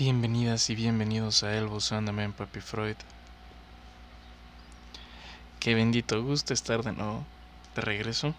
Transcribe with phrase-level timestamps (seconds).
[0.00, 2.96] Bienvenidas y bienvenidos a El de Papi Freud.
[5.58, 7.26] Qué bendito gusto estar de nuevo
[7.74, 8.34] de regreso.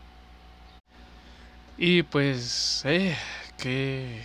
[1.77, 3.15] Y pues, eh,
[3.59, 4.23] qué,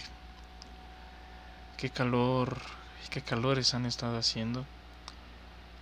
[1.76, 2.56] qué calor,
[3.10, 4.64] qué calores han estado haciendo.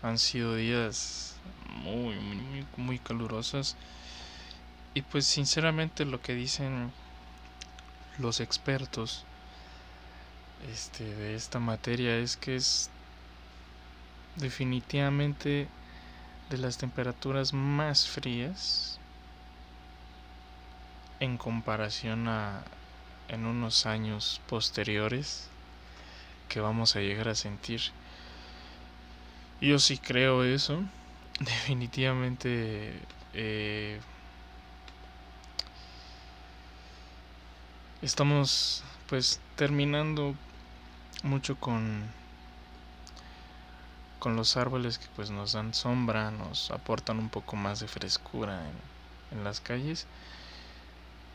[0.03, 1.37] Han sido días
[1.85, 3.77] muy, muy, muy calurosos.
[4.93, 6.91] Y pues sinceramente lo que dicen
[8.19, 9.25] los expertos
[10.73, 12.91] este, de esta materia es que es
[14.37, 15.69] definitivamente
[16.51, 18.99] de las temperaturas más frías
[21.21, 22.65] en comparación a
[23.29, 25.49] en unos años posteriores
[26.49, 27.81] que vamos a llegar a sentir.
[29.61, 30.83] Yo sí creo eso.
[31.41, 32.93] Definitivamente
[33.33, 34.01] eh,
[38.03, 40.35] estamos pues terminando
[41.25, 42.05] mucho con
[44.19, 48.59] con los árboles que pues nos dan sombra, nos aportan un poco más de frescura
[49.31, 50.07] en, en las calles.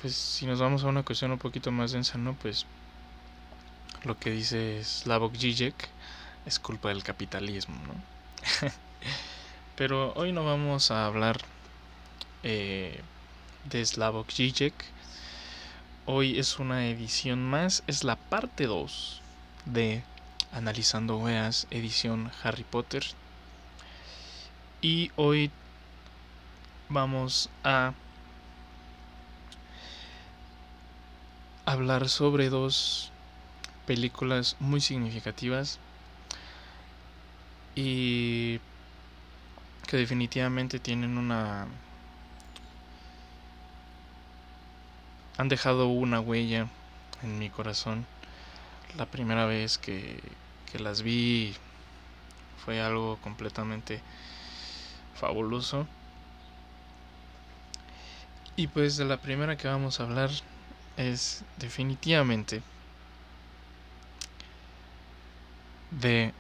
[0.02, 2.34] Pues si nos vamos a una cuestión un poquito más densa, ¿no?
[2.34, 2.66] Pues
[4.06, 5.88] lo que dice Slavoj Žižek
[6.48, 7.94] es culpa del capitalismo, ¿no?
[9.76, 11.40] Pero hoy no vamos a hablar
[12.42, 13.02] eh,
[13.66, 14.74] de Slavoj Žižek.
[16.08, 19.22] Hoy es una edición más, es la parte 2
[19.72, 20.03] de
[20.52, 23.03] Analizando Weas, edición Harry Potter.
[24.81, 25.52] Y hoy
[26.89, 27.94] vamos a
[31.66, 33.12] hablar sobre dos
[33.86, 35.80] películas muy significativas
[37.75, 38.59] y
[39.88, 41.67] que definitivamente tienen una
[45.38, 46.67] han dejado una huella
[47.24, 48.06] en mi corazón
[48.97, 50.19] la primera vez que,
[50.72, 51.55] que las vi
[52.63, 54.01] fue algo completamente
[55.16, 55.88] fabuloso.
[58.55, 60.29] Y pues de la primera que vamos a hablar
[60.97, 62.61] es definitivamente
[65.91, 66.33] de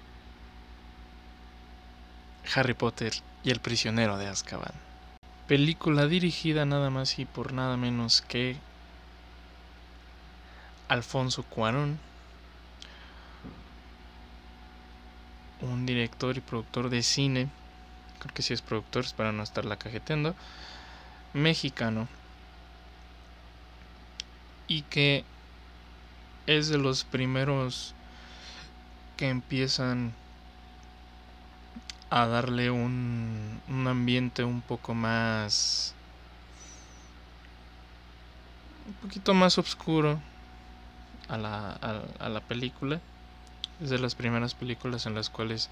[2.53, 4.73] Harry Potter y el prisionero de Azkaban.
[5.47, 8.57] Película dirigida nada más y por nada menos que
[10.89, 11.99] Alfonso Cuarón
[15.61, 17.49] un director y productor de cine,
[18.19, 20.35] creo que sí es productor, para no estarla cajeteando,
[21.33, 22.07] mexicano,
[24.67, 25.23] y que
[26.47, 27.93] es de los primeros
[29.17, 30.13] que empiezan
[32.09, 35.93] a darle un, un ambiente un poco más
[38.87, 40.19] un poquito más oscuro
[41.27, 42.99] a la, a, a la película
[43.81, 45.69] es de las primeras películas en las cuales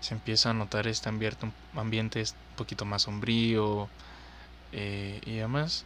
[0.00, 3.88] se empieza a notar este ambiente, ambiente un poquito más sombrío
[4.72, 5.84] eh, y demás.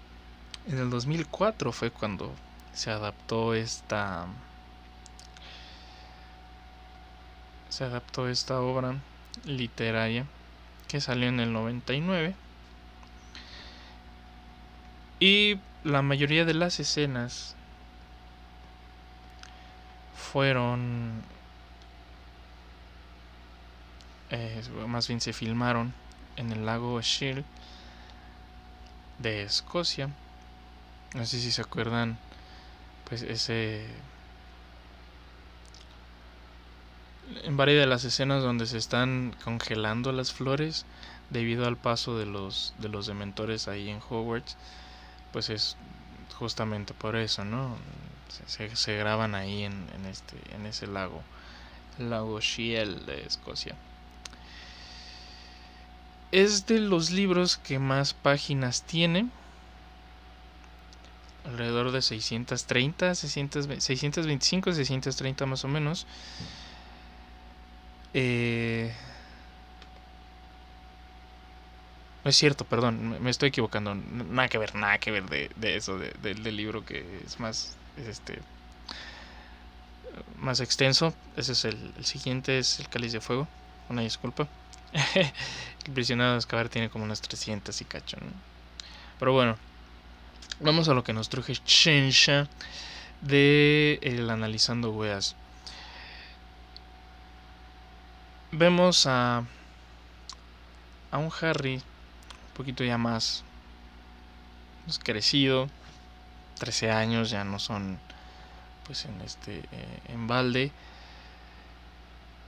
[0.67, 2.33] En el 2004 fue cuando
[2.73, 4.27] se adaptó esta
[7.69, 8.97] se adaptó esta obra
[9.45, 10.27] literaria
[10.89, 12.35] que salió en el 99
[15.21, 17.55] y la mayoría de las escenas
[20.17, 21.23] fueron
[24.31, 25.95] eh, más bien se filmaron
[26.37, 27.45] en el lago Shield
[29.19, 30.11] de Escocia.
[31.15, 32.19] No sé si se acuerdan,
[33.09, 33.87] pues ese...
[37.45, 40.87] En varias de las escenas donde se están congelando las flores
[41.31, 44.57] debido al paso de los, de los dementores ahí en Hogwarts,
[45.33, 45.77] pues es
[46.39, 47.77] justamente por eso, ¿no?
[48.47, 51.23] Se, graban ahí en, en, este, en ese lago,
[51.99, 53.77] el lago Shield de Escocia.
[56.33, 59.29] Es de los libros que más páginas tiene.
[61.45, 66.07] Alrededor de 630, 625, 630 más o menos.
[68.15, 68.93] Eh,
[72.25, 73.95] es cierto, perdón, me estoy equivocando.
[73.95, 77.77] Nada que ver, nada que ver de, eso, de, de, del libro que es más,
[77.97, 78.41] es este,
[80.37, 81.15] más extenso.
[81.37, 83.49] Ese es el, el siguiente, es el cáliz de fuego.
[83.89, 84.49] Una disculpa.
[85.15, 88.17] el prisionero de Azkaban tiene como unas 300 y cacho.
[89.19, 89.57] Pero bueno,
[90.61, 92.49] vamos a lo que nos truje Chensha
[93.21, 95.35] de el analizando weas.
[98.51, 99.45] Vemos a
[101.11, 103.45] a un Harry un poquito ya más,
[104.87, 105.69] más crecido,
[106.59, 107.99] 13 años, ya no son
[108.85, 110.73] pues en este eh, en balde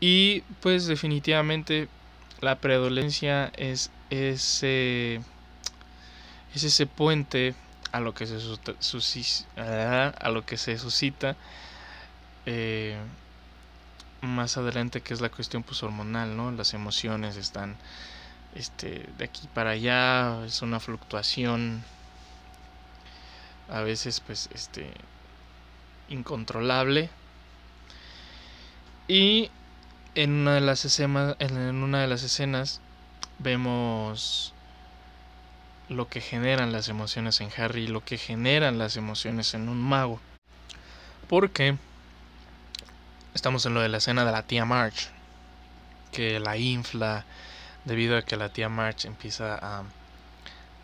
[0.00, 1.88] Y pues definitivamente
[2.40, 5.20] la preadolescencia es ese,
[6.54, 7.54] es ese puente
[7.92, 8.36] a lo que se,
[9.56, 11.36] a lo que se suscita
[12.46, 12.96] eh,
[14.22, 16.50] más adelante que es la cuestión pues hormonal, ¿no?
[16.52, 17.76] Las emociones están
[18.54, 21.82] este, de aquí para allá, es una fluctuación
[23.68, 24.90] a veces pues este
[26.08, 27.08] incontrolable
[29.06, 29.50] y
[30.14, 32.80] en una de las escenas en una de las escenas
[33.38, 34.54] vemos
[35.88, 39.80] lo que generan las emociones en Harry y lo que generan las emociones en un
[39.80, 40.20] mago.
[41.28, 41.76] Porque
[43.34, 45.10] estamos en lo de la escena de la tía March
[46.12, 47.24] que la infla
[47.84, 49.84] debido a que la tía March empieza a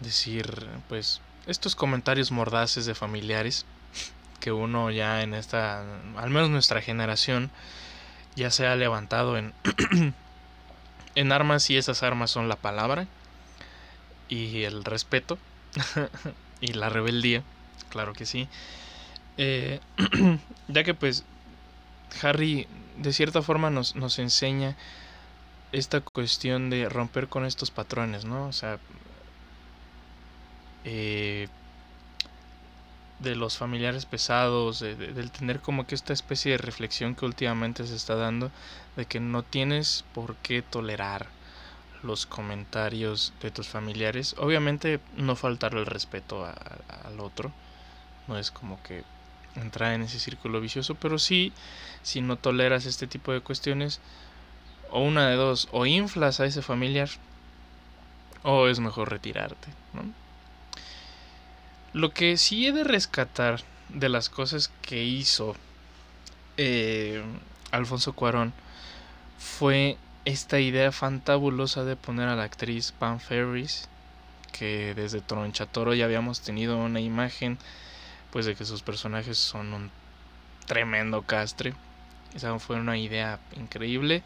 [0.00, 3.64] decir pues estos comentarios mordaces de familiares
[4.40, 5.84] que uno ya en esta,
[6.16, 7.50] al menos nuestra generación,
[8.36, 9.52] ya se ha levantado en,
[11.14, 13.06] en armas y esas armas son la palabra
[14.28, 15.38] y el respeto
[16.60, 17.42] y la rebeldía,
[17.90, 18.48] claro que sí.
[19.38, 19.80] Eh,
[20.68, 21.24] ya que pues
[22.22, 22.66] Harry
[22.96, 24.76] de cierta forma nos, nos enseña
[25.72, 28.46] esta cuestión de romper con estos patrones, ¿no?
[28.46, 28.78] O sea,
[30.84, 31.48] eh,
[33.18, 37.86] de los familiares pesados, de, del tener como que esta especie de reflexión que últimamente
[37.86, 38.50] se está dando,
[38.96, 41.28] de que no tienes por qué tolerar
[42.02, 44.34] los comentarios de tus familiares.
[44.38, 47.52] Obviamente no faltar el respeto al otro,
[48.28, 49.04] no es como que
[49.54, 51.52] entrar en ese círculo vicioso, pero sí,
[52.02, 54.00] si no toleras este tipo de cuestiones,
[54.90, 57.08] o una de dos, o inflas a ese familiar,
[58.42, 60.25] o es mejor retirarte, ¿no?
[61.96, 65.56] Lo que sí he de rescatar de las cosas que hizo
[66.58, 67.24] eh,
[67.70, 68.52] Alfonso Cuarón
[69.38, 69.96] fue
[70.26, 73.88] esta idea fantabulosa de poner a la actriz Pam Ferris,
[74.52, 77.56] que desde Tronchatoro ya habíamos tenido una imagen
[78.30, 79.90] pues de que sus personajes son un
[80.66, 81.72] tremendo castre.
[82.34, 84.22] Esa fue una idea increíble.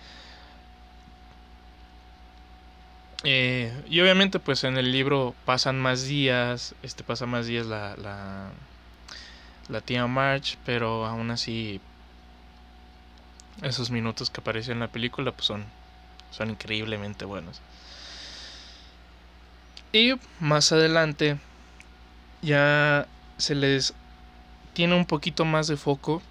[3.23, 7.95] Eh, y obviamente pues en el libro pasan más días, este pasa más días la,
[9.69, 11.81] la, tía March, pero aún así
[13.63, 15.65] esos minutos que aparecen en la película pues son,
[16.31, 17.61] son increíblemente buenos.
[19.93, 21.39] Y más adelante
[22.41, 23.07] ya
[23.37, 23.93] se les
[24.73, 26.23] tiene un poquito más de foco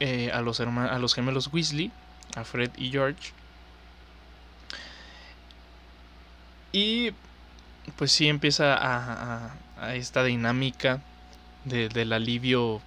[0.00, 1.90] eh, a, los a los gemelos Weasley,
[2.36, 3.32] a Fred y George
[6.72, 7.12] Y
[7.96, 11.00] pues sí empieza a, a, esta dinámica
[11.64, 12.80] del alivio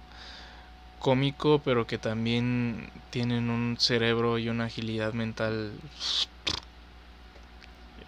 [0.98, 5.72] cómico, pero que también tienen un cerebro y una agilidad mental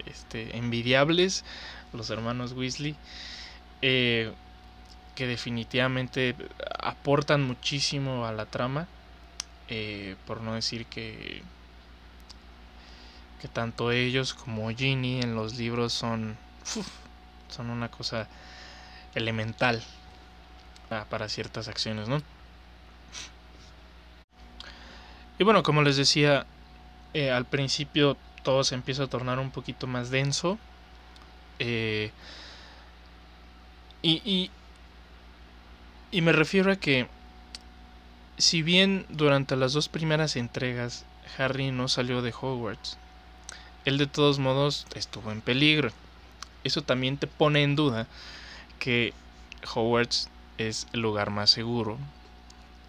[0.05, 1.43] este, envidiables,
[1.93, 2.95] los hermanos Weasley,
[3.81, 4.31] eh,
[5.15, 6.35] que definitivamente
[6.81, 8.87] aportan muchísimo a la trama,
[9.67, 11.41] eh, por no decir que
[13.47, 16.37] tanto ellos como Ginny en los libros son,
[17.49, 18.27] son una cosa
[19.13, 19.81] elemental
[21.09, 22.21] para, ciertas acciones, ¿no?
[25.37, 26.45] Y bueno, como les decía,
[27.13, 30.57] eh, al principio todo se empieza a tornar un poquito más denso.
[31.59, 32.11] Eh,
[34.01, 34.51] y, y,
[36.11, 37.07] y me refiero a que,
[38.37, 41.05] si bien durante las dos primeras entregas
[41.37, 42.97] Harry no salió de Hogwarts,
[43.85, 45.89] él de todos modos estuvo en peligro.
[46.63, 48.07] Eso también te pone en duda
[48.79, 49.13] que
[49.73, 51.97] Hogwarts es el lugar más seguro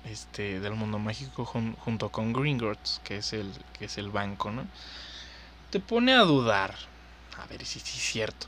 [0.05, 4.67] este, del mundo mágico junto con Gringotts, que es el que es el banco, ¿no?
[5.71, 6.75] Te pone a dudar.
[7.39, 8.47] A ver si es cierto.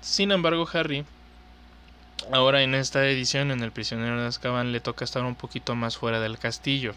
[0.00, 1.04] Sin embargo, Harry
[2.32, 5.96] ahora en esta edición en El prisionero de Azkaban le toca estar un poquito más
[5.96, 6.94] fuera del castillo,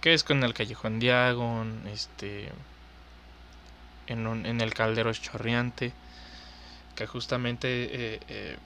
[0.00, 2.50] que es con el callejón Diagon, este
[4.08, 5.92] en, el caldero chorreante,
[6.94, 8.56] que justamente eh, eh,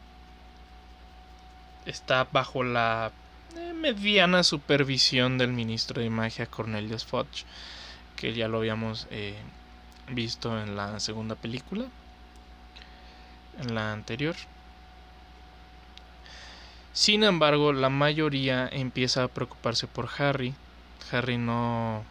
[1.86, 3.12] está bajo la
[3.56, 7.44] eh, mediana supervisión del ministro de magia Cornelius Fudge,
[8.16, 9.08] que ya lo habíamos
[10.08, 11.86] visto en la segunda película,
[13.60, 14.36] en la anterior.
[16.92, 20.54] Sin embargo, la mayoría empieza a preocuparse por Harry.
[21.10, 22.04] Harry no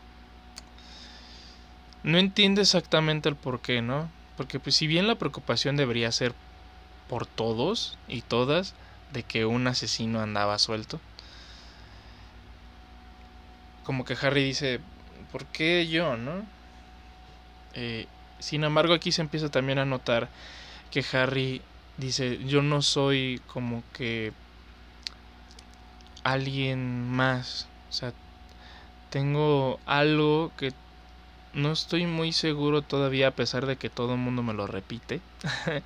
[2.03, 4.09] no entiende exactamente el por qué, ¿no?
[4.37, 6.33] Porque pues si bien la preocupación debería ser
[7.07, 8.73] por todos y todas
[9.13, 10.99] de que un asesino andaba suelto,
[13.83, 14.79] como que Harry dice,
[15.31, 16.45] ¿por qué yo, no?
[17.73, 18.07] Eh,
[18.39, 20.29] sin embargo, aquí se empieza también a notar
[20.91, 21.61] que Harry
[21.97, 24.33] dice, yo no soy como que
[26.23, 27.67] alguien más.
[27.89, 28.13] O sea,
[29.09, 30.71] tengo algo que
[31.53, 35.21] no estoy muy seguro todavía, a pesar de que todo el mundo me lo repite,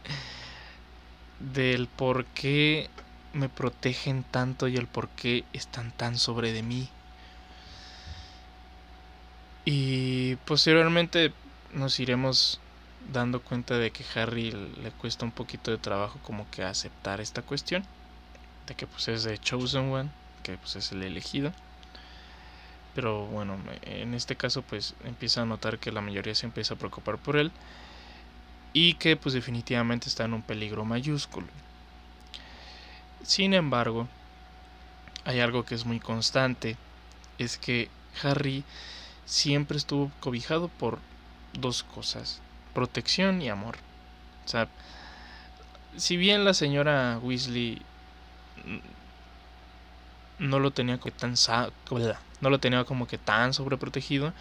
[1.40, 2.90] del por qué
[3.34, 6.88] me protegen tanto y el por qué están tan sobre de mí.
[9.66, 11.34] Y posteriormente
[11.74, 12.60] nos iremos
[13.12, 17.42] dando cuenta de que Harry le cuesta un poquito de trabajo como que aceptar esta
[17.42, 17.84] cuestión,
[18.68, 20.10] de que pues es de Chosen One,
[20.44, 21.52] que pues es el elegido.
[22.96, 26.78] Pero bueno, en este caso pues empieza a notar que la mayoría se empieza a
[26.78, 27.52] preocupar por él
[28.74, 31.48] y que pues definitivamente está en un peligro mayúsculo.
[33.22, 34.08] Sin embargo,
[35.26, 36.78] hay algo que es muy constante,
[37.38, 37.90] es que
[38.24, 38.64] Harry
[39.26, 41.00] siempre estuvo cobijado por
[41.54, 42.42] dos cosas,
[42.74, 43.78] protección y amor.
[44.46, 44.70] O sea,
[45.98, 47.82] si bien la señora Weasley
[50.40, 51.36] no lo tenía como que tan
[52.42, 54.34] no lo tenía como que tan sobreprotegido,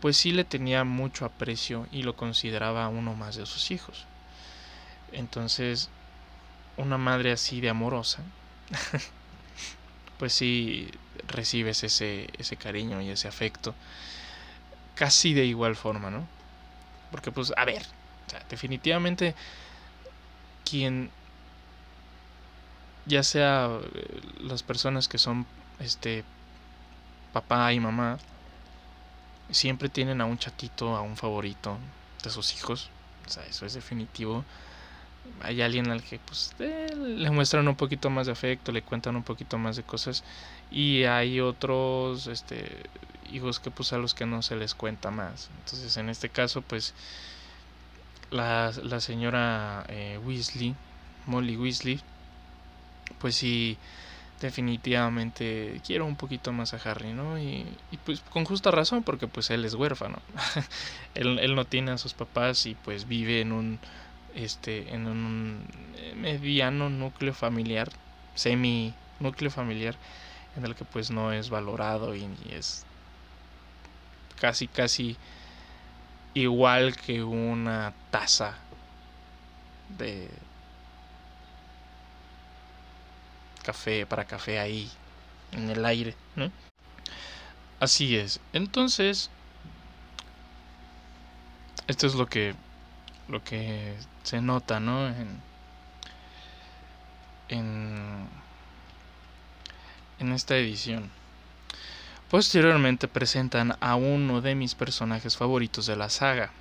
[0.00, 4.04] pues sí le tenía mucho aprecio y lo consideraba uno más de sus hijos.
[5.12, 5.88] Entonces,
[6.76, 8.22] una madre así de amorosa,
[10.18, 10.90] pues sí
[11.28, 13.74] recibes ese, ese cariño y ese afecto
[14.94, 16.26] casi de igual forma, ¿no?
[17.10, 17.86] Porque pues, a ver,
[18.50, 19.34] definitivamente
[20.68, 21.10] quien
[23.08, 25.46] ya sea eh, las personas que son
[25.80, 26.24] este
[27.32, 28.18] papá y mamá
[29.50, 31.78] siempre tienen a un chatito, a un favorito
[32.22, 32.90] de sus hijos.
[33.26, 34.44] O sea, eso es definitivo.
[35.42, 39.16] Hay alguien al que pues eh, le muestran un poquito más de afecto, le cuentan
[39.16, 40.24] un poquito más de cosas
[40.70, 42.84] y hay otros este
[43.30, 45.50] hijos que pues a los que no se les cuenta más.
[45.58, 46.94] Entonces, en este caso pues
[48.30, 50.74] la, la señora eh, Weasley,
[51.26, 52.00] Molly Weasley,
[53.18, 53.78] pues sí,
[54.40, 57.38] definitivamente quiero un poquito más a Harry, ¿no?
[57.38, 57.66] Y,
[58.04, 60.18] pues con justa razón, porque pues él es huérfano.
[61.14, 63.78] él, él, no tiene a sus papás y pues vive en un,
[64.34, 65.66] este, en un
[66.16, 67.88] mediano núcleo familiar,
[68.34, 69.96] semi núcleo familiar,
[70.56, 72.84] en el que pues no es valorado y, y es
[74.40, 75.16] casi, casi
[76.34, 78.54] igual que una taza
[79.98, 80.28] de
[83.68, 84.90] café, para café ahí
[85.52, 86.14] en el aire.
[87.80, 88.40] Así es.
[88.54, 89.28] Entonces,
[91.86, 92.54] esto es lo que
[93.28, 95.06] lo que se nota, ¿no?
[95.08, 95.42] En,
[97.50, 98.26] en,
[100.18, 101.10] en esta edición.
[102.30, 106.52] Posteriormente presentan a uno de mis personajes favoritos de la saga.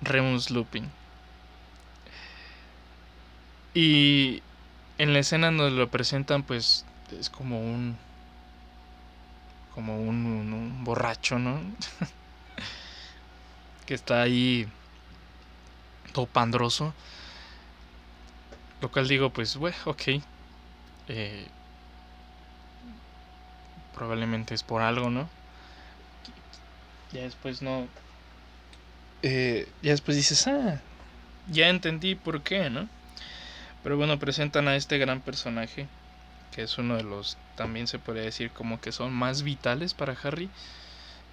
[0.00, 0.90] Remus Lupin.
[3.74, 4.42] Y
[4.98, 6.84] en la escena nos lo presentan, pues
[7.18, 7.96] es como un.
[9.74, 11.60] como un, borracho, ¿no?
[13.86, 14.68] que está ahí
[16.12, 16.94] todo pandroso.
[18.80, 20.02] Lo cual digo, pues, bueno, ok.
[21.08, 21.48] Eh,
[23.94, 25.28] probablemente es por algo, ¿no?
[27.12, 27.88] Ya después no.
[29.22, 30.80] Eh, ya después dices, ah,
[31.50, 32.88] ya entendí por qué, ¿no?
[33.88, 35.88] Pero bueno, presentan a este gran personaje,
[36.54, 40.14] que es uno de los, también se podría decir como que son más vitales para
[40.22, 40.50] Harry,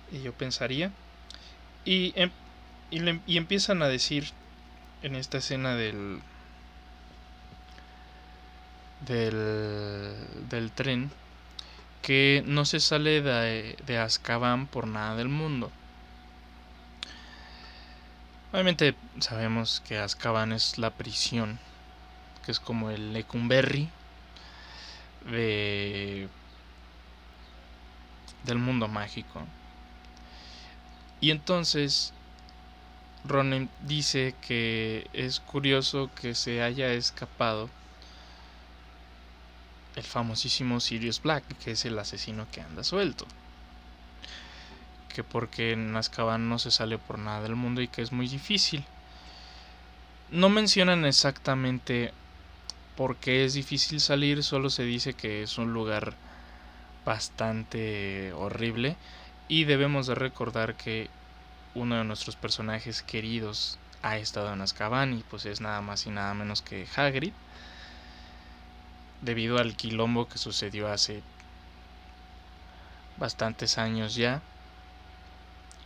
[0.10, 0.90] y yo pensaría.
[1.84, 2.32] Y, em,
[3.28, 4.30] y, empiezan a decir
[5.02, 6.22] en esta escena del,
[9.06, 10.16] del,
[10.50, 11.12] del tren
[12.02, 15.74] que no se sale de, de Azkaban por nada del mundo.
[18.54, 21.60] Obviamente sabemos que Azkaban es la prisión
[22.46, 23.90] que es como el Lecumberri
[25.30, 26.30] de
[28.44, 29.42] del mundo mágico.
[31.20, 32.14] Y entonces
[33.24, 37.70] Ronen dice que es curioso que se haya escapado
[39.96, 43.26] el famosísimo Sirius Black, que es el asesino que anda suelto.
[45.14, 48.28] Que porque en Azkaban no se sale por nada del mundo y que es muy
[48.28, 48.84] difícil.
[50.30, 52.14] No mencionan exactamente
[52.96, 56.14] porque es difícil salir, solo se dice que es un lugar
[57.06, 58.96] bastante horrible
[59.48, 61.10] y debemos de recordar que
[61.76, 66.10] uno de nuestros personajes queridos ha estado en Azkaban y pues es nada más y
[66.10, 67.34] nada menos que Hagrid
[69.22, 71.22] debido al quilombo que sucedió hace
[73.18, 74.42] bastantes años ya.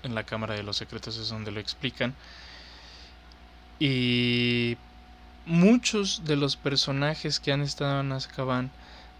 [0.04, 2.16] En la Cámara de los Secretos es donde lo explican.
[3.80, 4.78] Y
[5.50, 8.70] muchos de los personajes que han estado en Azkaban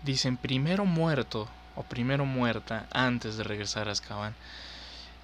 [0.04, 4.36] dicen primero muerto o primero muerta antes de regresar a Azkaban.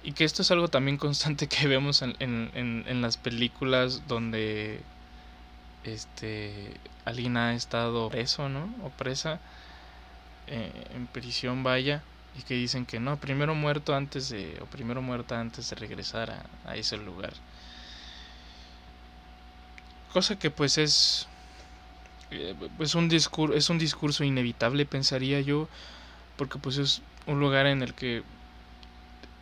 [0.02, 4.80] Y que esto es algo también constante que vemos en, las películas donde
[5.84, 8.68] este alguien ha estado preso, ¿no?
[8.82, 9.38] O presa
[10.48, 12.02] eh, en prisión, vaya,
[12.36, 16.44] y que dicen que no, primero muerto antes de, o primero muerta antes de regresar
[16.64, 17.32] a ese lugar.
[20.12, 21.26] Cosa que pues es,
[22.30, 25.68] eh, pues un discurso, es un discurso inevitable, pensaría yo,
[26.36, 28.22] porque pues es un lugar en el que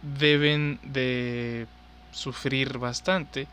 [0.02, 1.66] deben de
[2.12, 3.46] sufrir bastante.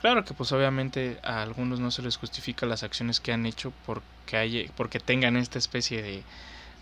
[0.00, 3.72] Claro que pues obviamente a algunos no se les justifica las acciones que han hecho
[3.84, 6.22] porque, hay, porque tengan esta especie de,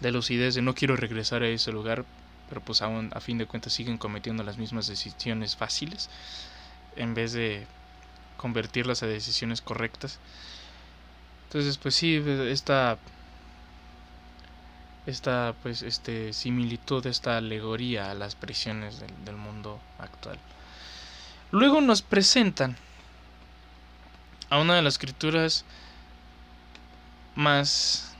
[0.01, 2.05] de lucidez de no quiero regresar a ese lugar,
[2.49, 6.11] pero pues aún a fin de cuentas siguen cometiendo las mismas decisiones fáciles
[6.97, 7.67] en vez de
[8.37, 10.19] convertirlas a decisiones correctas.
[11.47, 12.99] Entonces pues sí, esta
[15.07, 20.39] esta pues este similitud, esta alegoría a las prisiones del, del mundo actual.
[21.53, 22.77] Luego nos presentan
[24.51, 25.65] a una de las escrituras
[27.35, 28.15] más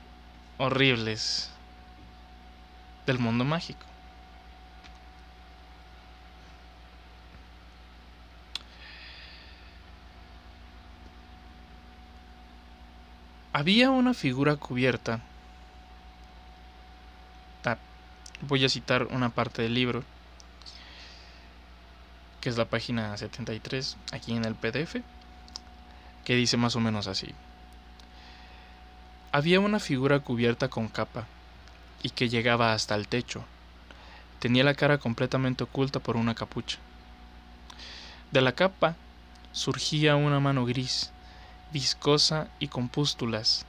[0.57, 1.49] horribles
[3.05, 3.86] del mundo mágico.
[13.57, 15.19] Había una figura cubierta.
[18.41, 20.03] voy a citar una parte del libro,
[22.39, 24.97] que es la página 73, aquí en el PDF
[26.23, 27.33] que dice más o menos así.
[29.31, 31.25] Había una figura cubierta con capa
[32.03, 33.43] y que llegaba hasta el techo.
[34.37, 36.77] Tenía la cara completamente oculta por una capucha.
[38.29, 38.95] De la capa
[39.51, 41.11] surgía una mano gris,
[41.71, 43.65] viscosa y con pústulas,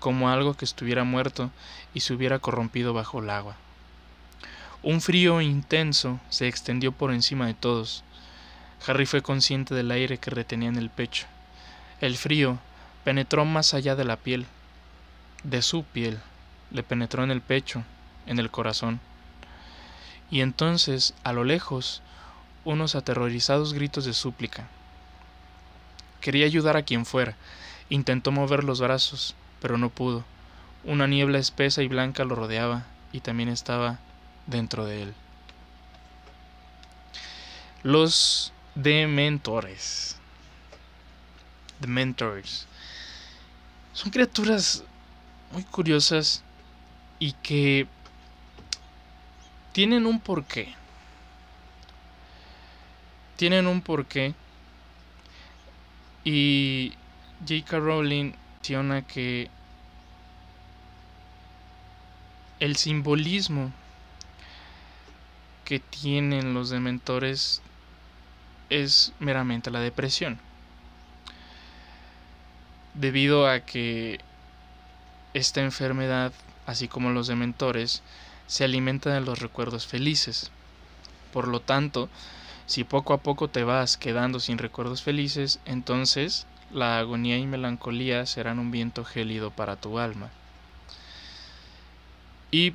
[0.00, 1.50] como algo que estuviera muerto
[1.94, 3.56] y se hubiera corrompido bajo el agua.
[4.82, 8.04] Un frío intenso se extendió por encima de todos.
[8.86, 11.26] Harry fue consciente del aire que retenía en el pecho
[12.00, 12.58] el frío
[13.02, 14.46] penetró más allá de la piel,
[15.42, 16.18] de su piel,
[16.70, 17.82] le penetró en el pecho,
[18.26, 19.00] en el corazón.
[20.30, 22.02] Y entonces, a lo lejos,
[22.64, 24.68] unos aterrorizados gritos de súplica.
[26.24, 27.36] Quería ayudar a quien fuera,
[27.90, 30.24] intentó mover los brazos, pero no pudo.
[30.82, 33.98] Una niebla espesa y blanca lo rodeaba y también estaba
[34.46, 35.14] dentro de él.
[37.82, 40.16] Los dementores.
[41.82, 42.66] The Mentors.
[43.92, 44.82] Son criaturas
[45.52, 46.42] muy curiosas
[47.18, 47.86] y que
[49.72, 50.74] tienen un porqué.
[53.36, 54.34] Tienen un porqué.
[56.24, 56.94] Y
[57.46, 57.78] J.K.
[57.78, 59.50] Rowling menciona que
[62.60, 63.72] el simbolismo
[65.64, 67.60] que tienen los dementores
[68.70, 70.38] es meramente la depresión
[72.94, 74.20] debido a que
[75.34, 76.32] esta enfermedad,
[76.66, 78.02] así como los dementores,
[78.46, 80.50] se alimenta de los recuerdos felices.
[81.32, 82.08] Por lo tanto,
[82.66, 88.26] si poco a poco te vas quedando sin recuerdos felices, entonces la agonía y melancolía
[88.26, 90.30] serán un viento gélido para tu alma.
[92.50, 92.74] Y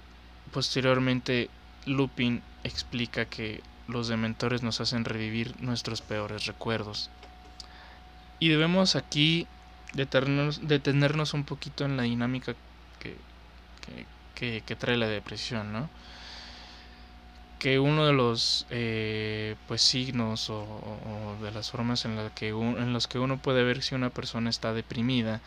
[0.51, 1.49] posteriormente
[1.85, 7.09] Lupin explica que los dementores nos hacen revivir nuestros peores recuerdos.
[8.39, 9.47] Y debemos aquí
[9.93, 12.55] detenernos, detenernos un poquito en la dinámica
[12.99, 13.17] que,
[14.35, 15.89] que, trae la depresión, ¿no?
[17.59, 20.65] Que uno de los eh, pues signos o,
[21.41, 24.49] de las formas en, la que en los que uno puede ver si una persona
[24.49, 25.41] está deprimida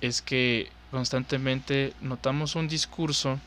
[0.00, 3.38] es que constantemente notamos un discurso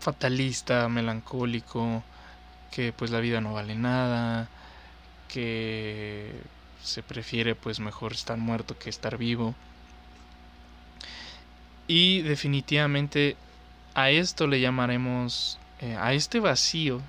[0.00, 2.02] fatalista, melancólico,
[2.70, 4.48] que pues la vida no vale nada,
[5.28, 6.32] que
[6.82, 9.54] se prefiere pues mejor estar muerto que estar vivo.
[11.86, 13.36] Y definitivamente
[13.94, 17.00] a esto le llamaremos, eh, a este vacío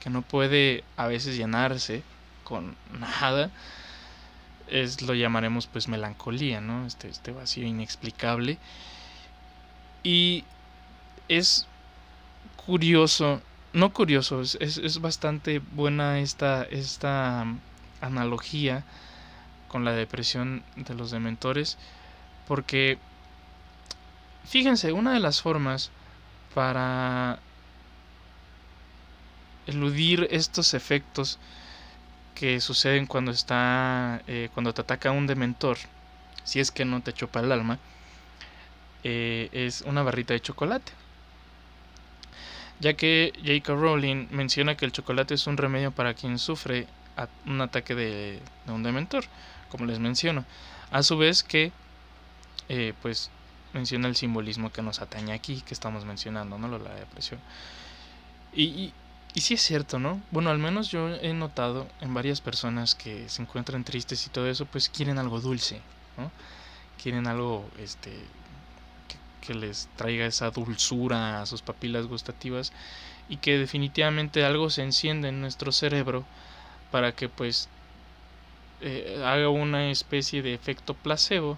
[0.00, 2.02] que no puede a veces llenarse
[2.44, 3.50] con nada,
[4.68, 6.86] es lo llamaremos pues melancolía, ¿no?
[6.86, 8.58] Este, este vacío inexplicable.
[10.02, 10.44] Y
[11.28, 11.66] es
[12.66, 13.40] curioso,
[13.72, 17.44] no curioso, es, es bastante buena esta, esta
[18.00, 18.84] analogía
[19.68, 21.78] con la depresión de los dementores
[22.48, 22.98] porque
[24.44, 25.90] fíjense una de las formas
[26.54, 27.38] para
[29.68, 31.38] eludir estos efectos
[32.34, 35.78] que suceden cuando está eh, cuando te ataca un dementor
[36.44, 37.78] si es que no te chupa el alma
[39.04, 40.92] eh, es una barrita de chocolate
[42.80, 43.74] ya que J.K.
[43.74, 46.86] Rowling menciona que el chocolate es un remedio para quien sufre
[47.46, 49.24] un ataque de, un dementor,
[49.70, 50.44] como les menciono.
[50.90, 51.72] A su vez que,
[52.68, 53.30] eh, pues,
[53.72, 56.78] menciona el simbolismo que nos atañe aquí, que estamos mencionando, ¿no?
[56.78, 57.40] La depresión.
[58.54, 58.92] Y, y
[59.34, 60.20] sí es cierto, ¿no?
[60.30, 64.48] Bueno, al menos yo he notado en varias personas que se encuentran tristes y todo
[64.48, 65.80] eso, pues quieren algo dulce,
[66.16, 66.30] ¿no?
[67.02, 68.10] Quieren algo, este,
[69.42, 72.72] que, les traiga esa dulzura a sus papilas gustativas
[73.30, 76.24] y que definitivamente algo se enciende en nuestro cerebro
[76.90, 77.68] para que pues
[78.82, 81.56] eh, haga una especie de efecto placebo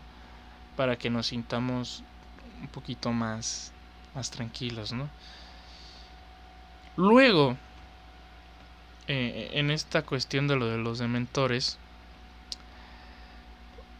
[0.77, 2.05] para que nos sintamos
[2.61, 3.73] un poquito más,
[4.15, 5.09] más tranquilos, ¿no?
[7.01, 7.57] Luego,
[9.09, 11.79] eh, en esta cuestión de lo de los dementores,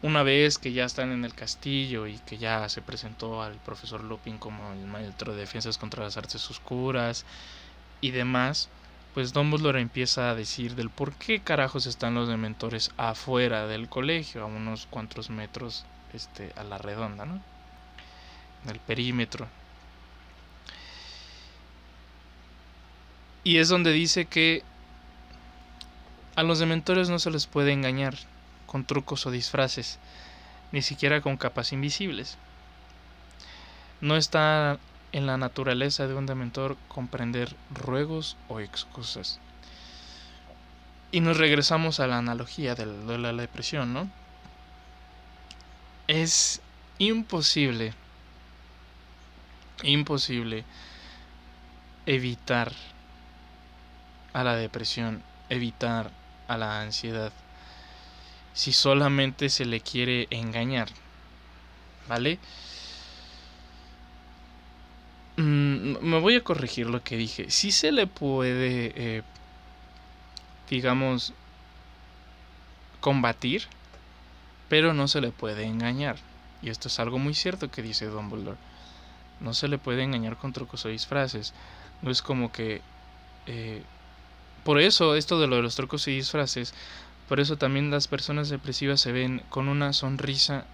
[0.03, 4.03] una vez que ya están en el castillo y que ya se presentó al profesor
[4.03, 7.25] Lupin como el maestro de defensas contra las artes oscuras
[8.01, 8.69] y demás,
[9.15, 14.43] pues Dumbledore empieza a decir del por qué carajos están los dementores afuera del colegio,
[14.43, 17.41] a unos cuantos metros este, a la redonda, ¿no?
[18.63, 19.47] En el perímetro.
[23.43, 24.63] Y es donde dice que
[26.35, 28.15] a los dementores no se les puede engañar
[28.65, 29.99] con trucos o disfraces,
[30.71, 32.37] ni siquiera con capas invisibles.
[33.99, 34.79] No está
[35.11, 39.39] en la naturaleza de un dementor comprender ruegos o excusas.
[41.11, 44.09] Y nos regresamos a la analogía de la depresión, ¿no?
[46.07, 46.61] Es
[46.97, 47.93] imposible,
[49.83, 50.63] imposible
[52.05, 52.71] evitar
[54.33, 56.11] a la depresión, evitar
[56.47, 57.31] a la ansiedad,
[58.53, 60.89] si solamente se le quiere engañar.
[62.07, 62.39] ¿Vale?
[65.37, 67.49] Mm, me voy a corregir lo que dije.
[67.49, 69.23] Si se le puede, eh,
[70.69, 71.33] digamos,
[72.99, 73.63] combatir,
[74.69, 76.17] pero no se le puede engañar.
[76.61, 78.57] Y esto es algo muy cierto que dice Dumbledore.
[79.39, 81.53] No se le puede engañar con trucos o disfraces.
[82.01, 82.81] No es como que
[83.47, 83.83] eh,
[84.63, 86.73] por eso, esto de lo de los trucos y disfraces,
[87.27, 90.65] por eso también las personas depresivas se ven con una sonrisa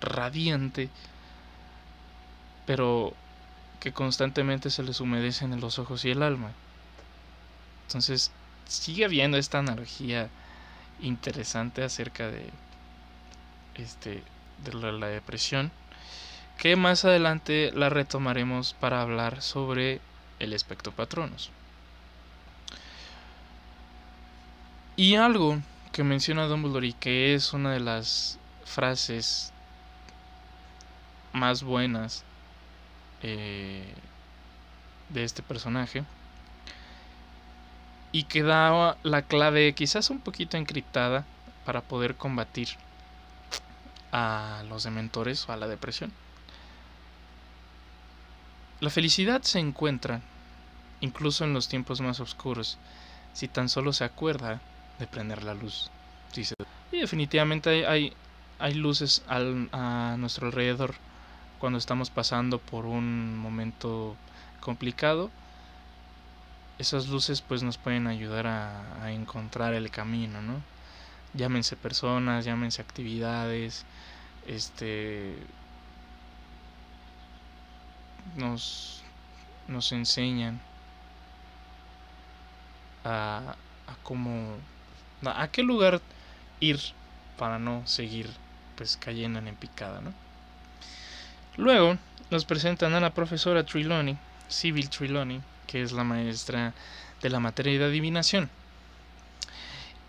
[0.00, 0.88] radiante,
[2.66, 3.14] pero
[3.80, 6.52] que constantemente se les humedecen en los ojos y el alma.
[7.86, 8.30] Entonces,
[8.66, 10.28] sigue habiendo esta analogía
[11.00, 12.46] interesante acerca de
[13.74, 14.22] este
[14.64, 15.72] de la, la depresión
[16.58, 20.00] que más adelante la retomaremos para hablar sobre
[20.38, 21.50] el espectro patronus.
[24.96, 25.60] Y algo
[25.92, 29.52] que menciona Dumbledore y que es una de las frases
[31.32, 32.24] más buenas
[33.22, 33.94] eh,
[35.08, 36.04] de este personaje
[38.12, 41.24] y que da la clave quizás un poquito encriptada
[41.64, 42.68] para poder combatir
[44.12, 46.12] a los dementores o a la depresión.
[48.80, 50.20] La felicidad se encuentra
[51.00, 52.78] incluso en los tiempos más oscuros
[53.32, 54.60] si tan solo se acuerda
[55.00, 55.90] de prender la luz.
[56.92, 58.12] Y definitivamente hay,
[58.60, 60.94] hay, luces a nuestro alrededor
[61.58, 64.16] cuando estamos pasando por un momento
[64.60, 65.30] complicado.
[66.78, 70.62] Esas luces pues nos pueden ayudar a, a encontrar el camino, ¿no?
[71.34, 73.84] Llámense personas, llámense actividades,
[74.46, 75.36] este
[78.36, 79.02] nos,
[79.68, 80.60] nos enseñan
[83.04, 83.54] a,
[83.86, 84.56] a cómo
[85.24, 86.00] a qué lugar
[86.60, 86.80] ir
[87.36, 88.28] para no seguir
[88.76, 90.12] pues cayendo en picada, ¿no?
[91.56, 91.98] Luego
[92.30, 94.16] nos presentan a la profesora Triloni,
[94.48, 96.72] Civil Triloni, que es la maestra
[97.20, 98.48] de la materia de adivinación.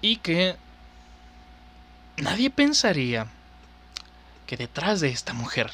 [0.02, 0.56] Y que
[2.18, 3.28] nadie pensaría
[4.48, 5.72] que detrás de esta mujer,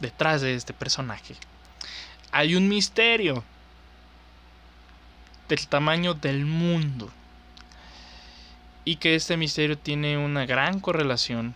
[0.00, 1.36] detrás de este personaje,
[2.30, 3.44] hay un misterio
[5.48, 7.12] del tamaño del mundo
[8.84, 11.54] y que este misterio tiene una gran correlación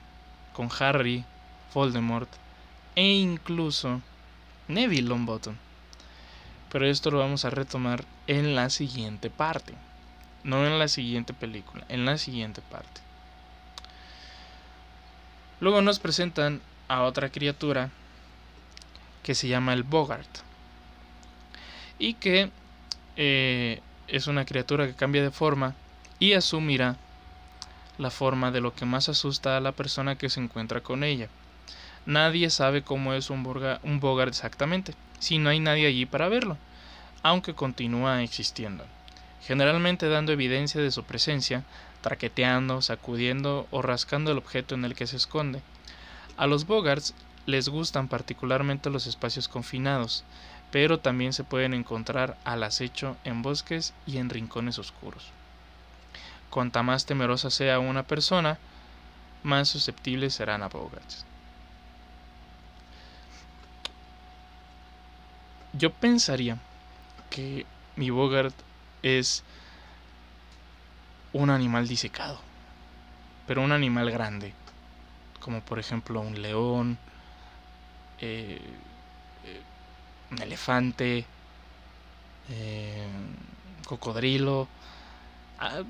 [0.53, 1.25] con Harry,
[1.75, 2.29] Voldemort
[2.95, 4.01] e incluso
[4.69, 5.57] Neville Longbottom.
[6.71, 9.75] Pero esto lo vamos a retomar en la siguiente parte,
[10.45, 13.01] no en la siguiente película, en la siguiente parte.
[15.61, 17.91] Luego nos presentan a otra criatura
[19.23, 20.29] que se llama el Bogart.
[21.99, 22.51] y que
[23.17, 25.75] eh, es una criatura que cambia de forma
[26.19, 26.97] y asumirá
[27.99, 31.29] la forma de lo que más asusta a la persona que se encuentra con ella.
[32.07, 36.57] Nadie sabe cómo es un, Bogart exactamente, si no hay nadie allí para verlo,
[37.23, 38.85] aunque continúa existiendo,
[39.43, 41.65] generalmente dando evidencia de su presencia,
[42.03, 45.63] traqueteando, sacudiendo o rascando el objeto en el que se esconde.
[46.37, 47.15] A los Bogarts
[47.47, 50.23] les gustan particularmente los espacios confinados,
[50.71, 55.33] pero también se pueden encontrar al acecho en bosques y en rincones oscuros.
[56.57, 58.57] Cuanta más temerosa sea una persona,
[59.43, 61.27] más susceptibles serán a Bogarts.
[65.75, 66.57] Yo pensaría
[67.29, 67.67] que
[67.97, 68.55] mi Bogart
[69.03, 69.43] es
[71.35, 72.41] un animal disecado,
[73.47, 74.55] pero un animal grande,
[75.41, 76.97] como por ejemplo un león,
[78.19, 78.59] eh,
[79.45, 79.63] eh,
[80.31, 81.27] un elefante,
[82.49, 83.07] eh,
[83.87, 84.69] cocodrilo,
[85.59, 85.83] ah,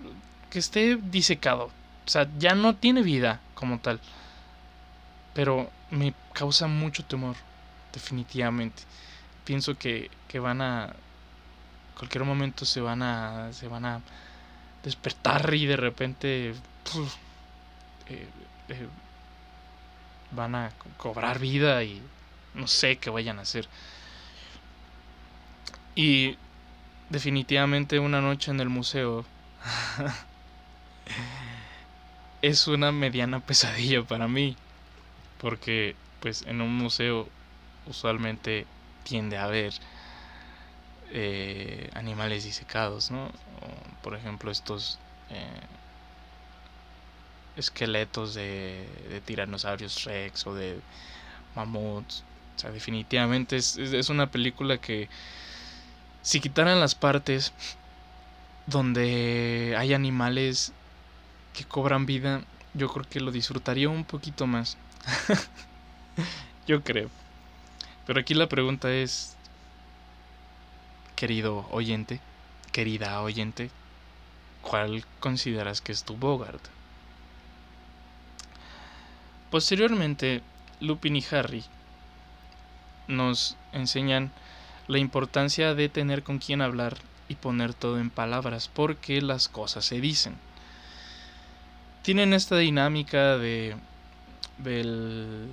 [0.50, 1.70] que esté disecado.
[2.06, 4.00] O sea, ya no tiene vida como tal.
[5.34, 7.36] Pero me causa mucho temor,
[7.92, 8.82] definitivamente.
[9.44, 10.94] Pienso que, que van a...
[11.98, 13.52] Cualquier momento se van a...
[13.52, 14.00] Se van a
[14.82, 16.54] despertar y de repente...
[20.30, 22.02] van a cobrar vida y
[22.54, 23.68] no sé qué vayan a hacer.
[25.94, 26.36] Y
[27.10, 29.24] definitivamente una noche en el museo
[32.42, 34.56] es una mediana pesadilla para mí.
[35.40, 37.28] Porque pues en un museo
[37.86, 38.66] usualmente
[39.04, 39.72] tiende a haber
[41.12, 43.30] eh, animales disecados, ¿no?
[44.02, 44.98] por ejemplo estos
[45.30, 45.60] eh,
[47.56, 50.80] esqueletos de, de tiranosaurios rex o de
[51.54, 52.22] mamuts
[52.56, 55.08] o sea, definitivamente es, es, una película que
[56.22, 57.52] si quitaran las partes
[58.66, 60.72] donde hay animales
[61.56, 62.42] que cobran vida,
[62.74, 64.76] yo creo que lo disfrutaría un poquito más.
[66.66, 67.08] yo creo.
[68.06, 69.36] Pero aquí la pregunta es,
[71.16, 72.20] querido oyente,
[72.72, 73.70] querida oyente,
[74.60, 76.62] ¿cuál consideras que es tu Bogart?
[79.50, 80.42] Posteriormente,
[80.80, 81.64] Lupin y Harry
[83.08, 84.30] nos enseñan
[84.88, 89.86] la importancia de tener con quién hablar y poner todo en palabras, porque las cosas
[89.86, 90.36] se dicen.
[92.06, 93.74] Tienen esta dinámica de,
[94.58, 95.48] de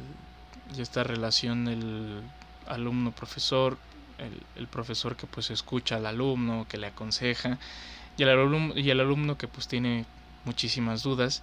[0.77, 2.21] esta relación del
[2.67, 3.79] alumno-profesor,
[4.55, 7.57] el, profesor que pues escucha al alumno, que le aconseja,
[8.17, 10.05] y el, alumno, y el alumno que pues tiene
[10.45, 11.41] muchísimas dudas,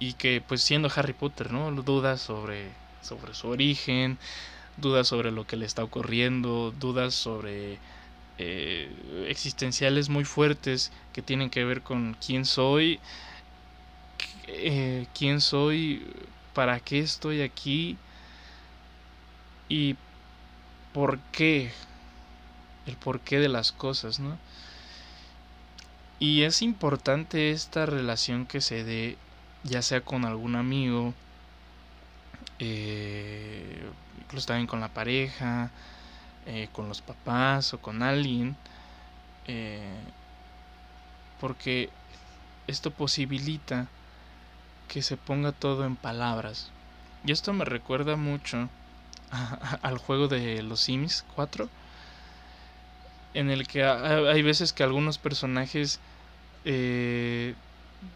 [0.00, 1.70] y que pues siendo Harry Potter, ¿no?
[1.70, 2.72] Dudas sobre,
[3.02, 4.18] sobre su origen,
[4.78, 7.78] dudas sobre lo que le está ocurriendo, dudas sobre
[8.38, 8.90] eh,
[9.28, 12.98] existenciales muy fuertes que tienen que ver con quién soy,
[14.48, 16.06] eh, quién soy,
[16.54, 17.96] para qué estoy aquí
[19.68, 19.96] y
[20.92, 21.72] por qué,
[22.86, 24.38] el porqué de las cosas, ¿no?
[26.18, 29.18] Y es importante esta relación que se dé,
[29.64, 31.12] ya sea con algún amigo,
[32.58, 33.82] eh,
[34.20, 35.70] incluso también con la pareja,
[36.46, 38.56] eh, con los papás o con alguien,
[41.40, 41.90] porque
[42.66, 43.88] esto posibilita
[44.88, 46.70] que se ponga todo en palabras.
[47.24, 48.68] Y esto me recuerda mucho
[49.82, 51.68] al juego de los Sims 4,
[53.34, 56.00] en el que hay veces que algunos personajes
[56.64, 57.54] eh,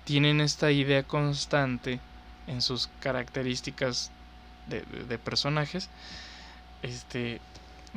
[0.04, 2.00] tienen esta idea constante
[2.46, 4.11] en sus características
[4.68, 5.88] de, personajes,
[6.83, 7.40] este,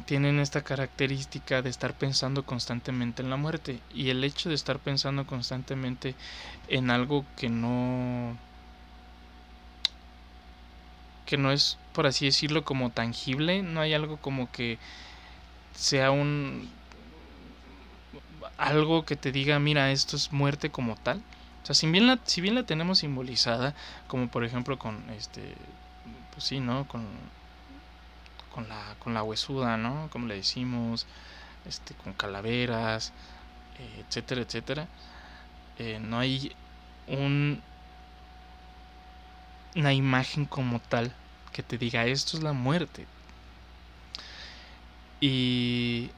[0.06, 3.80] tienen esta característica de estar pensando constantemente en la muerte.
[3.94, 6.16] Y el hecho de estar pensando constantemente
[6.68, 8.38] en algo que no.
[11.34, 14.78] Que no es, por así decirlo, como tangible, no hay algo como que
[15.74, 16.70] sea un.
[18.60, 21.24] algo que te diga, mira, esto es muerte como tal.
[21.64, 23.74] O sea, si bien la, si bien la tenemos simbolizada,
[24.08, 25.56] como por ejemplo con este
[26.36, 26.88] pues sí, ¿no?
[26.88, 27.04] Con,
[28.54, 30.10] con, la, con la huesuda, ¿no?
[30.12, 31.08] Como le decimos,
[31.66, 33.12] este, con calaveras,
[33.80, 34.88] eh, etcétera, etcétera.
[35.80, 36.56] Eh, no hay
[37.08, 37.60] un,
[39.76, 41.12] una imagen como tal
[41.54, 43.06] que te diga esto es la muerte.
[45.22, 46.10] Y,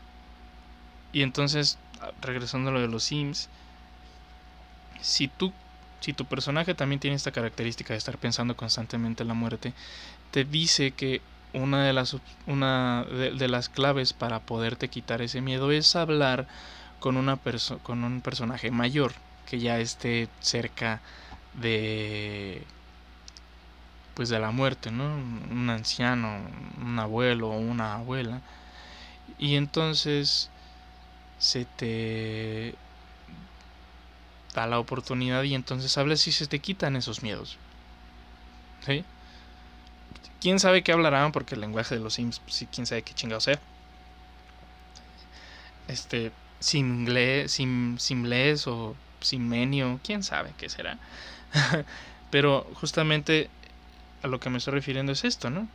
[1.13, 1.78] y entonces,
[2.21, 3.50] regresando a lo de los Sims,
[5.02, 5.54] si tú
[6.06, 9.74] si tu personaje también tiene esta característica de estar pensando constantemente en la muerte,
[10.30, 11.19] te dice que
[11.52, 16.48] una de las, una de, las claves para poderte quitar ese miedo es hablar
[17.00, 17.39] con, una
[17.82, 19.13] con un personaje mayor
[19.50, 21.02] que ya esté cerca
[21.56, 22.62] de
[24.15, 25.06] pues de la muerte, ¿no?
[25.51, 26.39] Un anciano,
[26.82, 28.41] un abuelo o una abuela.
[29.38, 30.49] Y entonces
[31.38, 32.75] se te
[34.54, 37.58] da la oportunidad y entonces hablas y se te quitan esos miedos.
[38.86, 39.06] ¿Sí?
[40.45, 43.41] quién sabe qué hablarán, porque el lenguaje de los Sims, sí, quién sabe qué chingado
[43.41, 43.60] sea.
[45.88, 50.99] Este, simle, sim, simles o simmenio, quién sabe qué será.
[52.30, 53.49] Pero justamente
[54.26, 55.68] a lo que me estoy refiriendo es esto, ¿no?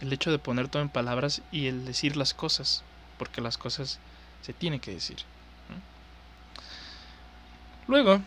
[0.00, 2.82] El hecho de poner todo en palabras y el decir las cosas,
[3.18, 3.98] porque las cosas
[4.40, 5.18] se tienen que decir.
[7.86, 8.22] Luego,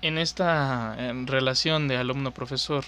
[0.00, 2.86] en esta relación de alumno-profesor,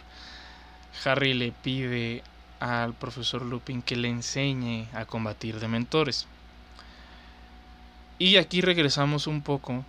[1.04, 2.22] Harry le pide
[2.58, 6.26] al profesor Lupin que le enseñe a combatir dementores.
[8.18, 9.84] Y aquí regresamos un poco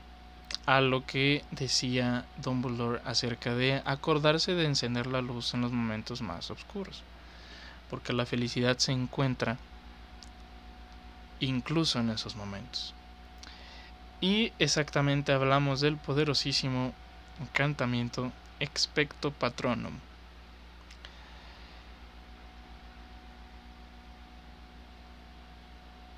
[0.68, 6.22] a lo que decía Dumbledore acerca de acordarse de encender la luz en los momentos
[6.22, 7.04] más oscuros.
[7.90, 9.58] Porque la felicidad se encuentra
[11.40, 12.94] incluso en esos momentos.
[14.20, 16.94] Y exactamente hablamos del poderosísimo
[17.40, 19.94] encantamiento Expecto Patronum.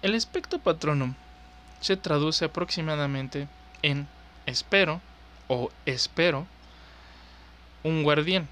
[0.02, 1.14] El Expecto Patronum
[1.82, 3.48] se traduce aproximadamente
[3.84, 4.08] en
[4.50, 5.02] espero
[5.48, 6.48] o espero
[7.84, 8.48] un guardián.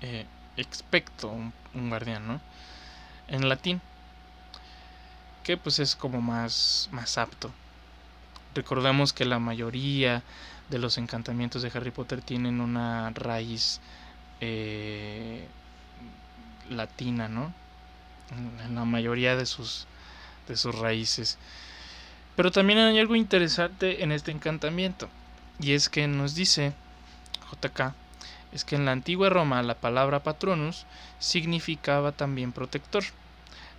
[0.00, 1.52] Eh, expecto un,
[1.88, 2.40] guardián, ¿no?
[3.28, 3.80] En latín.
[5.42, 7.52] Que pues es como más, más apto
[8.54, 10.22] Recordamos que la mayoría
[10.70, 13.80] de los encantamientos de Harry Potter tienen una raíz
[14.40, 15.46] eh,
[16.70, 17.52] latina, ¿no?
[18.64, 19.86] En la mayoría de sus,
[20.46, 21.36] de sus raíces.
[22.36, 25.08] Pero también hay algo interesante en este encantamiento.
[25.60, 26.72] Y es que nos dice
[27.50, 27.94] JK,
[28.52, 30.86] es que en la antigua Roma la palabra patronus
[31.18, 33.04] significaba también protector,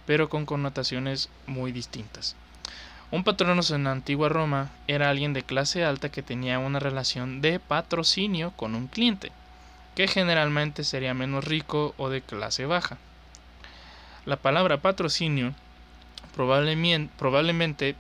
[0.06, 2.36] pero con connotaciones muy distintas.
[3.12, 7.40] Un patronos en la antigua Roma era alguien de clase alta que tenía una relación
[7.42, 9.32] de patrocinio con un cliente,
[9.96, 12.98] que generalmente sería menos rico o de clase baja.
[14.26, 15.54] La palabra patrocinio
[16.36, 17.96] probablemente, probablemente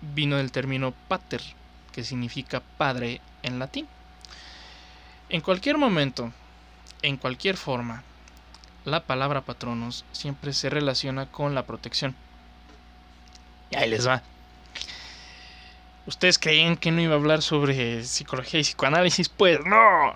[0.00, 1.42] vino del término pater,
[1.92, 3.86] que significa padre en latín.
[5.28, 6.32] En cualquier momento,
[7.02, 8.02] en cualquier forma,
[8.84, 12.14] la palabra patronos siempre se relaciona con la protección.
[13.70, 14.22] Y ahí les va.
[16.06, 19.28] ¿Ustedes creían que no iba a hablar sobre psicología y psicoanálisis?
[19.28, 20.14] Pues no.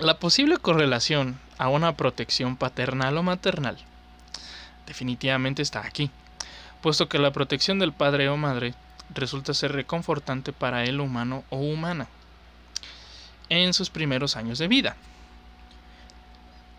[0.00, 3.78] La posible correlación a una protección paternal o maternal
[4.86, 6.10] definitivamente está aquí,
[6.82, 8.74] puesto que la protección del padre o madre
[9.14, 12.08] resulta ser reconfortante para el humano o humana
[13.48, 14.96] en sus primeros años de vida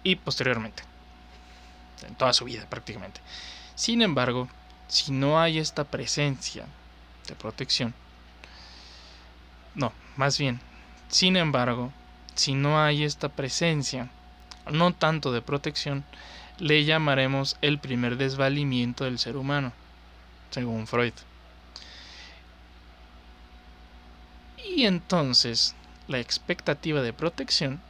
[0.04, 0.84] y posteriormente,
[2.06, 3.22] en toda su vida prácticamente.
[3.76, 4.50] Sin embargo,
[4.88, 6.66] si no hay esta presencia
[7.28, 7.94] de protección,
[9.74, 10.60] no, más bien,
[11.08, 11.94] sin embargo,
[12.36, 14.10] si no hay esta presencia,
[14.70, 16.04] no tanto de protección,
[16.58, 19.72] le llamaremos el primer desvalimiento del ser humano,
[20.54, 21.14] según Freud.
[24.64, 25.76] Y entonces,
[26.08, 27.82] la expectativa de protección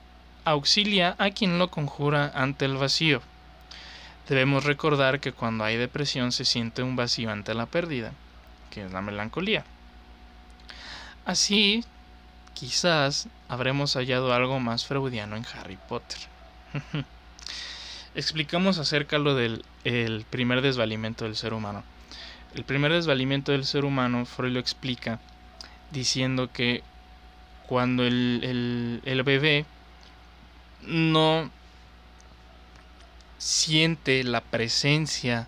[0.45, 3.21] auxilia a quien lo conjura ante el vacío
[4.27, 8.13] Debemos recordar que cuando hay depresión se siente un vacío ante la pérdida,
[8.69, 9.65] que es la melancolía.
[11.25, 11.83] Así,
[12.53, 16.19] quizás habremos hallado algo más freudiano en Harry Potter.
[18.15, 21.83] Explicamos acerca lo del el primer desvalimiento del ser humano.
[22.55, 25.19] El primer desvalimiento del ser humano, Freud lo explica
[25.91, 26.83] diciendo que
[27.67, 29.65] cuando el, el bebé
[30.81, 31.49] no
[33.37, 35.47] siente la presencia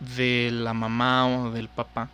[0.00, 2.08] de la mamá o del papá,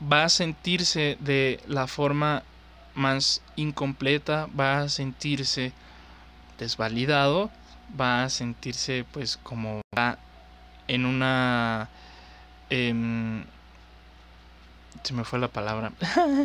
[0.00, 2.42] va a sentirse de la forma
[2.94, 5.72] más incompleta, va a sentirse
[6.58, 7.50] desvalidado,
[7.98, 9.80] va a sentirse pues como
[10.88, 11.88] en una...
[12.70, 13.44] Em,
[15.02, 15.92] se me fue la palabra.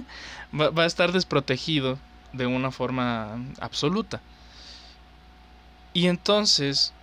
[0.54, 1.98] va a estar desprotegido
[2.34, 4.22] de una forma absoluta.
[5.94, 6.94] Y entonces,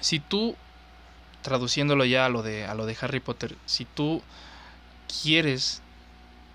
[0.00, 0.56] si tú,
[1.42, 4.22] traduciéndolo ya a lo de, a lo de Harry Potter, si tú
[5.22, 5.82] quieres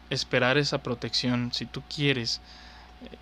[0.09, 2.39] esperar esa protección, si tú quieres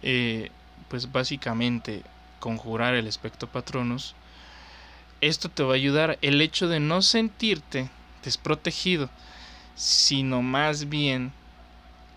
[0.04, 0.52] eh,
[0.88, 2.04] pues básicamente
[2.40, 4.14] conjurar el espectro patronus,
[5.22, 6.18] esto te va a ayudar.
[6.22, 7.90] El hecho de no sentirte
[8.24, 9.10] desprotegido,
[9.76, 11.32] sino más bien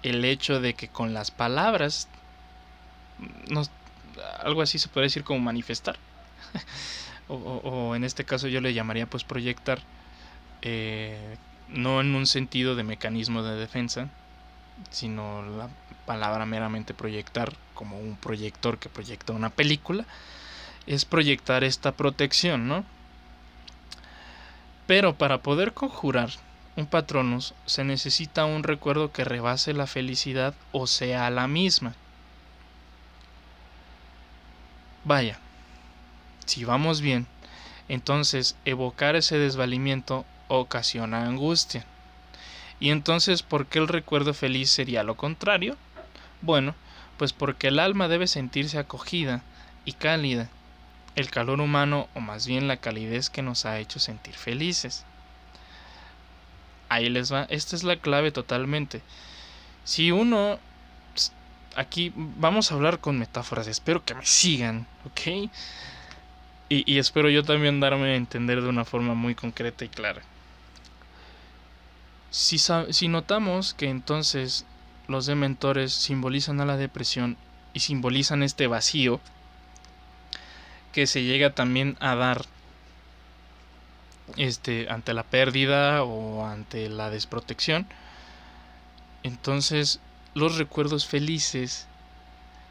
[0.02, 2.08] el hecho de que con las palabras,
[4.40, 5.96] algo así se puede decir como manifestar,
[7.28, 9.80] o, en este caso yo le llamaría pues proyectar,
[10.62, 11.36] eh,
[11.68, 14.08] no en un sentido de mecanismo de defensa,
[14.90, 15.68] sino la
[16.06, 20.06] palabra meramente proyectar como un proyector que proyecta una película,
[20.88, 22.84] es proyectar esta protección, ¿no?
[24.86, 26.30] Pero para poder conjurar
[26.76, 31.94] un patronus se necesita un recuerdo que rebase la felicidad o sea la misma.
[35.04, 35.38] Vaya,
[36.46, 37.26] si vamos bien,
[37.88, 41.84] entonces evocar ese desvalimiento ocasiona angustia.
[42.80, 45.76] Y entonces, ¿por qué el recuerdo feliz sería lo contrario?
[46.40, 46.74] Bueno,
[47.18, 49.42] pues porque el alma debe sentirse acogida
[49.84, 50.48] y cálida,
[51.16, 55.04] el calor humano o más bien la calidez que nos ha hecho sentir felices.
[56.88, 59.02] Ahí les va, esta es la clave totalmente.
[59.84, 60.58] Si uno,
[61.76, 65.50] aquí vamos a hablar con metáforas, espero que me sigan, ¿ok?
[66.70, 70.22] Y, y espero yo también darme a entender de una forma muy concreta y clara.
[72.30, 74.66] Si, si notamos que entonces
[75.06, 77.38] los dementores simbolizan a la depresión
[77.72, 79.20] y simbolizan este vacío
[80.92, 82.44] que se llega también a dar
[84.36, 87.86] este ante la pérdida o ante la desprotección
[89.22, 90.00] entonces
[90.34, 91.86] los recuerdos felices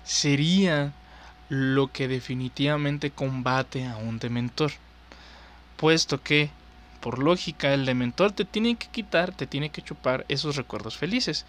[0.03, 0.93] sería
[1.49, 4.71] lo que definitivamente combate a un dementor
[5.77, 6.49] puesto que
[6.99, 11.45] por lógica el dementor te tiene que quitar, te tiene que chupar esos recuerdos felices.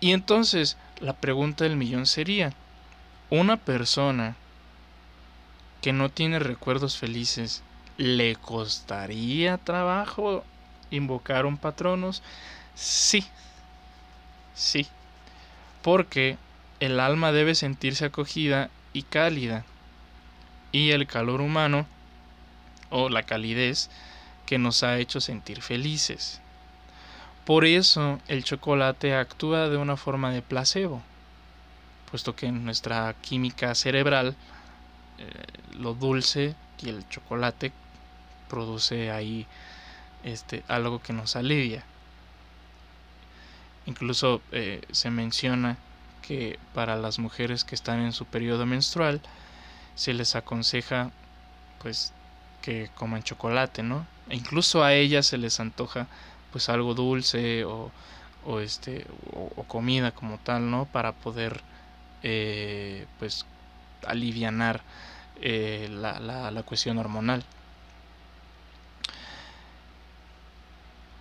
[0.00, 2.52] Y entonces la pregunta del millón sería,
[3.28, 4.36] ¿una persona
[5.80, 7.62] que no tiene recuerdos felices,
[7.96, 10.44] ¿le costaría trabajo
[10.90, 12.22] invocar un patronos?
[12.74, 13.24] Sí,
[14.54, 14.86] sí,
[15.82, 16.38] porque
[16.80, 19.64] el alma debe sentirse acogida y cálida,
[20.72, 21.86] y el calor humano,
[22.90, 23.90] o la calidez,
[24.46, 26.40] que nos ha hecho sentir felices.
[27.44, 31.02] Por eso el chocolate actúa de una forma de placebo,
[32.10, 34.36] puesto que en nuestra química cerebral
[35.78, 37.72] lo dulce y el chocolate
[38.48, 39.46] produce ahí
[40.24, 41.84] este, algo que nos alivia.
[43.86, 45.76] Incluso eh, se menciona
[46.22, 49.20] que para las mujeres que están en su periodo menstrual
[49.94, 51.10] se les aconseja
[51.80, 52.12] pues
[52.60, 54.06] que coman chocolate, ¿no?
[54.28, 56.06] E incluso a ellas se les antoja
[56.52, 57.90] pues algo dulce o,
[58.44, 60.84] o este o, comida como tal, ¿no?
[60.86, 61.62] Para poder
[62.22, 63.46] eh, pues
[64.06, 64.82] alivianar
[65.40, 67.44] eh, la, la, cuestión hormonal.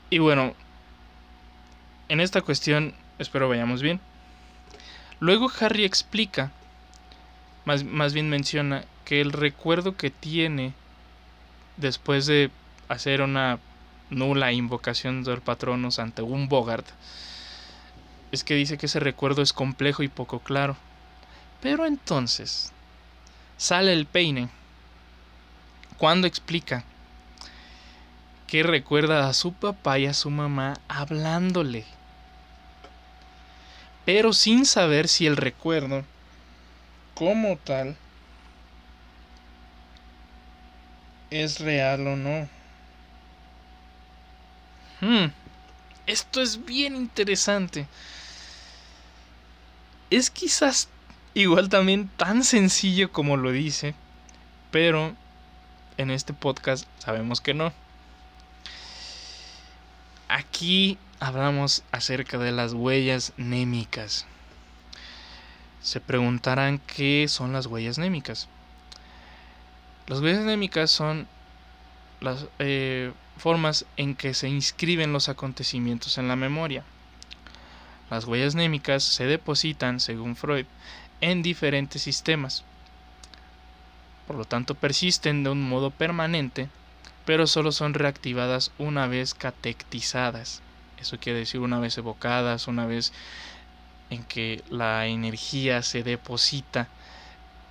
[0.10, 0.54] Y bueno,
[2.10, 4.00] en esta cuestión espero vayamos bien.
[5.20, 6.52] Luego Harry explica,
[7.66, 10.74] más, más bien menciona, que el recuerdo que tiene
[11.78, 12.52] después de
[12.88, 13.60] hacer una
[14.10, 16.86] nula invocación del patronos ante un Bogart,
[18.32, 20.76] es que dice que ese recuerdo es complejo y poco claro.
[21.62, 22.72] Pero entonces
[23.58, 24.50] sale el peine
[25.98, 26.84] cuando explica
[28.46, 31.86] que recuerda a su papá y a su mamá hablándole,
[34.06, 36.06] pero sin saber si el recuerdo
[37.14, 37.98] como tal
[41.30, 42.48] es real o no.
[45.02, 45.32] Hmm,
[46.06, 47.88] esto es bien interesante.
[50.10, 50.88] Es quizás
[51.42, 53.94] igual también tan sencillo como lo dice,
[54.72, 55.16] pero
[55.98, 57.72] en este podcast sabemos que no.
[60.28, 64.26] Aquí hablamos acerca de las huellas némicas.
[65.82, 68.50] Se preguntarán qué son las huellas némicas.
[70.08, 71.28] Las huellas anémicas son
[72.20, 76.84] las eh, formas en que se inscriben los acontecimientos en la memoria.
[78.10, 80.66] Las huellas némicas se depositan, según Freud,
[81.22, 82.64] en diferentes sistemas.
[84.28, 86.70] Por lo tanto, persisten de un modo permanente,
[87.26, 90.62] pero solo son reactivadas una vez catectizadas.
[91.00, 93.14] Eso quiere decir una vez evocadas, una vez
[94.10, 96.88] en que la energía se deposita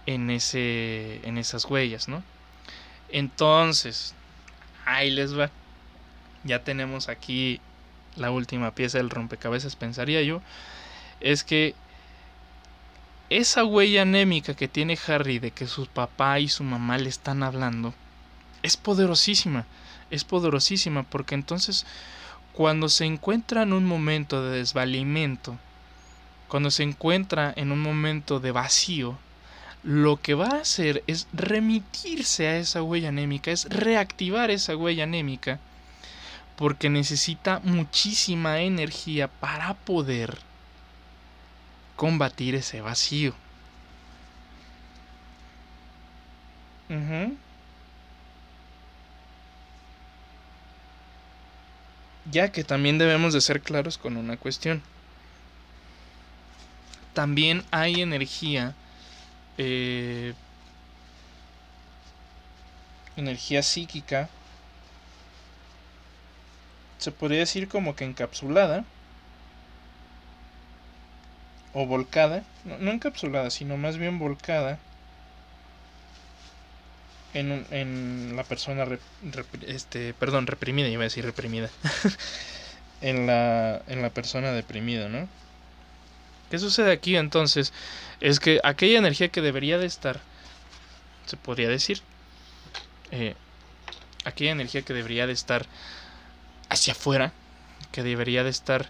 [0.07, 2.23] en, ese, en esas huellas, ¿no?
[3.11, 4.15] Entonces,
[4.85, 5.51] ahí les va.
[6.45, 7.61] Ya tenemos aquí
[8.15, 10.43] la última pieza del rompecabezas, pensaría yo.
[11.21, 11.75] Es que
[13.29, 17.43] esa huella anémica que tiene Harry de que su papá y su mamá le están
[17.43, 17.93] hablando
[18.63, 19.67] es poderosísima,
[20.11, 21.87] es poderosísima porque entonces
[22.53, 25.59] cuando se encuentra en un momento de desvalimiento,
[26.49, 29.19] cuando se encuentra en un momento de vacío,
[29.83, 35.05] lo que va a hacer es remitirse a esa huella anémica, es reactivar esa huella
[35.05, 35.61] anémica,
[36.57, 40.46] porque necesita muchísima energía para poder
[41.97, 43.35] combatir ese vacío.
[52.31, 54.83] Ya que también debemos de ser claros con una cuestión.
[57.15, 58.75] También hay energía,
[59.59, 60.35] eh,
[63.17, 64.29] energía psíquica,
[66.99, 68.85] se podría decir como que encapsulada,
[71.79, 74.79] o volcada, no, encapsulada, sino más bien volcada
[77.35, 78.87] en, en la persona,
[79.67, 81.69] este, perdón, reprimida, iba a decir reprimida,
[83.03, 85.29] en, la, en la persona deprimida, ¿no?
[86.51, 87.75] ¿Qué sucede aquí entonces?
[88.21, 90.19] Es que aquella energía que debería de estar,
[91.27, 92.01] se podría decir,
[93.11, 93.35] eh,
[94.25, 95.67] aquella energía que debería de estar
[96.71, 97.35] hacia afuera,
[97.93, 98.89] que debería de estar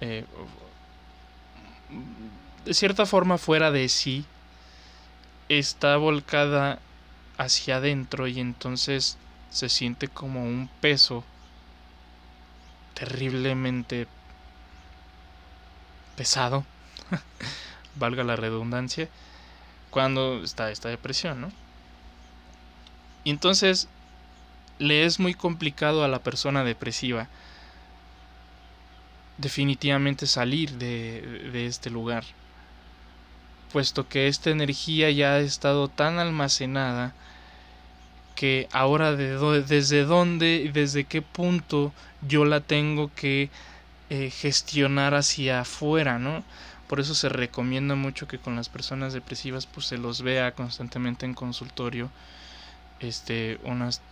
[0.00, 0.24] eh,
[2.64, 4.24] de cierta forma fuera de sí,
[5.48, 6.78] está volcada
[7.38, 9.16] hacia adentro y entonces
[9.50, 11.24] se siente como un peso
[12.94, 14.06] terriblemente
[16.16, 16.64] pesado,
[17.96, 19.08] valga la redundancia,
[19.90, 21.50] cuando está esta depresión, ¿no?
[23.24, 23.88] Y entonces
[24.78, 27.28] le es muy complicado a la persona depresiva
[29.40, 32.24] definitivamente salir de, este lugar,
[33.72, 37.14] puesto que esta energía ya ha estado tan almacenada
[38.34, 41.92] que ahora de desde dónde y desde qué punto
[42.26, 43.50] yo la tengo que
[44.08, 46.42] eh, gestionar hacia afuera, ¿no?
[46.88, 51.26] Por eso se recomienda mucho que con las personas depresivas pues se los vea constantemente
[51.26, 52.10] en consultorio
[53.00, 54.02] este unas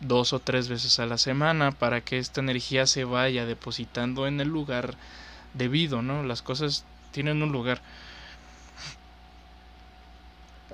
[0.00, 4.40] dos o tres veces a la semana para que esta energía se vaya depositando en
[4.40, 4.94] el lugar
[5.54, 6.22] debido, ¿no?
[6.22, 7.80] Las cosas tienen un lugar.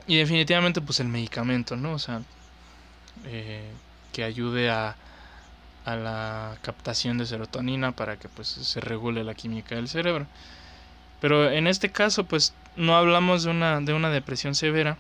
[0.07, 1.93] Y definitivamente pues el medicamento, ¿no?
[1.93, 2.23] O sea,
[3.25, 3.71] eh,
[4.13, 4.97] que ayude a,
[5.85, 10.27] a la captación de serotonina para que pues se regule la química del cerebro.
[11.21, 14.97] Pero en este caso pues no hablamos de una, de una depresión severa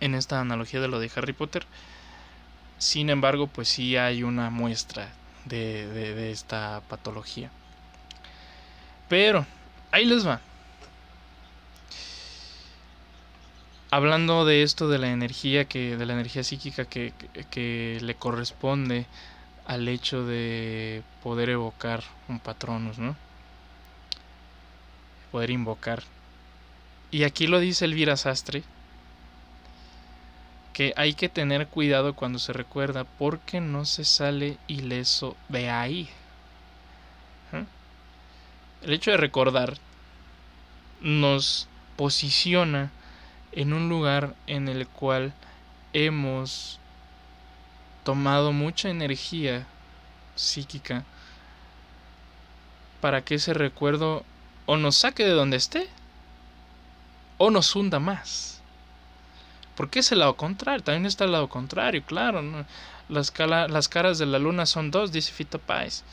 [0.00, 1.66] en esta analogía de lo de Harry Potter,
[2.80, 5.10] sin embargo, pues sí hay una muestra
[5.44, 7.50] de, esta patología.
[9.06, 9.46] Pero,
[9.92, 10.40] ahí les va.
[13.90, 17.12] Hablando de esto de la energía que, de la energía psíquica que,
[17.50, 19.04] que le corresponde
[19.66, 23.14] al hecho de poder evocar un patronus, ¿no?
[25.32, 26.02] Poder invocar.
[27.10, 28.62] Y aquí lo dice Elvira Sastre,
[30.80, 36.08] que hay que tener cuidado cuando se recuerda porque no se sale ileso de ahí.
[38.80, 39.76] El hecho de recordar
[41.02, 42.90] nos posiciona
[43.52, 45.34] en un lugar en el cual
[45.92, 46.78] hemos
[48.02, 49.66] tomado mucha energía
[50.34, 51.04] psíquica
[53.02, 54.24] para que ese recuerdo
[54.64, 55.90] o nos saque de donde esté
[57.36, 58.59] o nos hunda más.
[59.76, 62.42] Porque es el lado contrario, también está el lado contrario, claro.
[63.08, 66.04] Las, las caras de la luna son dos, dice Fito Páez.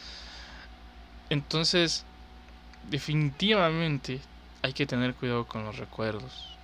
[1.29, 2.05] Entonces,
[2.89, 4.21] definitivamente
[4.61, 6.55] hay que tener cuidado con los recuerdos.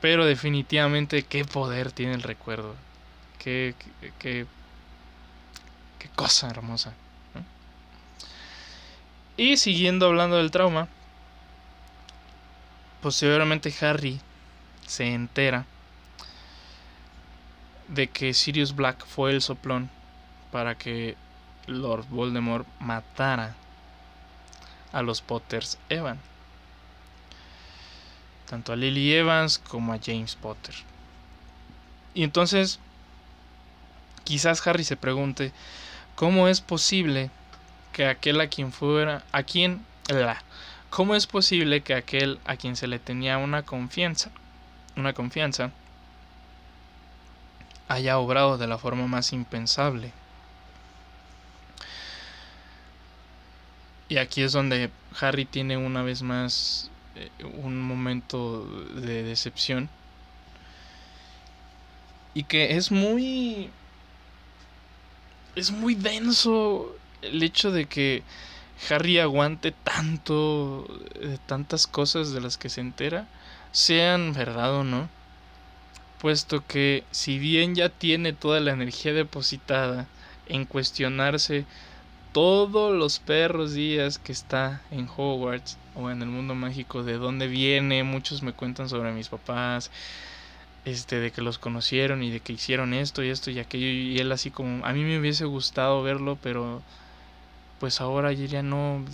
[0.00, 2.74] Pero definitivamente qué poder tiene el recuerdo.
[3.38, 3.74] Qué,
[4.18, 4.46] qué,
[5.98, 6.94] qué, cosa hermosa.
[9.36, 10.88] Y siguiendo hablando del trauma,
[13.02, 14.20] posteriormente Harry
[14.86, 15.66] se entera
[17.88, 19.90] de que Sirius Black fue el soplón
[20.50, 21.16] para que
[21.66, 23.54] Lord Voldemort matara
[24.92, 26.18] a los Potters Evan.
[28.48, 30.74] Tanto a Lily Evans como a James Potter.
[32.14, 32.78] Y entonces,
[34.22, 35.52] quizás Harry se pregunte,
[36.14, 37.30] ¿cómo es posible
[37.92, 39.84] que aquel a quien fuera, a quien,
[40.90, 44.30] cómo es posible que aquel a quien se le tenía una confianza,
[44.96, 45.70] una confianza,
[47.88, 50.12] haya obrado de la forma más impensable.
[54.08, 54.90] Y aquí es donde
[55.20, 58.64] Harry tiene una vez más eh, un momento
[58.94, 59.88] de decepción.
[62.34, 63.70] Y que es muy...
[65.56, 68.24] Es muy denso el hecho de que
[68.90, 73.28] Harry aguante tanto, de tantas cosas de las que se entera,
[73.74, 75.10] sean verdad o no.
[76.20, 80.06] Puesto que si bien ya tiene toda la energía depositada
[80.46, 81.66] en cuestionarse
[82.32, 87.46] todos los perros días que está en Hogwarts o en el mundo mágico, de dónde
[87.48, 89.90] viene, muchos me cuentan sobre mis papás,
[90.84, 94.18] este, de que los conocieron y de que hicieron esto y esto y aquello, y
[94.18, 96.82] él así como, a mí me hubiese gustado verlo, pero
[97.80, 99.04] pues ahora ya no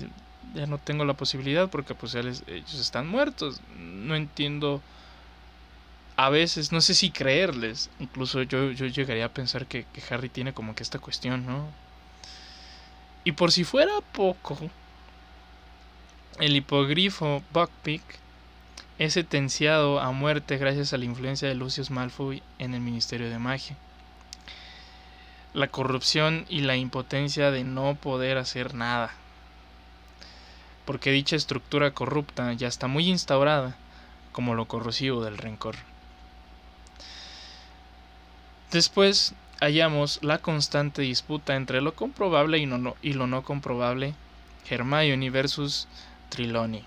[0.54, 2.42] ya no tengo la posibilidad porque pues ellos
[2.74, 3.60] están muertos.
[3.78, 4.80] No entiendo
[6.16, 7.90] a veces, no sé si creerles.
[7.98, 11.68] Incluso yo, yo llegaría a pensar que, que Harry tiene como que esta cuestión, ¿no?
[13.24, 14.58] Y por si fuera poco,
[16.38, 18.02] el hipogrifo Buckbeak
[18.98, 23.38] es sentenciado a muerte gracias a la influencia de Lucius Malfoy en el Ministerio de
[23.38, 23.76] Magia
[25.52, 29.12] la corrupción y la impotencia de no poder hacer nada.
[30.90, 33.76] Porque dicha estructura corrupta ya está muy instaurada
[34.32, 35.76] como lo corrosivo del rencor.
[38.72, 44.16] Después hallamos la constante disputa entre lo comprobable y, lo no comprobable,
[44.68, 45.86] Hermione versus
[46.28, 46.82] Triloni.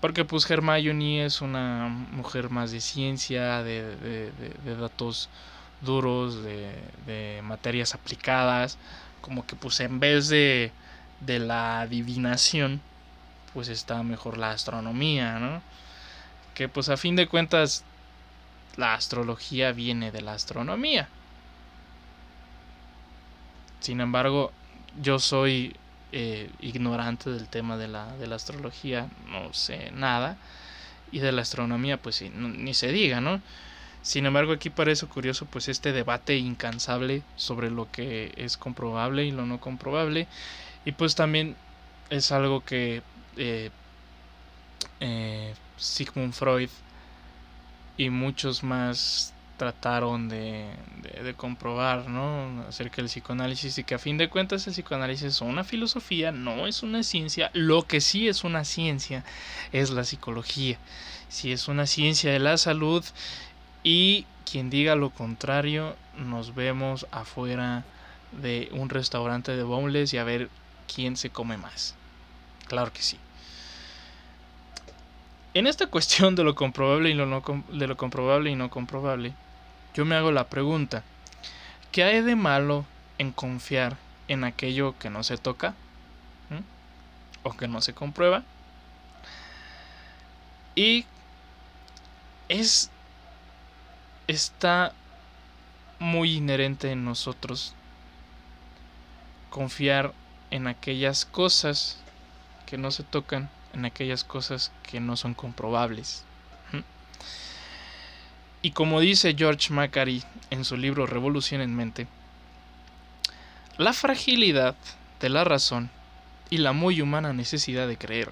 [0.00, 4.30] Porque pues Hermione es una mujer más de ciencia, de, de,
[4.64, 5.28] de datos
[5.80, 8.78] duros, de, materias aplicadas,
[9.20, 10.70] como que pues en vez de,
[11.26, 12.80] de la adivinación,
[13.52, 15.62] pues está mejor la astronomía, ¿no?
[16.54, 17.84] Que pues a fin de cuentas
[18.76, 21.08] la astrología viene de la astronomía.
[23.80, 24.52] Sin embargo,
[25.00, 25.76] yo soy
[26.12, 30.36] eh, ignorante del tema de la, de la, astrología, no sé nada.
[31.12, 33.40] Y de la astronomía, pues ni se diga, ¿no?
[34.04, 39.30] Sin embargo, aquí parece curioso pues este debate incansable sobre lo que es comprobable y
[39.30, 40.28] lo no comprobable.
[40.84, 41.56] Y pues también
[42.10, 43.02] es algo que
[43.36, 43.70] eh,
[45.00, 46.70] eh, Sigmund Freud
[47.96, 50.68] y muchos más trataron de,
[51.22, 52.64] de, comprobar, ¿no?
[52.68, 56.66] Acerca del psicoanálisis y que a fin de cuentas el psicoanálisis es una filosofía, no
[56.66, 57.50] es una ciencia.
[57.54, 59.24] Lo que sí es una ciencia
[59.72, 60.76] es la psicología.
[61.28, 63.04] Si es una ciencia de la salud
[63.84, 67.84] y quien diga lo contrario, nos vemos afuera
[68.32, 70.48] de un restaurante de boneless y a ver
[70.92, 71.94] quién se come más.
[72.66, 73.18] Claro que sí.
[75.54, 79.34] En esta cuestión de lo comprobable y lo no, de lo comprobable y no comprobable,
[79.94, 81.04] yo me hago la pregunta,
[81.92, 82.84] ¿qué hay de malo
[83.18, 85.74] en confiar en aquello que no se toca?
[87.44, 88.42] ¿O que no se comprueba?
[90.74, 91.04] Y
[92.48, 92.90] es
[94.26, 94.92] está
[95.98, 97.74] muy inherente en nosotros
[99.50, 100.12] confiar
[100.50, 101.98] en aquellas cosas
[102.66, 106.24] que no se tocan, en aquellas cosas que no son comprobables.
[108.62, 112.06] Y como dice George Macari en su libro Revolución en Mente,
[113.76, 114.74] la fragilidad
[115.20, 115.90] de la razón
[116.48, 118.30] y la muy humana necesidad de creer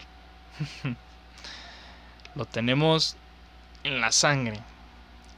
[2.34, 3.16] lo tenemos
[3.84, 4.60] en la sangre,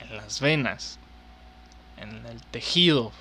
[0.00, 0.98] en las venas,
[1.96, 3.12] en el tejido,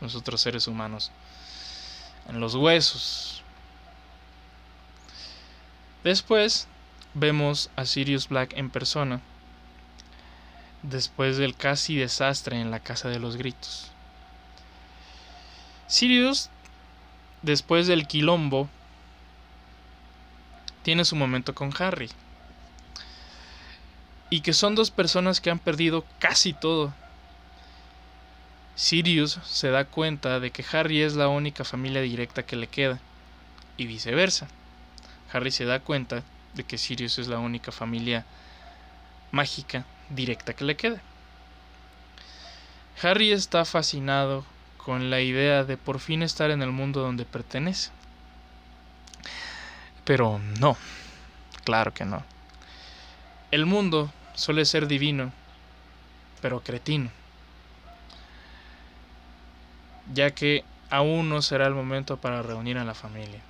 [0.00, 1.10] nosotros seres humanos,
[2.28, 3.42] en los huesos.
[6.04, 6.68] Después
[7.14, 9.20] vemos a Sirius Black en persona,
[10.82, 13.90] después del casi desastre en la Casa de los Gritos.
[15.88, 16.50] Sirius,
[17.42, 18.68] después del quilombo,
[20.82, 22.10] tiene su momento con Harry
[24.30, 26.92] y que son dos personas que han perdido casi todo.
[28.76, 33.00] Sirius se da cuenta de que Harry es la única familia directa que le queda,
[33.78, 34.48] y viceversa.
[35.32, 36.22] Harry se da cuenta
[36.54, 38.24] de que Sirius es la única familia
[39.32, 41.00] mágica directa que le queda.
[43.02, 44.44] Harry está fascinado
[44.76, 47.90] con la idea de por fin estar en el mundo donde pertenece.
[50.04, 50.76] Pero no,
[51.64, 52.22] claro que no.
[53.50, 55.32] El mundo suele ser divino,
[56.40, 57.10] pero cretino,
[60.12, 63.40] ya que aún no será el momento para reunir a la familia.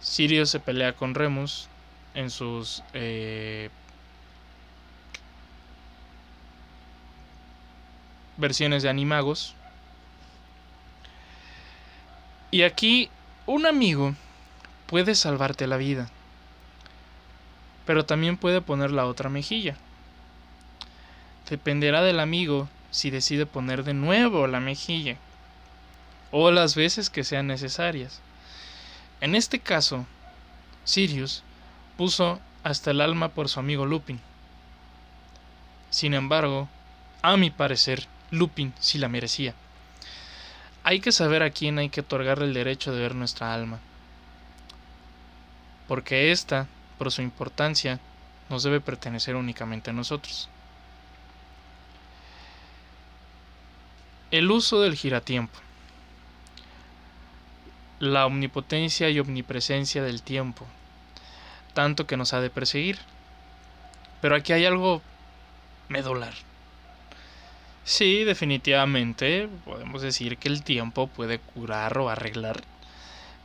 [0.00, 1.68] Sirio se pelea con Remus
[2.14, 3.70] en sus eh,
[8.36, 9.54] versiones de animagos.
[12.50, 13.10] Y aquí
[13.46, 14.14] un amigo
[14.86, 16.08] puede salvarte la vida,
[17.84, 19.76] pero también puede poner la otra mejilla.
[21.50, 25.16] Dependerá del amigo si decide poner de nuevo la mejilla
[26.30, 28.20] o las veces que sean necesarias.
[29.20, 30.06] En este caso,
[30.84, 31.42] Sirius
[31.96, 34.20] puso hasta el alma por su amigo Lupin.
[35.90, 36.68] Sin embargo,
[37.22, 39.54] a mi parecer, Lupin sí la merecía.
[40.84, 43.80] Hay que saber a quién hay que otorgarle el derecho de ver nuestra alma.
[45.86, 46.66] Porque ésta,
[46.98, 47.98] por su importancia,
[48.48, 50.48] nos debe pertenecer únicamente a nosotros.
[54.30, 55.58] El uso del giratiempo.
[57.98, 60.66] La omnipotencia y omnipresencia del tiempo.
[61.74, 62.98] Tanto que nos ha de perseguir.
[64.20, 65.00] Pero aquí hay algo
[65.88, 66.34] medular.
[67.88, 72.62] Sí, definitivamente podemos decir que el tiempo puede curar o arreglar,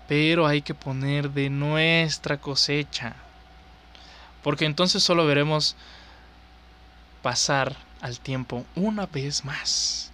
[0.10, 3.16] pero hay que poner de nuestra cosecha,
[4.44, 5.78] porque entonces solo veremos
[7.22, 10.13] pasar al tiempo una vez más.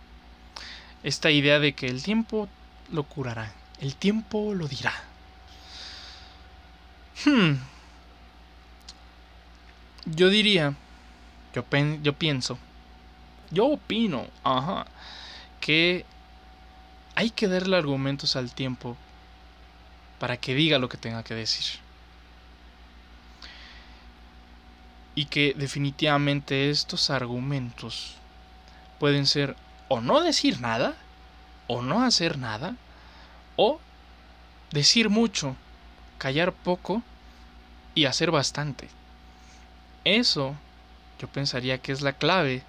[1.04, 2.50] Esta idea de que el tiempo
[2.92, 4.94] lo curará, el tiempo lo dirá.
[7.26, 7.56] Hmm.
[10.06, 10.74] Yo diría,
[11.54, 11.66] yo,
[12.02, 12.58] yo pienso,
[13.52, 14.86] yo opino, ajá,
[15.60, 16.06] que
[17.16, 18.96] hay que darle argumentos al tiempo
[20.20, 21.80] para que diga lo que tenga que decir.
[25.16, 28.16] Y que definitivamente estos argumentos
[29.00, 29.56] pueden ser
[29.90, 30.96] o no decir nada,
[31.68, 32.76] o no hacer nada,
[33.58, 33.80] o
[34.72, 35.56] decir mucho,
[36.18, 37.04] callar poco
[37.96, 38.88] y hacer bastante.
[40.06, 40.56] Eso
[41.20, 42.64] yo pensaría que es la clave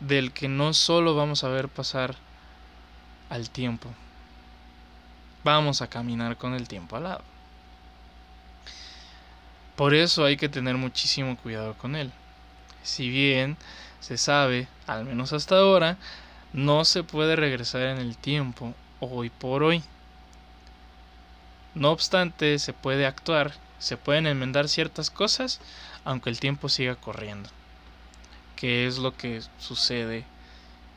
[0.00, 2.16] del que no solo vamos a ver pasar
[3.28, 3.90] al tiempo,
[5.44, 7.22] vamos a caminar con el tiempo al lado.
[9.76, 12.12] Por eso hay que tener muchísimo cuidado con él.
[12.82, 13.56] Si bien
[14.00, 15.96] se sabe, al menos hasta ahora,
[16.52, 19.82] no se puede regresar en el tiempo hoy por hoy.
[21.74, 25.60] No obstante, se puede actuar, se pueden enmendar ciertas cosas,
[26.04, 27.48] aunque el tiempo siga corriendo
[28.60, 30.24] qué es lo que sucede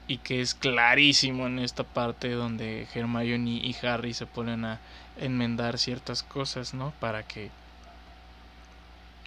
[0.05, 4.79] y que es clarísimo en esta parte donde Hermione y Harry se ponen a
[5.17, 6.91] enmendar ciertas cosas, ¿no?
[6.99, 7.51] Para que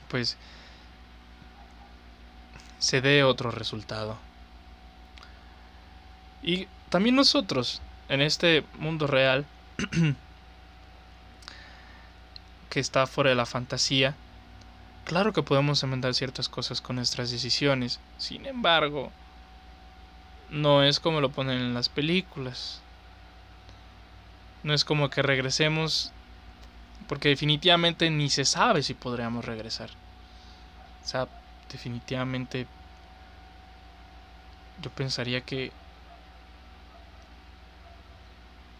[0.08, 0.36] pues
[2.78, 4.16] se dé otro resultado.
[6.42, 9.44] Y también nosotros, en este mundo real,
[12.70, 14.14] que está fuera de la fantasía,
[15.06, 19.12] Claro que podemos enmendar ciertas cosas con nuestras decisiones, sin embargo,
[20.50, 22.80] no es como lo ponen en las películas.
[24.64, 26.10] No es como que regresemos,
[27.06, 29.90] porque definitivamente ni se sabe si podríamos regresar.
[31.04, 31.28] O sea,
[31.70, 32.66] definitivamente
[34.82, 35.72] yo pensaría que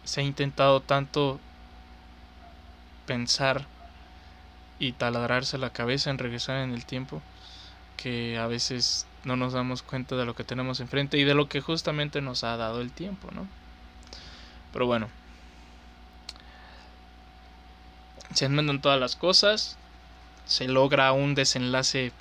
[0.03, 1.39] se ha intentado tanto
[3.05, 3.65] pensar
[4.79, 7.21] y taladrarse la cabeza en regresar en el tiempo
[7.97, 11.49] que a veces no nos damos cuenta de lo que tenemos enfrente y de lo
[11.49, 13.47] que justamente nos ha dado el tiempo, ¿no?
[14.71, 15.09] Pero bueno,
[18.33, 19.77] se enmendan todas las cosas,
[20.45, 22.13] se logra un desenlace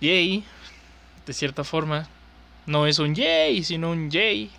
[0.00, 0.44] yay,
[1.26, 2.08] de cierta forma,
[2.66, 4.50] no es un yay, sino un yay,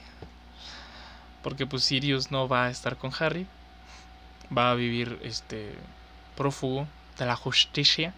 [1.44, 3.48] porque pues Sirius no va a estar con Harry,
[4.56, 5.74] va a vivir este
[6.36, 6.88] prófugo
[7.18, 8.14] de la justicia.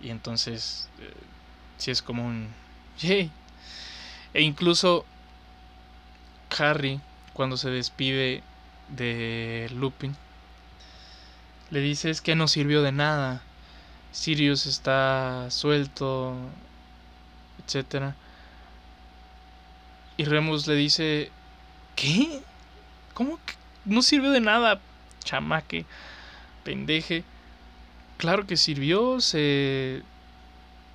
[0.00, 1.12] Y entonces, eh,
[1.76, 2.48] si es como un...
[3.00, 3.30] ¡Yay!
[4.34, 5.04] E incluso
[6.58, 7.00] Harry,
[7.32, 8.42] cuando se despide
[8.88, 10.16] de Lupin,
[11.70, 13.42] le dice es que no sirvió de nada.
[14.12, 16.34] Sirius está suelto,
[17.64, 18.16] etcétera.
[20.16, 21.30] Y Remus le dice,
[21.94, 22.42] ¿qué?
[23.14, 23.54] ¿Cómo que
[23.84, 24.80] no sirvió de nada,
[25.24, 25.86] chamaque?
[26.68, 27.24] pendeje.
[28.18, 30.02] Claro que sirvió, se,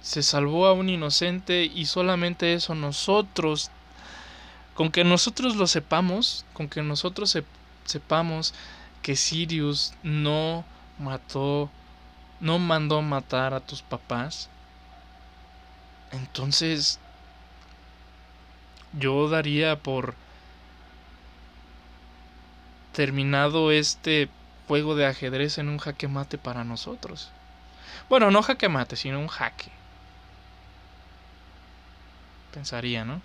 [0.03, 3.71] se salvó a un inocente y solamente eso nosotros,
[4.75, 7.35] con que nosotros lo sepamos, con que nosotros
[7.85, 8.53] sepamos
[9.01, 10.63] que Sirius no
[10.99, 11.71] mató,
[12.43, 14.49] no mandó matar a tus papás,
[16.11, 16.99] entonces
[18.91, 20.15] yo daría por
[22.91, 24.29] terminado este
[24.67, 27.31] juego de ajedrez en un jaque mate para nosotros.
[28.09, 29.71] Bueno, no jaque mate, sino un jaque.
[32.53, 33.21] Pensaría, ¿no?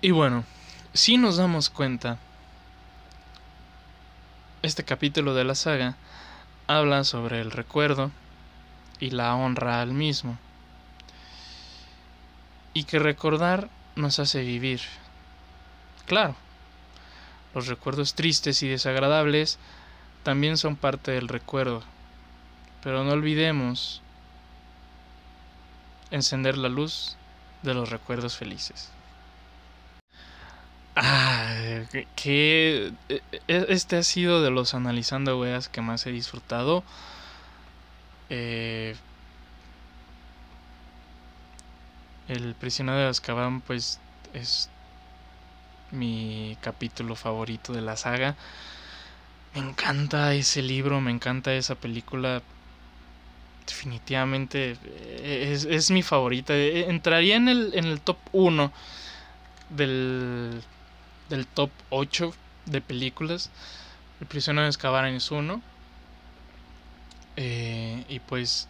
[0.00, 0.44] Y bueno,
[0.94, 2.18] si nos damos cuenta,
[4.62, 5.96] este capítulo de la saga
[6.66, 8.10] habla sobre el recuerdo
[8.98, 10.38] y la honra al mismo.
[12.74, 14.80] Y que recordar nos hace vivir.
[16.06, 16.36] Claro,
[17.54, 19.58] los recuerdos tristes y desagradables
[20.22, 21.82] también son parte del recuerdo.
[22.82, 24.02] Pero no olvidemos
[26.10, 27.16] encender la luz
[27.62, 28.90] de los recuerdos felices.
[30.96, 31.37] Ah,
[32.16, 36.84] que e, e, este ha sido de los analizando weas que más he disfrutado.
[38.30, 38.94] Eh,
[42.28, 44.00] el prisionero de Azkaban, pues,
[44.34, 44.68] es
[45.90, 48.36] mi capítulo favorito de la saga.
[49.54, 52.42] Me encanta ese libro, me encanta esa película.
[53.66, 56.54] Definitivamente eh, es, mi favorita.
[56.54, 58.72] Eh, entraría en el, en el top 1
[59.70, 60.62] del,
[61.28, 62.34] del top 8
[62.66, 63.50] de películas.
[64.20, 65.62] El prisionero de Azkaban es uno.
[67.36, 68.68] Eh, y pues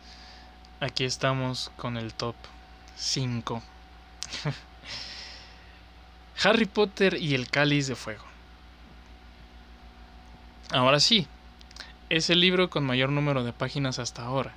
[0.81, 2.35] aquí estamos con el top
[2.97, 3.63] 5.
[6.45, 8.25] Harry Potter y el Cáliz de Fuego.
[10.71, 11.27] Ahora sí,
[12.11, 14.55] es el libro con mayor número de páginas hasta ahora.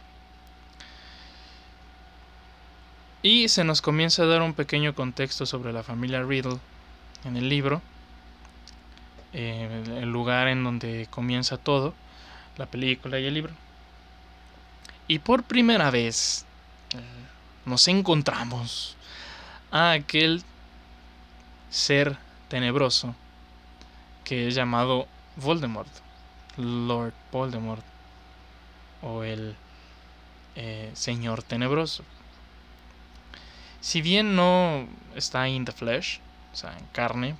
[3.23, 6.59] Y se nos comienza a dar un pequeño contexto sobre la familia Riddle
[7.23, 7.81] en el libro,
[9.33, 11.93] eh, el lugar en donde comienza todo,
[12.57, 13.53] la película y el libro.
[15.07, 16.45] Y por primera vez
[16.93, 16.99] eh,
[17.65, 18.95] nos encontramos
[19.71, 20.43] a aquel
[21.69, 22.17] ser
[22.49, 23.15] tenebroso
[24.23, 25.89] que es llamado Voldemort,
[26.57, 27.83] Lord Voldemort,
[29.01, 29.55] o el
[30.55, 32.03] eh, Señor Tenebroso.
[33.79, 36.19] Si bien no está in the flesh,
[36.53, 37.35] o sea, en carne,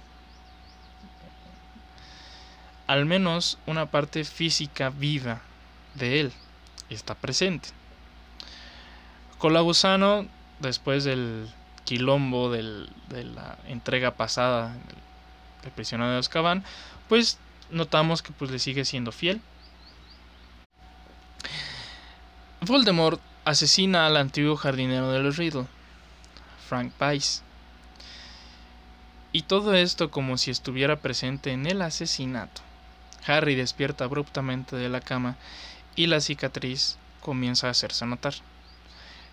[2.92, 5.40] al menos una parte física viva
[5.96, 6.34] de él
[6.90, 7.70] está presente.
[9.38, 10.28] Colagusano,
[10.60, 11.50] después del
[11.86, 14.76] quilombo de la entrega pasada
[15.64, 16.66] del prisionero de Azkaban,
[17.08, 17.38] pues
[17.70, 19.40] notamos que pues le sigue siendo fiel.
[22.60, 25.66] Voldemort asesina al antiguo jardinero de los Riddle,
[26.68, 27.42] Frank Weiss.
[29.32, 32.62] Y todo esto como si estuviera presente en el asesinato.
[33.26, 35.38] Harry despierta abruptamente de la cama
[35.96, 38.34] y la cicatriz comienza a hacerse notar.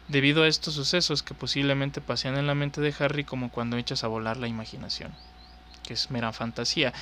[0.09, 4.05] Debido a estos sucesos que posiblemente pasean en la mente de Harry como cuando echas
[4.05, 5.13] a volar la imaginación
[5.89, 6.93] que es mera fantasía.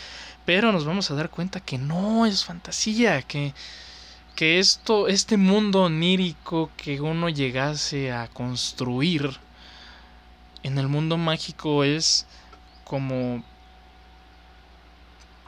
[0.45, 3.53] Pero nos vamos a dar cuenta que no es fantasía, que,
[4.37, 9.39] que esto, este mundo onírico que uno llegase a construir
[10.62, 12.26] en el mundo mágico es
[12.84, 13.43] como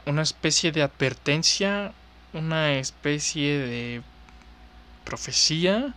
[0.08, 1.92] una especie de advertencia,
[2.32, 4.02] una especie de
[5.04, 5.94] profecía.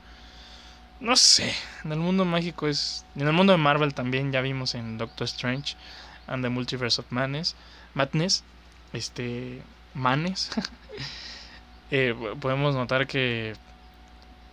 [0.99, 1.53] No sé,
[1.84, 3.05] en el mundo mágico es...
[3.16, 5.76] En el mundo de Marvel también ya vimos en Doctor Strange
[6.28, 7.55] and the Multiverse of Madness,
[7.93, 8.43] Madness
[8.93, 9.62] este,
[9.93, 10.49] Manes,
[11.91, 13.53] eh, podemos notar que,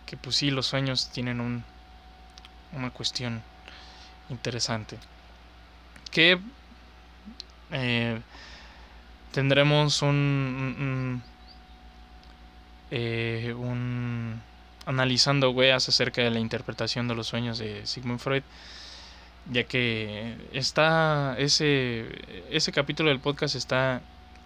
[0.05, 1.63] que pues sí, los sueños tienen un,
[2.73, 3.41] una cuestión
[4.29, 4.97] interesante.
[6.11, 6.39] Que
[7.71, 8.21] eh,
[9.31, 10.09] tendremos un,
[10.79, 11.23] un,
[12.91, 13.55] eh,
[14.85, 18.43] analizando weas acerca de la interpretación de los sueños de Sigmund Freud
[19.51, 22.07] ya que está ese,
[22.51, 24.01] ese capítulo del podcast está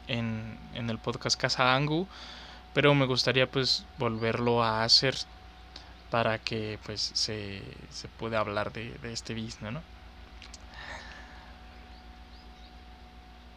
[0.07, 2.07] en, en el podcast Casa Angu,
[2.73, 5.15] pero me gustaría pues volverlo a hacer
[6.09, 9.81] para que pues se, se pueda hablar de, de este business, ¿no?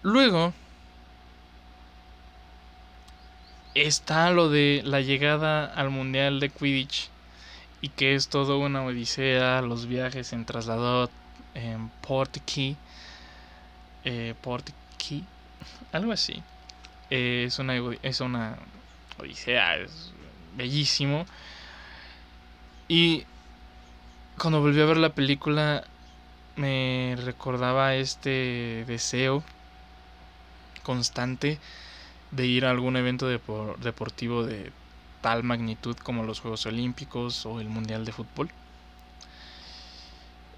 [0.02, 0.52] Luego
[3.76, 7.10] está lo de la llegada al Mundial de Quidditch
[7.82, 11.10] y que es todo una odisea, los viajes en trasladó
[11.54, 12.76] en Portkey,
[14.04, 15.24] eh, Portkey,
[15.92, 16.42] algo así.
[17.10, 18.56] Eh, es una es una
[19.18, 20.12] odisea, es
[20.56, 21.26] bellísimo.
[22.88, 23.24] Y
[24.38, 25.84] cuando volví a ver la película
[26.56, 29.42] me recordaba este deseo
[30.82, 31.58] constante
[32.30, 34.72] de ir a algún evento deportivo de
[35.20, 38.50] tal magnitud como los Juegos Olímpicos o el Mundial de Fútbol.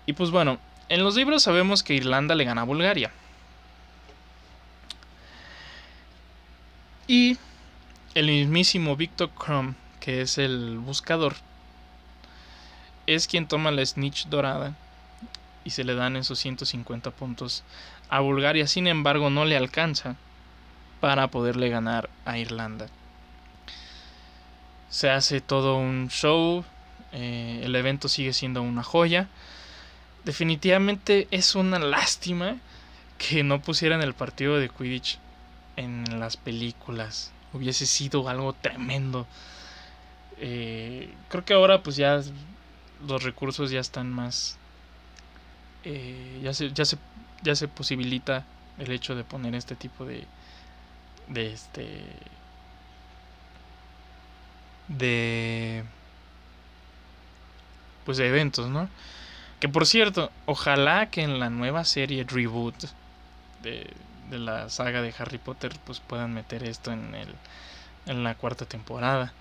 [0.07, 0.59] Y pues bueno,
[0.89, 3.11] en los libros sabemos que Irlanda le gana a Bulgaria.
[7.07, 7.39] Y
[8.15, 11.37] el mismísimo Victor Crumb, que es el buscador,
[13.07, 14.75] es quien toma la snitch dorada
[15.65, 17.65] y se le dan esos 150 puntos
[18.11, 18.67] a Bulgaria.
[18.67, 20.17] Sin embargo, no le alcanza
[21.01, 22.89] para poderle ganar a Irlanda.
[24.89, 26.65] Se hace todo un show,
[27.13, 29.29] eh, el evento sigue siendo una joya.
[30.25, 32.57] Definitivamente es una lástima
[33.19, 35.19] que no pusieran el partido de Quidditch
[35.77, 37.33] en las películas.
[37.53, 39.27] Hubiese sido algo tremendo.
[40.39, 42.21] Eh, creo que ahora pues ya
[43.07, 44.57] los recursos ya están más...
[45.85, 46.99] Eh, ya, se, ya, se,
[47.43, 48.45] ya se posibilita
[48.79, 50.25] el hecho de poner este tipo de...
[51.29, 52.03] De este...
[54.89, 55.85] De...
[58.05, 58.89] Pues de eventos, ¿no?
[59.61, 62.75] Que por cierto, ojalá que en la nueva serie Reboot
[63.63, 63.91] de,
[64.31, 67.35] de la saga de Harry Potter pues puedan meter esto en, el,
[68.07, 69.33] en la cuarta temporada.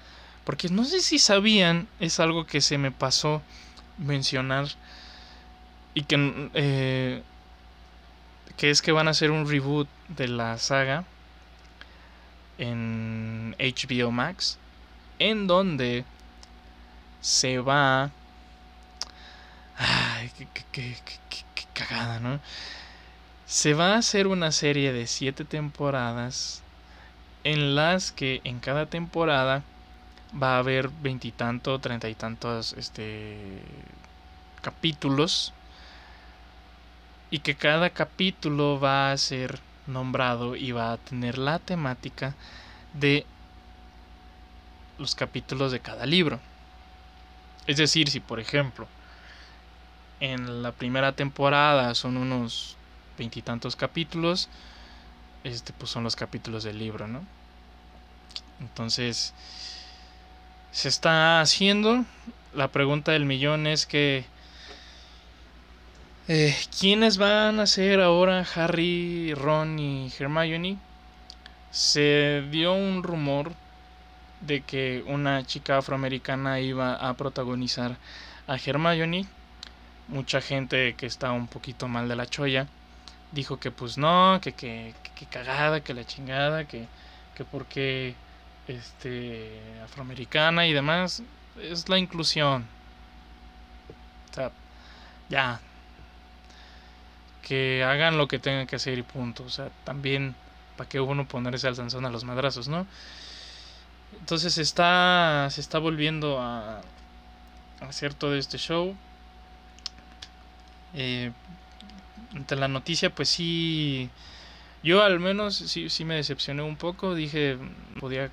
[0.43, 3.41] Porque no sé si sabían, es algo que se me pasó
[3.97, 4.67] mencionar
[5.93, 7.23] y que, eh,
[8.55, 11.03] que es que van a hacer un reboot de la saga
[12.57, 14.57] en HBO Max
[15.19, 16.05] en donde
[17.21, 18.11] se va
[19.77, 22.39] ay qué, qué, qué, qué cagada no
[23.47, 26.61] se va a hacer una serie de siete temporadas
[27.45, 29.63] en las que en cada temporada
[30.41, 33.37] va a haber veintitantos, treinta y tantos este,
[34.61, 35.53] capítulos
[37.31, 42.35] y que cada capítulo va a ser nombrado va a tener la temática
[42.93, 43.25] de
[44.97, 46.39] los capítulos de cada libro.
[47.65, 48.87] Es decir, si por ejemplo
[50.19, 52.75] en la primera temporada son unos
[53.17, 54.49] veintitantos capítulos,
[55.43, 57.23] este pues son los capítulos del libro, ¿no?
[58.59, 59.33] Entonces,
[60.71, 62.05] se está haciendo.
[62.53, 64.25] La pregunta del millón es que
[66.27, 70.77] eh, ¿quiénes van a ser ahora Harry, Ron y Hermione?
[71.71, 73.53] Se dio un rumor
[74.41, 77.97] de que una chica afroamericana iba a protagonizar
[78.47, 79.25] a Hermione.
[80.07, 82.67] Mucha gente que está un poquito mal de la choya
[83.31, 86.87] dijo que pues no, que, que, que cagada, que la chingada, que,
[87.35, 88.15] que porque
[88.67, 91.23] este afroamericana y demás
[91.61, 92.65] es la inclusión.
[94.31, 94.51] O sea,
[95.29, 95.59] ya
[97.47, 99.43] que hagan lo que tengan que hacer y punto.
[99.43, 100.35] O sea, también
[100.75, 102.85] para que uno ponerse al zanzón a los madrazos, ¿no?
[104.19, 106.81] Entonces se está se está volviendo a,
[107.81, 108.95] hacer todo este show.
[110.93, 111.31] Eh,
[112.49, 114.09] la noticia, pues sí,
[114.83, 117.15] yo al menos sí, sí me decepcioné un poco.
[117.15, 117.57] Dije,
[117.99, 118.29] podía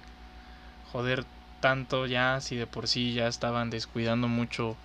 [0.93, 1.25] joder
[1.61, 4.77] tanto ya, si de por sí ya estaban descuidando mucho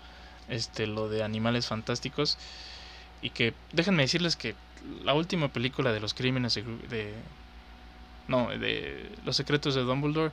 [0.49, 2.37] este lo de animales fantásticos.
[3.21, 4.55] Y que, déjenme decirles que
[5.03, 7.13] la última película de los crímenes de,
[8.27, 10.31] no, de los secretos de Dumbledore,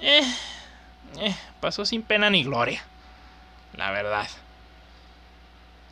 [0.00, 0.22] eh,
[1.20, 2.82] eh, pasó sin pena ni gloria,
[3.76, 4.28] la verdad.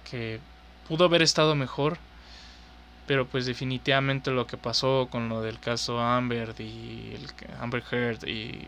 [0.08, 0.40] Que
[0.88, 1.98] pudo haber estado mejor,
[3.06, 7.28] pero pues definitivamente lo que pasó con lo del caso Amber y el
[7.60, 8.66] Amber Heard y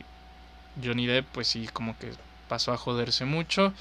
[0.82, 2.12] Johnny Depp, pues sí, como que
[2.48, 3.72] pasó a joderse mucho.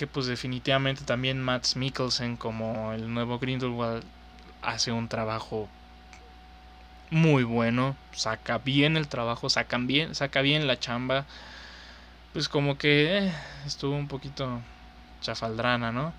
[0.00, 4.02] Que pues definitivamente también Matt Mikkelsen como el nuevo Grindelwald
[4.62, 5.68] hace un trabajo
[7.10, 11.26] muy bueno, saca bien el trabajo, sacan bien, saca bien la chamba.
[12.32, 13.32] Pues como que eh,
[13.66, 14.62] estuvo un poquito
[15.20, 16.14] chafaldrana, ¿no?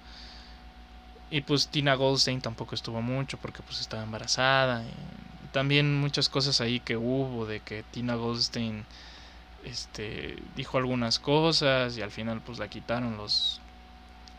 [1.31, 4.83] Y pues Tina Goldstein tampoco estuvo mucho porque pues estaba embarazada.
[4.83, 8.85] Y también muchas cosas ahí que hubo de que Tina Goldstein
[9.65, 13.60] este dijo algunas cosas y al final pues la quitaron los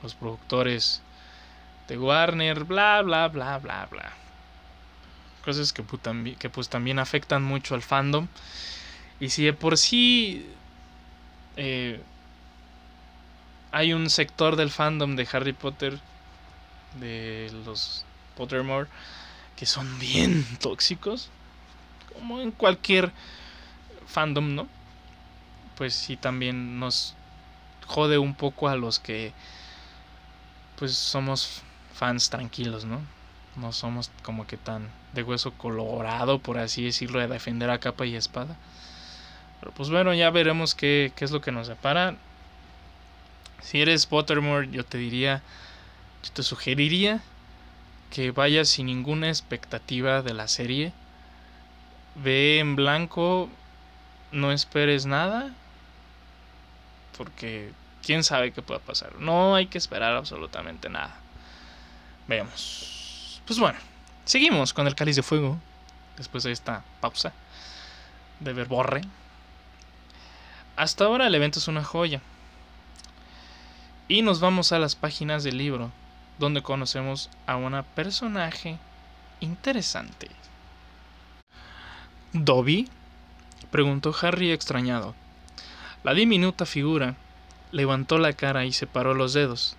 [0.03, 1.03] los productores
[1.88, 4.12] de Warner, bla bla bla bla bla.
[5.44, 8.28] Cosas que, pues, también afectan mucho al fandom.
[9.18, 10.46] Y si de por sí
[11.57, 12.00] eh,
[13.72, 15.98] hay un sector del fandom de Harry Potter
[17.00, 18.05] de los
[18.36, 18.88] Pottermore
[19.57, 21.30] que son bien tóxicos,
[22.12, 23.12] como en cualquier
[24.07, 24.68] fandom, ¿no?
[25.76, 27.14] Pues sí también nos
[27.86, 29.32] jode un poco a los que
[30.76, 31.62] pues somos
[31.94, 33.00] fans tranquilos, ¿no?
[33.56, 38.06] No somos como que tan de hueso colorado, por así decirlo, de defender a capa
[38.06, 38.56] y espada.
[39.60, 42.16] Pero pues bueno, ya veremos qué, qué es lo que nos separa.
[43.60, 45.42] Si eres Pottermore, yo te diría
[46.22, 47.20] yo te sugeriría
[48.10, 50.92] que vayas sin ninguna expectativa de la serie.
[52.14, 53.48] Ve en blanco,
[54.30, 55.52] no esperes nada,
[57.16, 57.72] porque
[58.05, 59.14] quién sabe qué pueda pasar.
[59.18, 61.14] No hay que esperar absolutamente nada.
[62.28, 63.40] Veamos.
[63.46, 63.78] Pues bueno,
[64.24, 65.59] seguimos con el cáliz de fuego.
[66.16, 67.32] Después de esta pausa
[68.40, 69.03] de verborre.
[70.76, 72.20] Hasta ahora el evento es una joya.
[74.09, 75.90] Y nos vamos a las páginas del libro,
[76.38, 78.78] donde conocemos a una personaje
[79.40, 80.28] interesante.
[82.32, 82.88] ¿Dobby?
[83.70, 85.14] preguntó Harry extrañado.
[86.05, 87.14] La diminuta figura
[87.72, 89.76] levantó la cara y separó los dedos,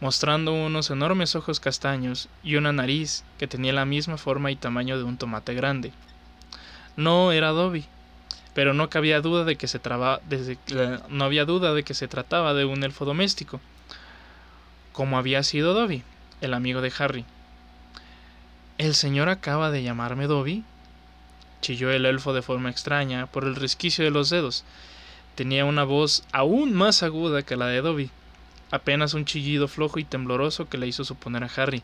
[0.00, 4.98] mostrando unos enormes ojos castaños y una nariz que tenía la misma forma y tamaño
[4.98, 5.92] de un tomate grande.
[6.96, 7.84] No era Dobby,
[8.54, 10.20] pero no cabía duda de que se traba,
[11.10, 13.60] no había duda de que se trataba de un elfo doméstico,
[14.92, 16.02] como había sido Dobby,
[16.40, 17.24] el amigo de Harry.
[18.78, 20.64] ¿El señor acaba de llamarme Dobby?
[21.60, 24.64] chilló el elfo de forma extraña por el resquicio de los dedos.
[25.36, 28.10] Tenía una voz aún más aguda que la de Dobby,
[28.70, 31.82] apenas un chillido flojo y tembloroso que le hizo suponer a Harry,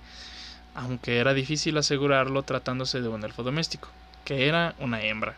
[0.74, 3.88] aunque era difícil asegurarlo tratándose de un elfo doméstico,
[4.24, 5.36] que era una hembra.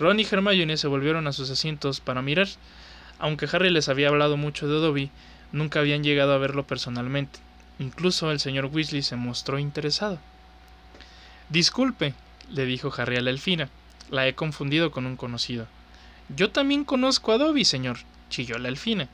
[0.00, 2.48] Ron y Hermione se volvieron a sus asientos para mirar.
[3.20, 5.10] Aunque Harry les había hablado mucho de Dobby,
[5.52, 7.38] nunca habían llegado a verlo personalmente.
[7.78, 10.18] Incluso el señor Weasley se mostró interesado.
[11.50, 12.14] Disculpe,
[12.50, 13.68] le dijo Harry a la elfina.
[14.10, 15.68] La he confundido con un conocido.
[16.28, 17.98] Yo también conozco a Dobby, señor,
[18.30, 19.08] chilló la elfina.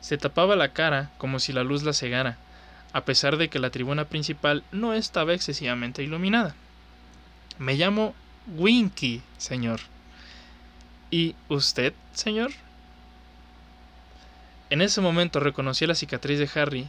[0.00, 2.36] Se tapaba la cara como si la luz la cegara,
[2.92, 6.54] a pesar de que la tribuna principal no estaba excesivamente iluminada.
[7.58, 8.14] Me llamo
[8.56, 9.80] Winky, señor.
[11.10, 12.50] ¿Y usted, señor?
[14.70, 16.88] En ese momento reconocí la cicatriz de Harry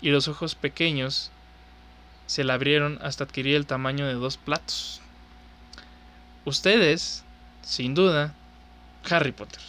[0.00, 1.30] y los ojos pequeños
[2.26, 5.00] se la abrieron hasta adquirir el tamaño de dos platos.
[6.44, 7.24] Ustedes,
[7.62, 8.34] sin duda,
[9.10, 9.60] Harry Potter.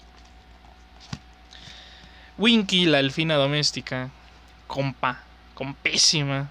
[2.38, 4.10] Winky, la elfina doméstica,
[4.68, 5.24] compa,
[5.54, 6.50] compésima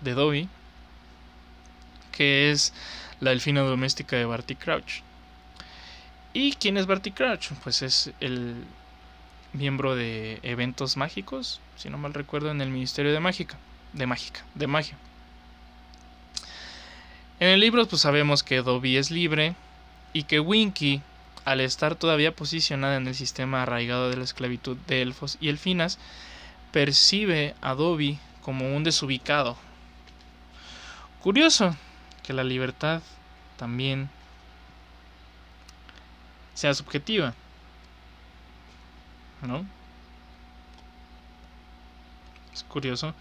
[0.00, 0.48] de Dobby,
[2.12, 2.72] que es
[3.20, 5.02] la elfina doméstica de Barty Crouch.
[6.32, 7.50] ¿Y quién es Barty Crouch?
[7.64, 8.64] Pues es el
[9.52, 13.56] miembro de eventos mágicos, si no mal recuerdo, en el Ministerio de Mágica,
[13.92, 14.96] de Mágica, de Magia.
[17.40, 19.54] En el libro pues sabemos que Dobby es libre
[20.12, 21.02] y que Winky
[21.46, 26.00] al estar todavía posicionada en el sistema arraigado de la esclavitud de elfos y elfinas,
[26.72, 29.56] percibe a Dobby como un desubicado.
[31.22, 31.76] Curioso
[32.24, 33.00] que la libertad
[33.56, 34.10] también
[36.54, 37.32] sea subjetiva.
[39.42, 39.64] ¿No?
[42.52, 43.14] Es curioso.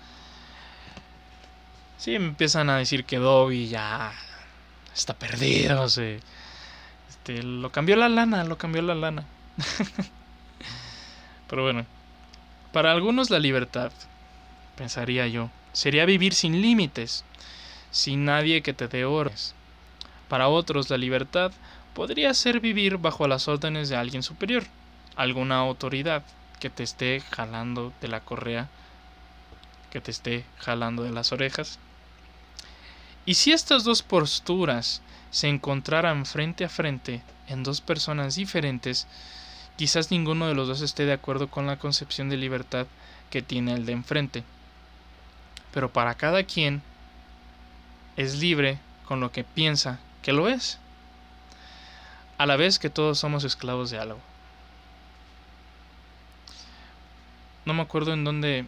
[2.00, 4.14] Sí, me empiezan a decir que Dobby ya
[4.96, 6.22] está perdido, se
[7.26, 9.26] este, lo cambió la lana, lo cambió la lana.
[11.50, 11.86] Pero bueno,
[12.72, 13.92] para algunos la libertad,
[14.78, 17.26] pensaría yo, sería vivir sin límites,
[17.90, 19.56] sin nadie que te dé horas.
[20.30, 21.52] Para otros la libertad
[21.96, 24.64] podría ser vivir bajo las órdenes de alguien superior,
[25.16, 26.24] alguna autoridad
[26.60, 28.70] que te esté jalando de la correa,
[29.90, 31.80] que te esté jalando de las orejas.
[33.26, 35.02] Y si estas dos posturas
[35.36, 39.06] se encontraran frente a frente en dos personas diferentes,
[39.76, 42.88] quizás ninguno de los dos esté de acuerdo con la concepción de libertad
[43.30, 44.46] que tiene el de enfrente.
[45.74, 46.82] Pero para cada quien
[48.16, 50.80] es libre con lo que piensa que lo es,
[52.38, 54.22] a la vez que todos somos esclavos de algo.
[57.66, 58.68] No me acuerdo en dónde,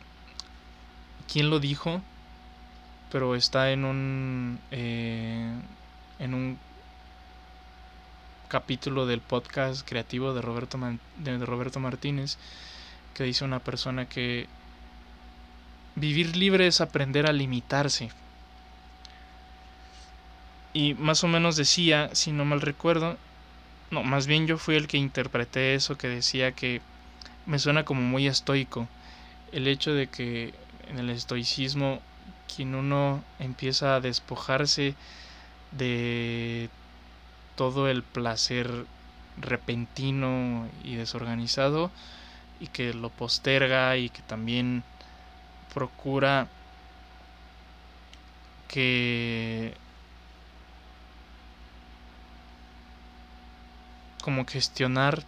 [1.32, 2.02] quién lo dijo,
[3.10, 5.50] pero está en un eh,
[6.20, 6.60] en un
[8.48, 10.80] capítulo del podcast creativo de Roberto,
[11.18, 12.38] de Roberto Martínez
[13.14, 14.48] que dice una persona que
[15.96, 18.12] vivir libre es aprender a limitarse.
[20.72, 23.18] Y más o menos decía, si no mal recuerdo,
[23.90, 26.82] no, más bien yo fui el que interpreté eso que decía que
[27.48, 28.88] me suena como muy estoico.
[29.52, 30.54] El hecho de que
[30.88, 32.00] en el estoicismo
[32.56, 34.94] quien uno empieza a despojarse
[35.72, 36.70] de
[37.56, 38.86] todo el placer
[39.38, 41.92] repentino y desorganizado
[42.60, 44.84] y que lo posterga y que también
[45.74, 46.48] procura
[48.68, 49.74] que
[54.22, 55.24] como gestionar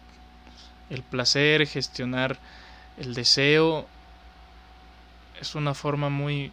[0.90, 2.38] el placer, gestionar
[2.98, 3.88] el deseo
[5.40, 6.52] es una forma muy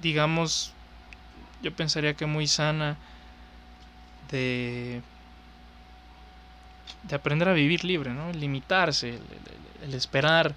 [0.00, 0.72] digamos
[1.62, 2.96] yo pensaría que muy sana
[4.30, 5.02] de
[7.02, 8.30] de aprender a vivir libre, ¿no?
[8.30, 9.18] El limitarse,
[9.82, 10.54] el, esperar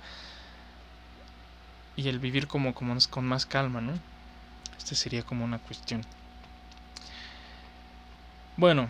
[1.96, 3.94] y el vivir como, como con más calma, ¿no?
[4.78, 6.02] Este sería como una cuestión.
[8.58, 8.90] Bueno,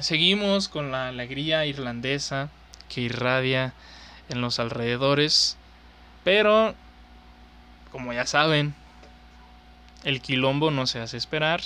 [0.00, 2.48] seguimos con la alegría irlandesa
[2.88, 3.72] que irradia
[4.28, 5.56] en los alrededores,
[6.24, 6.74] pero
[7.92, 8.74] como ya saben,
[10.04, 11.60] el quilombo no se hace esperar.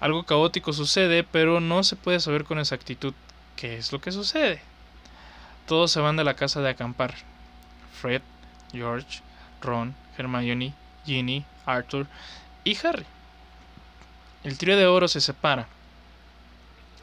[0.00, 3.14] Algo caótico sucede, pero no se puede saber con exactitud
[3.56, 4.62] qué es lo que sucede.
[5.66, 7.14] Todos se van de la casa de acampar.
[8.00, 8.22] Fred,
[8.72, 9.20] George,
[9.60, 10.72] Ron, Hermione,
[11.04, 12.06] Ginny, Arthur
[12.64, 13.04] y Harry.
[14.42, 15.68] El trío de oro se separa,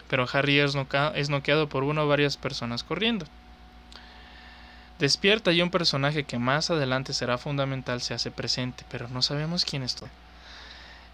[0.09, 3.27] pero Harry es, noqueado por una o varias personas corriendo.
[4.99, 9.63] Despierta y un personaje que más adelante será fundamental se hace presente, pero no sabemos
[9.63, 10.09] quién es todo.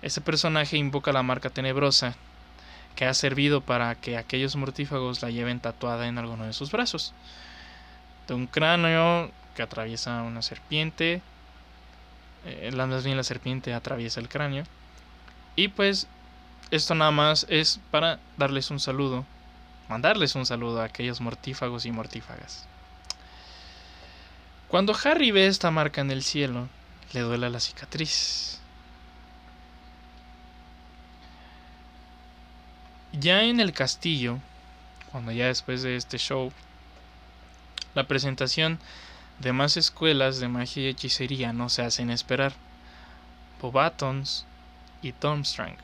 [0.02, 2.16] Ese personaje invoca la marca tenebrosa
[2.96, 7.14] que ha servido para que aquellos mortífagos la lleven tatuada en alguno de sus brazos.
[8.28, 11.22] De un cráneo que atraviesa una serpiente,
[12.46, 14.64] eh, más bien la serpiente atraviesa el cráneo.
[15.58, 16.08] Y pues
[16.72, 19.26] esto nada más es para darles un saludo,
[19.90, 22.66] mandarles un saludo a aquellos mortífagos y mortífagas.
[24.74, 26.68] Cuando Harry ve esta marca en el cielo,
[27.14, 28.60] le duele la cicatriz.
[33.12, 34.40] Ya en el castillo,
[35.12, 36.52] cuando ya después de este show,
[37.94, 38.80] la presentación
[39.38, 42.54] de más escuelas de magia y hechicería no se hacen esperar.
[43.62, 44.48] Bobatons
[45.04, 45.78] y Tomstrang.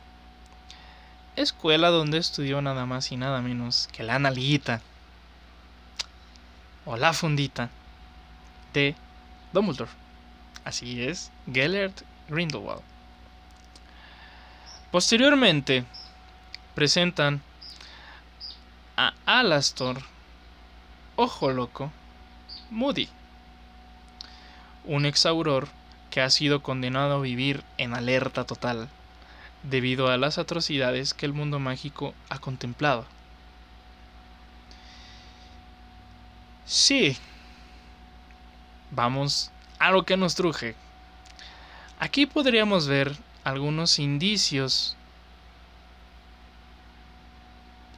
[1.36, 4.82] Escuela donde estudió nada más y nada menos que la nalguita
[6.86, 7.70] o la fundita
[8.74, 8.96] de
[9.54, 9.92] Dumbledore.
[10.64, 12.82] Así es, Gellert Grindelwald.
[14.92, 15.86] Posteriormente,
[16.76, 17.42] presentan
[18.98, 20.02] a Alastor,
[21.16, 21.92] Ojo Loco,
[22.70, 23.10] Moody,
[24.86, 25.68] un exauror
[26.10, 28.90] que ha sido condenado a vivir en alerta total
[29.64, 33.06] debido a las atrocidades que el mundo mágico ha contemplado.
[36.66, 37.18] Sí,
[38.92, 40.76] vamos a lo que nos truje.
[42.00, 44.96] Aquí podríamos ver algunos indicios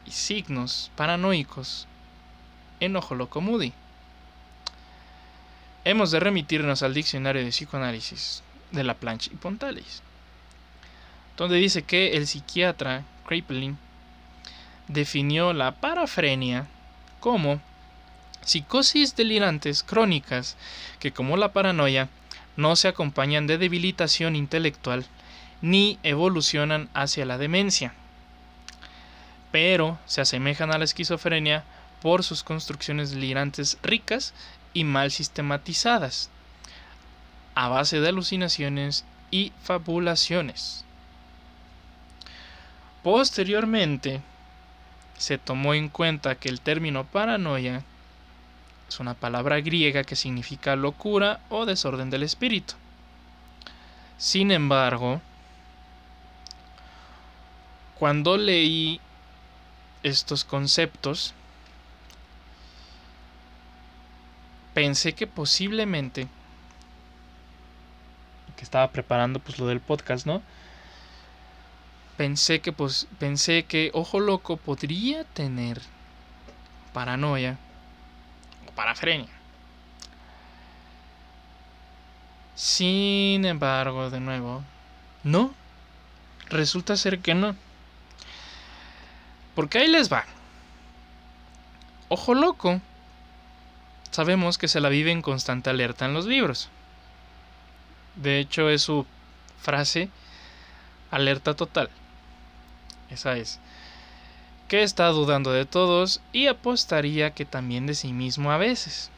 [0.05, 1.88] y signos paranoicos
[2.80, 3.73] en Ojo Loco Moody.
[5.84, 10.01] Hemos de remitirnos al diccionario de psicoanálisis de la plancha y Pontalis,
[11.38, 13.77] donde dice que el psiquiatra Kraepelin
[14.88, 16.68] definió la parafrenia
[17.19, 17.61] como
[18.43, 20.57] psicosis delirantes crónicas
[20.99, 22.09] que como la paranoia
[22.57, 25.05] no se acompañan de debilitación intelectual
[25.61, 27.93] ni evolucionan hacia la demencia,
[29.51, 31.63] pero se asemejan a la esquizofrenia
[32.01, 34.34] por sus construcciones delirantes ricas
[34.73, 36.30] y mal sistematizadas,
[37.53, 40.84] a base de alucinaciones y fabulaciones.
[43.03, 44.22] Posteriormente,
[45.18, 47.84] se tomó en cuenta que el término paranoia
[48.91, 52.73] es una palabra griega que significa locura o desorden del espíritu.
[54.18, 55.22] Sin embargo,
[57.97, 58.99] cuando leí
[60.03, 61.34] estos conceptos,
[64.73, 66.27] pensé que posiblemente,
[68.57, 70.41] que estaba preparando pues lo del podcast, ¿no?
[72.18, 75.81] Pensé que pues pensé que Ojo Loco podría tener
[76.91, 77.57] paranoia
[78.76, 79.30] parafrenia.
[82.56, 84.64] Sin embargo, de nuevo,
[85.23, 85.53] no.
[86.49, 87.56] Resulta ser que no.
[89.56, 90.26] Porque ahí les va.
[92.10, 92.81] Ojo loco.
[94.11, 96.69] Sabemos que se la vive en constante alerta en los libros.
[98.15, 99.06] De hecho, es su
[99.61, 100.10] frase
[101.10, 101.89] alerta total.
[103.10, 103.60] Esa es
[104.72, 109.10] que está dudando de todos y apostaría que también de sí mismo a veces.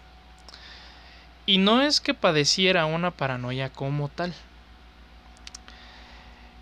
[1.46, 4.34] Y no es que padeciera una paranoia como tal,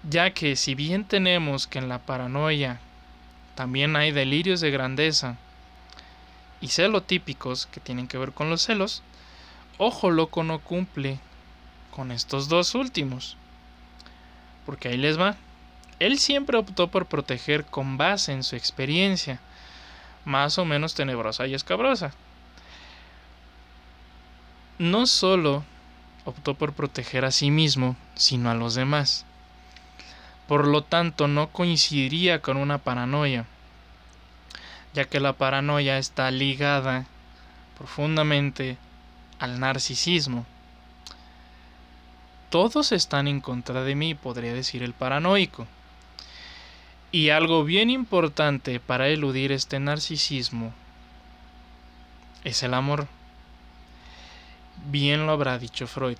[0.10, 2.82] ya que si bien tenemos que en la paranoia
[3.56, 5.38] también hay delirios de grandeza
[6.60, 9.04] y celotípicos que tienen que ver con los celos,
[9.78, 11.18] Ojo Loco no cumple
[11.92, 13.38] con estos dos últimos.
[14.66, 15.38] Porque ahí les va.
[16.02, 19.40] Él siempre optó por proteger con base en su experiencia,
[20.26, 22.12] más o menos tenebrosa y escabrosa.
[24.80, 25.64] No solo
[26.26, 29.28] optó por proteger a sí mismo, sino a los demás.
[30.48, 33.46] Por lo tanto, no coincidiría con una paranoia,
[34.96, 37.06] ya que la paranoia está ligada
[37.78, 38.80] profundamente
[39.38, 40.48] al narcisismo.
[42.50, 45.68] Todos están en contra de mí, podría decir el paranoico.
[47.12, 50.74] Y algo bien importante para eludir este narcisismo
[52.46, 53.08] es el amor.
[54.86, 56.18] Bien lo habrá dicho Freud.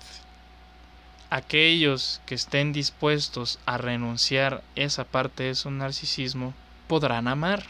[1.30, 6.52] Aquellos que estén dispuestos a renunciar esa parte de su narcisismo
[6.88, 7.64] podrán amar.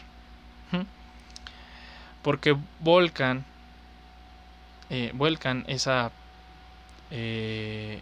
[2.21, 3.45] Porque volcan,
[4.89, 6.11] eh, vuelcan esa,
[7.11, 8.01] eh,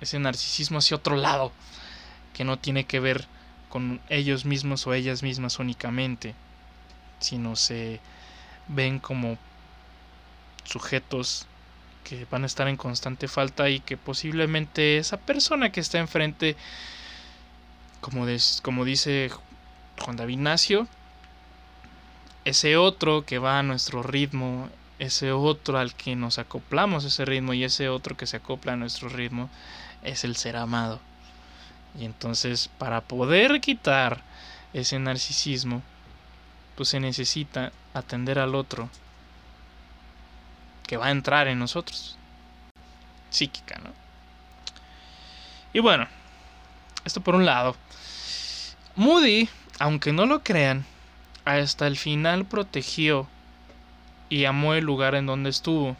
[0.00, 1.52] ese narcisismo hacia otro lado,
[2.38, 3.26] que no tiene que ver
[3.68, 6.36] con ellos mismos o ellas mismas únicamente,
[7.18, 7.98] sino se
[8.68, 9.36] ven como
[10.62, 11.46] sujetos
[12.04, 16.54] que van a estar en constante falta y que posiblemente esa persona que está enfrente,
[18.00, 18.24] como,
[18.62, 19.32] como dice
[19.98, 20.86] Juan David Nacio,
[22.44, 24.68] ese otro que va a nuestro ritmo,
[25.00, 28.76] ese otro al que nos acoplamos ese ritmo y ese otro que se acopla a
[28.76, 29.50] nuestro ritmo,
[30.04, 31.00] es el ser amado.
[31.96, 34.22] Y entonces para poder quitar
[34.72, 35.82] ese narcisismo,
[36.76, 38.88] pues se necesita atender al otro
[40.86, 42.16] que va a entrar en nosotros.
[43.30, 43.90] Psíquica, ¿no?
[45.72, 46.08] Y bueno,
[47.04, 47.76] esto por un lado.
[48.96, 49.48] Moody,
[49.78, 50.84] aunque no lo crean,
[51.44, 53.28] hasta el final protegió
[54.28, 55.96] y amó el lugar en donde estuvo,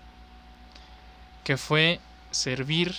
[1.44, 2.00] que fue
[2.30, 2.94] servir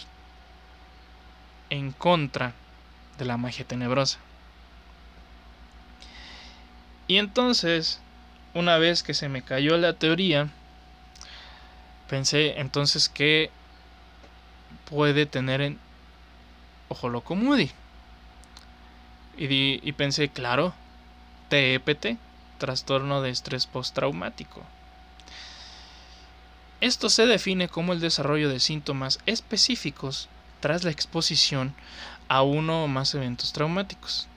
[1.69, 2.53] en contra
[3.19, 4.17] de la magia tenebrosa.
[7.07, 7.99] Y entonces,
[8.53, 10.49] una vez que se me cayó la teoría,
[12.09, 13.51] pensé entonces que
[14.89, 15.79] puede tener en
[16.87, 17.71] Ojo Loco Moody.
[19.37, 20.73] Y, y pensé, claro,
[21.49, 22.17] TEPT,
[22.57, 24.63] trastorno de estrés postraumático.
[26.81, 30.29] Esto se define como el desarrollo de síntomas específicos
[30.59, 31.73] tras la exposición
[32.30, 34.27] a uno o más eventos traumáticos.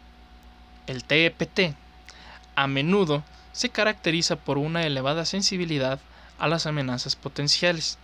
[0.87, 1.75] El TEPT
[2.57, 6.01] a menudo se caracteriza por una elevada sensibilidad
[6.39, 7.99] a las amenazas potenciales,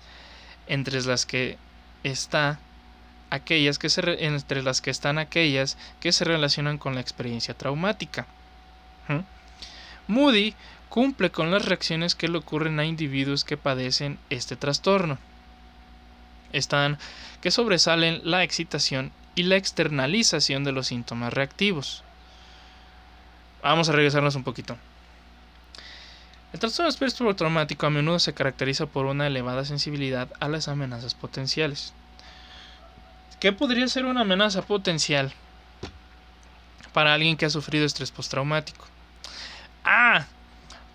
[0.69, 1.59] entre las que
[2.05, 2.61] está
[3.31, 8.27] aquellas que se entre las que están aquellas que se relacionan con la experiencia traumática.
[9.09, 9.21] ¿Mm?
[10.07, 10.55] Moody
[10.89, 15.19] cumple con las reacciones que le ocurren a individuos que padecen este trastorno.
[16.53, 16.99] Están
[17.41, 22.03] que sobresalen la excitación y la externalización de los síntomas reactivos.
[23.63, 24.77] Vamos a regresarnos un poquito.
[26.53, 31.15] El trastorno espectro traumático a menudo se caracteriza por una elevada sensibilidad a las amenazas
[31.15, 31.93] potenciales.
[33.39, 35.33] ¿Qué podría ser una amenaza potencial
[36.93, 38.87] para alguien que ha sufrido estrés postraumático?
[39.85, 40.27] Ah,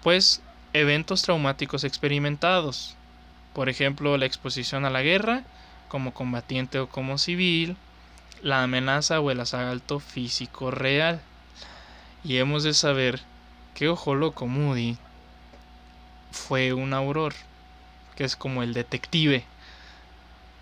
[0.02, 0.41] pues
[0.74, 2.98] eventos traumáticos experimentados.
[3.53, 5.44] Por ejemplo, la exposición a la guerra,
[5.88, 7.78] como combatiente o como civil,
[8.44, 11.22] la amenaza o el asalto físico real.
[12.24, 13.22] Y hemos de saber
[13.74, 14.98] que Ojo Loco Moody
[16.32, 17.34] fue un auror,
[18.15, 19.45] que es como el detective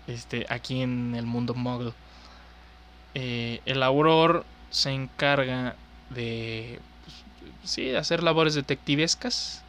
[0.06, 1.92] este, aquí en el mundo muggle.
[3.14, 5.76] Eh, el auror se encarga
[6.10, 9.62] de pues, sí, hacer labores detectivescas.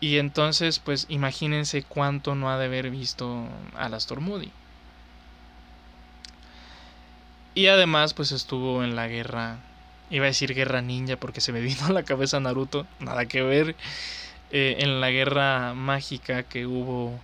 [0.00, 4.50] Y entonces, pues imagínense cuánto no ha de haber visto a Astor Moody.
[7.60, 9.58] Y además, pues estuvo en la guerra.
[10.08, 12.86] Iba a decir guerra ninja porque se me vino a la cabeza Naruto.
[13.00, 13.76] Nada que ver.
[14.50, 17.20] Eh, en la guerra mágica que hubo.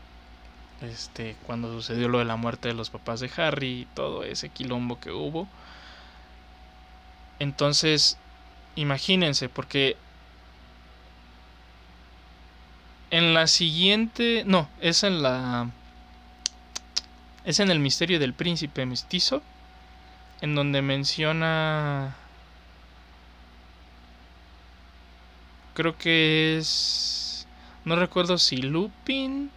[0.82, 1.36] Este.
[1.46, 3.88] Cuando sucedió lo de la muerte de los papás de Harry.
[3.94, 5.48] Todo ese quilombo que hubo.
[7.38, 8.18] Entonces.
[8.74, 9.96] Imagínense, porque.
[13.10, 14.42] En la siguiente.
[14.44, 15.70] No, es en la.
[17.46, 19.42] Es en el misterio del príncipe mestizo
[20.40, 22.14] en donde menciona
[25.74, 27.46] creo que es
[27.84, 29.50] no recuerdo si Lupin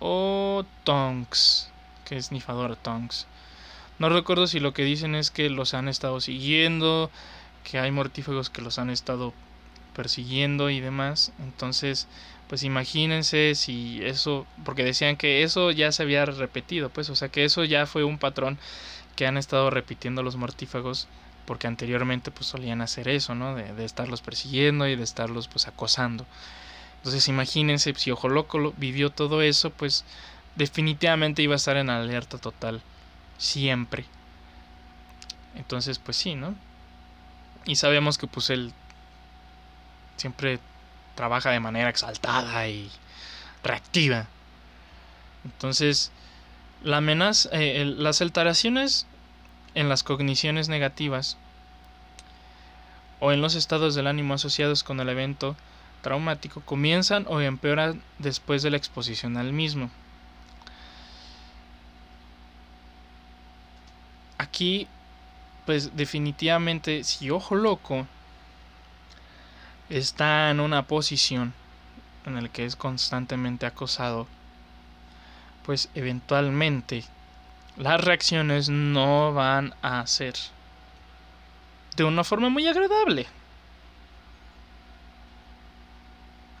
[0.00, 1.70] o Tonks
[2.06, 3.26] que es Nifadora Tonks.
[3.98, 7.10] No recuerdo si lo que dicen es que los han estado siguiendo
[7.64, 9.34] que hay mortífagos que los han estado
[9.94, 11.32] persiguiendo y demás.
[11.38, 12.06] Entonces
[12.48, 17.28] pues imagínense si eso porque decían que eso ya se había repetido pues o sea
[17.28, 18.56] que eso ya fue un patrón
[19.16, 21.08] que han estado repitiendo los mortífagos
[21.46, 23.54] porque anteriormente pues solían hacer eso, ¿no?
[23.54, 26.26] De, estarlos persiguiendo y de estarlos pues acosando.
[26.98, 30.04] Entonces imagínense si Ojo Loco vivió todo eso, pues
[30.56, 32.82] definitivamente iba a estar en alerta total
[33.38, 34.04] siempre.
[35.54, 36.54] Entonces pues sí, ¿no?
[37.64, 38.72] Y sabemos que pues él
[40.16, 40.58] siempre
[41.14, 42.90] trabaja de manera exaltada y
[43.62, 44.26] reactiva.
[45.44, 46.10] Entonces,
[46.82, 47.00] la
[47.52, 49.06] eh, las alteraciones
[49.74, 51.36] en las cogniciones negativas
[53.20, 55.56] o en los estados del ánimo asociados con el evento
[56.02, 59.90] traumático comienzan o empeoran después de la exposición al mismo.
[64.38, 64.86] Aquí,
[65.64, 68.06] pues definitivamente, si ojo loco
[69.88, 71.54] está en una posición
[72.24, 74.26] en la que es constantemente acosado,
[75.66, 77.02] pues eventualmente
[77.76, 80.34] las reacciones no van a ser
[81.96, 83.26] de una forma muy agradable.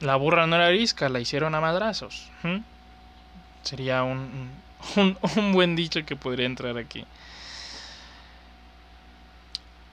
[0.00, 2.28] La burra no era arisca, la hicieron a madrazos.
[3.62, 4.50] Sería un,
[5.36, 7.06] un, buen dicho que podría entrar aquí.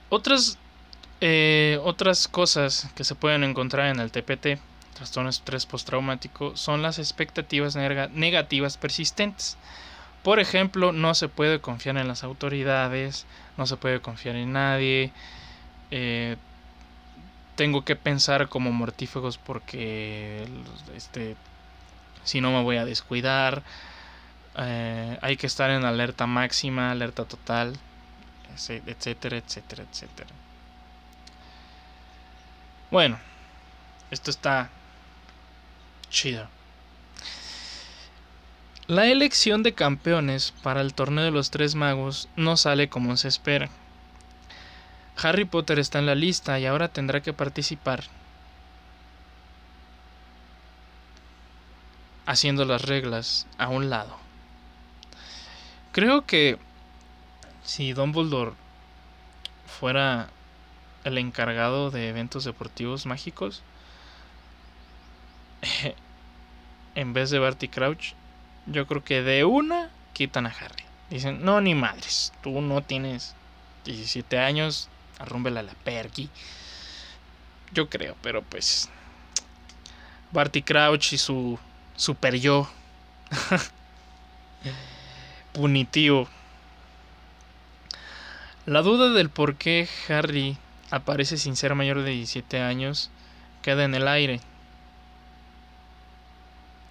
[0.08, 0.58] Otras,
[1.20, 4.58] eh, otras cosas que se pueden encontrar en el TPT,
[4.94, 9.56] trastorno estrés postraumático, son las expectativas negativas persistentes.
[10.22, 13.26] Por ejemplo, no se puede confiar en las autoridades,
[13.58, 15.12] no se puede confiar en nadie.
[15.90, 16.36] Eh,
[17.56, 20.48] tengo que pensar como mortífagos porque
[20.96, 21.36] este,
[22.24, 23.62] si no me voy a descuidar.
[24.56, 27.76] Eh, hay que estar en alerta máxima, alerta total,
[28.54, 30.30] etcétera, etcétera, etcétera.
[32.90, 33.18] Bueno,
[34.10, 34.70] esto está
[36.14, 36.46] chido.
[38.86, 43.28] La elección de campeones para el torneo de los tres magos no sale como se
[43.28, 43.68] espera.
[45.22, 48.04] Harry Potter está en la lista y ahora tendrá que participar
[52.26, 54.16] haciendo las reglas a un lado.
[55.92, 56.58] Creo que
[57.64, 58.52] si Dumbledore
[59.66, 60.28] fuera
[61.04, 63.62] el encargado de eventos deportivos mágicos,
[66.94, 68.14] en vez de Barty Crouch,
[68.66, 70.84] yo creo que de una quitan a Harry.
[71.10, 73.34] Dicen, no, ni madres, tú no tienes
[73.84, 74.88] 17 años,
[75.18, 76.30] arrúmbela la perky.
[77.72, 78.88] Yo creo, pero pues.
[80.32, 81.58] Barty Crouch y su
[81.96, 82.68] super yo.
[85.52, 86.28] Punitivo.
[88.66, 90.56] La duda del por qué Harry
[90.90, 93.10] aparece sin ser mayor de 17 años
[93.62, 94.40] queda en el aire.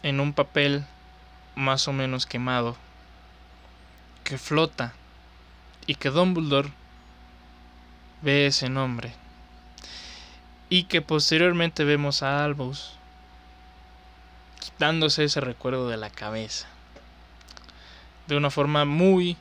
[0.04, 0.86] En un papel
[1.56, 2.78] más o menos quemado,
[4.24, 4.94] que flota
[5.88, 6.70] y que Dumbledore
[8.22, 9.14] ve ese nombre
[10.70, 12.94] y que posteriormente vemos a Albus
[14.60, 16.68] quitándose ese recuerdo de la cabeza
[18.28, 19.36] de una forma muy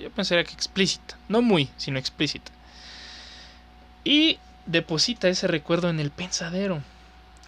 [0.00, 2.50] yo pensaría que explícita, no muy, sino explícita.
[4.02, 6.82] Y deposita ese recuerdo en el pensadero,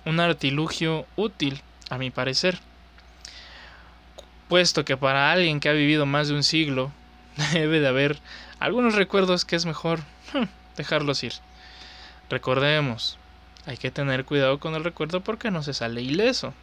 [0.04, 1.60] un artilugio útil,
[1.90, 2.60] a mi parecer
[4.48, 6.92] puesto que para alguien que ha vivido más de un siglo
[7.52, 8.18] debe de haber
[8.58, 10.00] algunos recuerdos que es mejor
[10.32, 10.44] hmm,
[10.76, 11.34] dejarlos ir.
[12.30, 13.18] Recordemos,
[13.66, 16.54] hay que tener cuidado con el recuerdo porque no se sale ileso.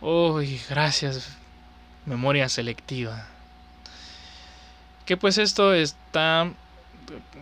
[0.00, 1.36] Uy, gracias,
[2.06, 3.26] memoria selectiva.
[5.04, 6.50] Que pues esto está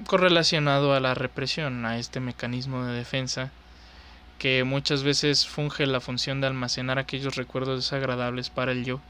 [0.06, 3.50] correlacionado a la represión, a este mecanismo de defensa
[4.38, 9.00] que muchas veces funge la función de almacenar aquellos recuerdos desagradables para el yo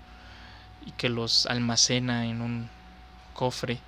[0.87, 2.69] y que los almacena en un
[3.35, 3.79] cofre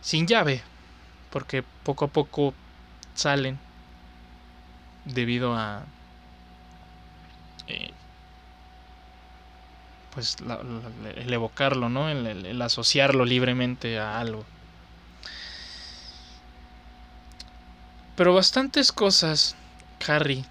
[0.00, 0.62] sin llave,
[1.30, 2.54] porque poco a poco
[3.14, 3.58] salen
[5.04, 5.84] debido a
[7.68, 7.92] eh,
[10.12, 10.36] pues
[11.16, 12.08] el evocarlo, ¿no?
[12.10, 14.44] el asociarlo libremente a algo.
[18.16, 19.56] Pero bastantes cosas
[20.06, 20.44] Harry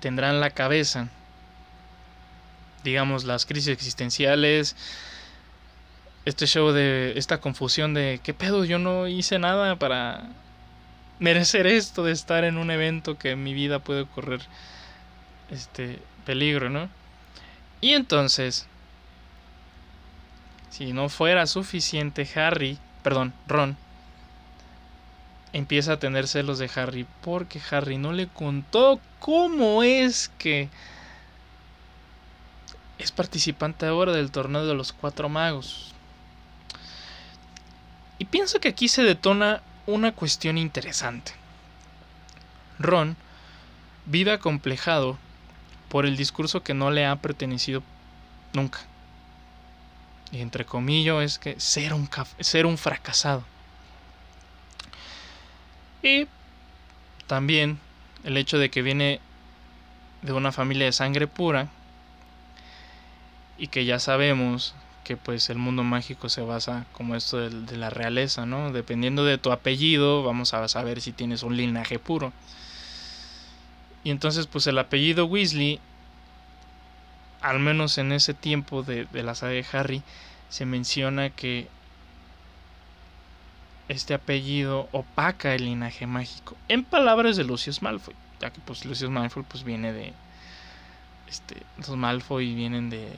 [0.00, 1.08] tendrá en la cabeza.
[2.84, 4.76] Digamos, las crisis existenciales.
[6.24, 7.14] Este show de.
[7.16, 8.20] Esta confusión de.
[8.22, 8.64] ¿Qué pedo?
[8.64, 10.28] Yo no hice nada para
[11.18, 14.40] merecer esto de estar en un evento que en mi vida puede correr
[15.50, 16.88] este peligro, ¿no?
[17.80, 18.66] Y entonces,
[20.70, 23.76] si no fuera suficiente, Harry, perdón, Ron,
[25.56, 30.68] empieza a tener celos de Harry porque Harry no le contó cómo es que
[32.98, 35.94] es participante ahora del torneo de los cuatro magos.
[38.18, 41.32] Y pienso que aquí se detona una cuestión interesante.
[42.78, 43.16] Ron
[44.04, 45.16] vive acomplejado
[45.88, 47.82] por el discurso que no le ha pertenecido
[48.52, 48.80] nunca.
[50.32, 52.10] Y entre comillas es que ser un,
[52.40, 53.44] ser un fracasado.
[56.02, 56.26] Y
[57.26, 57.78] también
[58.24, 59.20] el hecho de que viene
[60.22, 61.68] de una familia de sangre pura
[63.58, 64.74] y que ya sabemos
[65.04, 68.72] que pues el mundo mágico se basa como esto de, de, la realeza, ¿no?
[68.72, 72.32] Dependiendo de tu apellido, vamos a saber si tienes un linaje puro.
[74.02, 75.78] Y entonces pues el apellido Weasley,
[77.40, 80.02] al menos en ese tiempo de, de la saga de Harry,
[80.48, 81.68] se menciona que
[83.88, 86.56] este apellido opaca el linaje mágico.
[86.68, 90.12] En palabras de Lucius Malfoy, ya que pues Lucius Malfoy pues viene de
[91.28, 93.08] este los Malfoy vienen de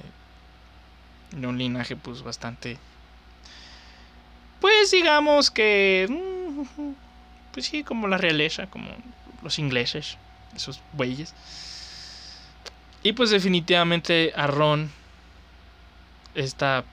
[1.33, 2.79] de un linaje pues bastante
[4.61, 6.93] pues digamos que mm,
[7.53, 8.89] pues sí como la realeza como
[9.43, 10.17] los ingleses
[10.57, 11.35] esos bueyes
[13.03, 14.91] y pues definitivamente a Ron
[16.35, 16.85] esta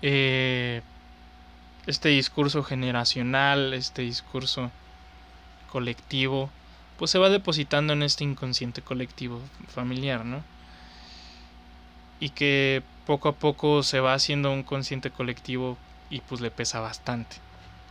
[0.00, 0.82] eh,
[1.86, 4.70] este discurso generacional este discurso
[5.70, 6.50] colectivo
[6.98, 10.42] pues se va depositando en este inconsciente colectivo familiar no
[12.20, 15.76] y que poco a poco se va haciendo un consciente colectivo
[16.10, 17.36] y pues le pesa bastante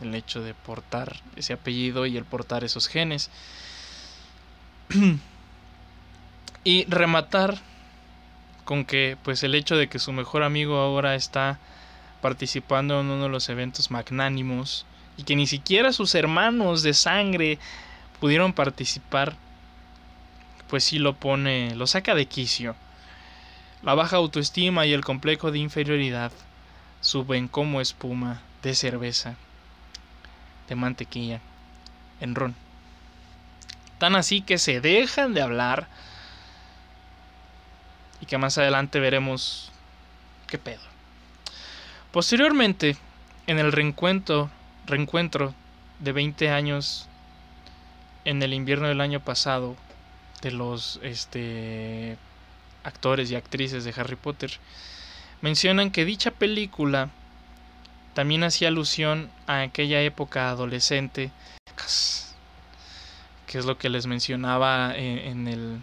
[0.00, 3.30] el hecho de portar ese apellido y el portar esos genes.
[6.64, 7.58] y rematar
[8.64, 11.58] con que pues el hecho de que su mejor amigo ahora está
[12.24, 14.86] participando en uno de los eventos magnánimos
[15.18, 17.58] y que ni siquiera sus hermanos de sangre
[18.18, 19.36] pudieron participar,
[20.70, 22.76] pues sí lo pone, lo saca de quicio.
[23.82, 26.32] La baja autoestima y el complejo de inferioridad
[27.02, 29.34] suben como espuma de cerveza,
[30.66, 31.40] de mantequilla,
[32.22, 32.54] en ron.
[33.98, 35.88] Tan así que se dejan de hablar
[38.22, 39.70] y que más adelante veremos
[40.46, 40.93] qué pedo.
[42.14, 42.96] Posteriormente,
[43.48, 44.48] en el reencuentro,
[44.86, 45.52] reencuentro
[45.98, 47.08] de 20 años
[48.24, 49.74] en el invierno del año pasado
[50.40, 52.16] de los este
[52.84, 54.52] actores y actrices de Harry Potter,
[55.40, 57.10] mencionan que dicha película
[58.14, 61.32] también hacía alusión a aquella época adolescente,
[63.48, 65.82] que es lo que les mencionaba en, el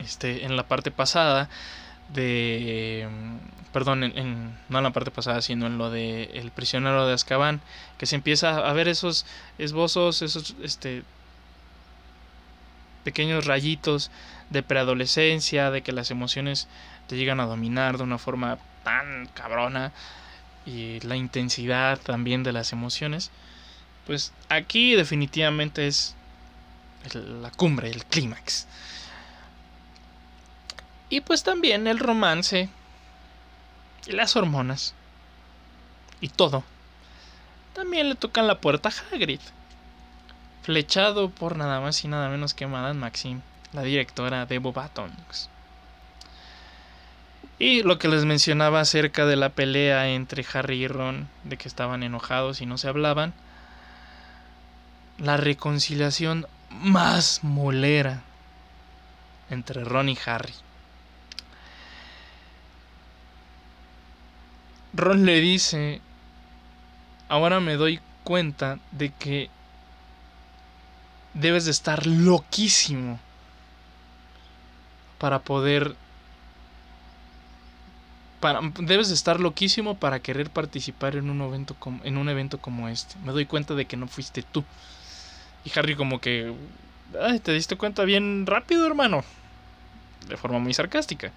[0.00, 1.48] este en la parte pasada
[2.12, 3.08] de
[3.72, 7.60] perdón en, no en la parte pasada sino en lo de el prisionero de Azkaban
[7.98, 9.26] que se empieza a ver esos
[9.58, 11.02] esbozos esos este
[13.06, 14.10] pequeños rayitos
[14.50, 16.66] de preadolescencia, de que las emociones
[17.06, 19.92] te llegan a dominar de una forma tan cabrona
[20.66, 23.30] y la intensidad también de las emociones,
[24.06, 26.16] pues aquí definitivamente es
[27.14, 28.66] la cumbre, el clímax.
[31.08, 32.68] Y pues también el romance
[34.06, 34.94] y las hormonas
[36.20, 36.64] y todo.
[37.74, 39.40] También le tocan la puerta a Hagrid,
[40.62, 43.40] flechado por nada más y nada menos que Madame Maxime
[43.72, 45.50] la directora de Bobatons.
[47.58, 51.68] Y lo que les mencionaba acerca de la pelea entre Harry y Ron, de que
[51.68, 53.34] estaban enojados y no se hablaban,
[55.18, 58.22] la reconciliación más molera
[59.48, 60.52] entre Ron y Harry.
[64.96, 66.00] Ron le dice,
[67.28, 69.50] ahora me doy cuenta de que
[71.34, 73.20] debes de estar loquísimo
[75.18, 75.94] para poder
[78.40, 82.88] para, debes estar loquísimo para querer participar en un evento como, en un evento como
[82.88, 83.16] este.
[83.24, 84.64] Me doy cuenta de que no fuiste tú.
[85.64, 86.54] Y Harry como que
[87.20, 89.22] Ay, te diste cuenta bien rápido, hermano.
[90.28, 91.32] De forma muy sarcástica.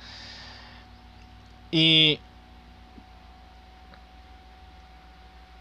[1.72, 2.20] Y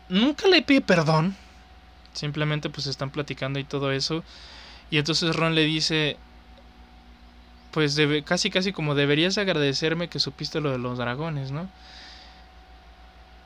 [0.09, 1.37] nunca le pide perdón.
[2.13, 4.25] Simplemente pues están platicando y todo eso.
[4.91, 6.17] Y entonces Ron le dice,
[7.71, 11.69] pues debe, casi casi como deberías agradecerme que supiste lo de los dragones, ¿no?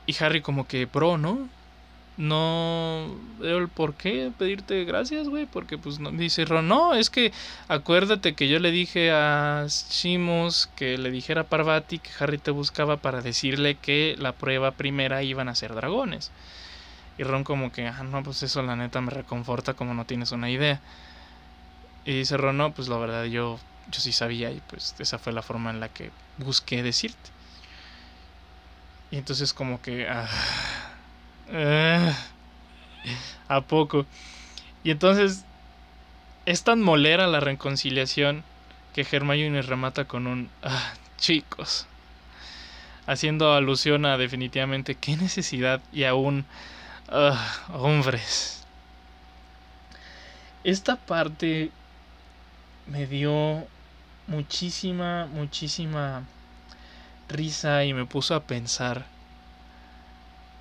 [0.05, 1.47] Y Harry como que, bro, ¿no?
[2.15, 7.09] No veo el por qué pedirte gracias, güey, porque pues no, dice Ron, no, es
[7.09, 7.31] que
[7.67, 12.51] acuérdate que yo le dije a Shimos que le dijera a Parvati que Harry te
[12.51, 16.31] buscaba para decirle que la prueba primera iban a ser dragones.
[17.17, 20.31] Y Ron como que, ah, no, pues eso la neta me reconforta como no tienes
[20.31, 20.81] una idea.
[22.05, 23.59] Y dice Ron, no, pues la verdad yo
[23.91, 27.29] yo sí sabía y pues esa fue la forma en la que busqué decirte.
[29.11, 30.07] Y entonces como que...
[30.09, 30.27] Ah,
[33.47, 34.05] ¿A poco?
[34.83, 35.45] Y entonces
[36.45, 38.43] es tan molera la reconciliación
[38.93, 40.49] que Hermione remata con un...
[40.61, 41.87] Ah, chicos.
[43.05, 46.45] Haciendo alusión a definitivamente qué necesidad y aún
[47.09, 48.63] Ah, hombres.
[50.63, 51.69] Esta parte
[52.87, 53.67] me dio
[54.27, 56.23] muchísima, muchísima
[57.29, 59.05] risa y me puso a pensar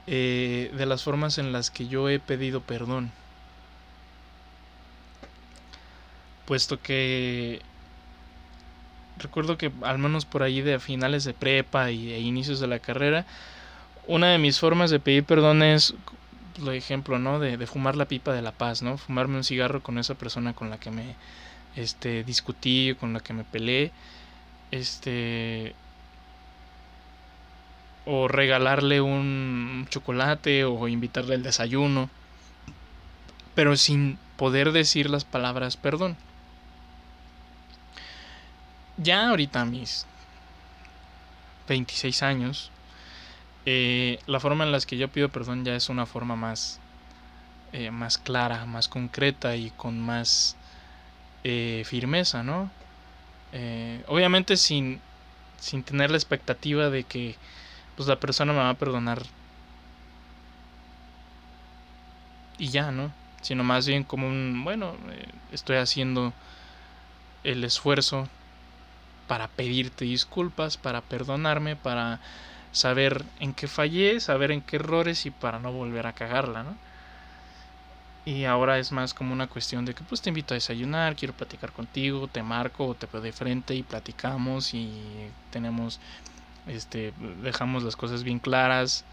[0.06, 3.10] eh, de las formas en las que yo he pedido perdón.
[6.46, 7.62] Puesto que
[9.18, 12.80] recuerdo que al menos por ahí de finales de prepa y, e inicios de la
[12.80, 13.24] carrera,
[14.06, 15.94] una de mis formas de pedir perdón es,
[16.62, 17.38] por ejemplo, ¿no?
[17.38, 18.98] De, de, fumar la pipa de la paz, ¿no?
[18.98, 21.14] Fumarme un cigarro con esa persona con la que me
[21.76, 23.92] este, discutí, con la que me peleé,
[24.70, 25.74] este,
[28.04, 32.10] o regalarle un chocolate o invitarle al desayuno,
[33.54, 36.16] pero sin poder decir las palabras perdón.
[38.96, 40.06] Ya ahorita mis
[41.68, 42.70] 26 años,
[43.66, 46.80] eh, la forma en la que yo pido perdón ya es una forma más,
[47.72, 50.56] eh, más clara, más concreta y con más
[51.44, 52.70] eh, firmeza, ¿no?
[54.06, 54.98] obviamente sin,
[55.60, 57.36] sin tener la expectativa de que
[57.96, 59.22] pues la persona me va a perdonar
[62.58, 63.10] y ya, ¿no?
[63.40, 64.94] Sino más bien como un, bueno,
[65.50, 66.32] estoy haciendo
[67.42, 68.28] el esfuerzo
[69.26, 72.20] para pedirte disculpas, para perdonarme, para
[72.70, 76.76] saber en qué fallé, saber en qué errores y para no volver a cagarla, ¿no?
[78.24, 81.34] Y ahora es más como una cuestión de que pues te invito a desayunar, quiero
[81.34, 85.98] platicar contigo, te marco o te veo de frente y platicamos y tenemos
[86.66, 87.12] este
[87.42, 89.04] dejamos las cosas bien claras,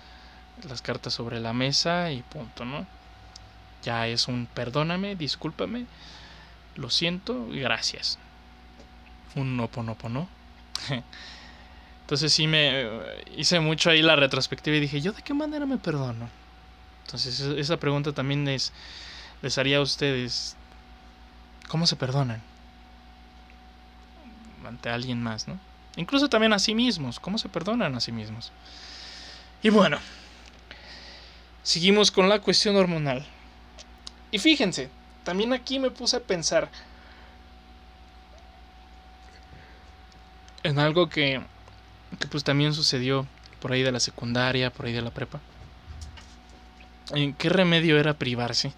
[0.67, 2.85] las cartas sobre la mesa y punto, ¿no?
[3.83, 5.85] Ya es un perdóname, discúlpame,
[6.75, 8.19] lo siento gracias
[9.35, 9.69] un no
[12.01, 12.87] Entonces sí me
[13.37, 16.29] hice mucho ahí la retrospectiva y dije, ¿yo de qué manera me perdono?
[17.05, 18.73] Entonces esa pregunta también les,
[19.41, 20.55] les haría a ustedes,
[21.67, 22.41] ¿cómo se perdonan?
[24.65, 25.59] Ante alguien más, ¿no?
[25.95, 28.51] Incluso también a sí mismos, ¿cómo se perdonan a sí mismos?
[29.61, 29.97] Y bueno,
[31.63, 33.25] seguimos con la cuestión hormonal.
[34.31, 34.89] Y fíjense,
[35.23, 36.69] también aquí me puse a pensar,
[40.63, 41.41] en algo que,
[42.19, 43.27] que pues también sucedió
[43.61, 45.39] por ahí de la secundaria, por ahí de la prepa.
[47.11, 48.73] ¿En qué remedio era privarse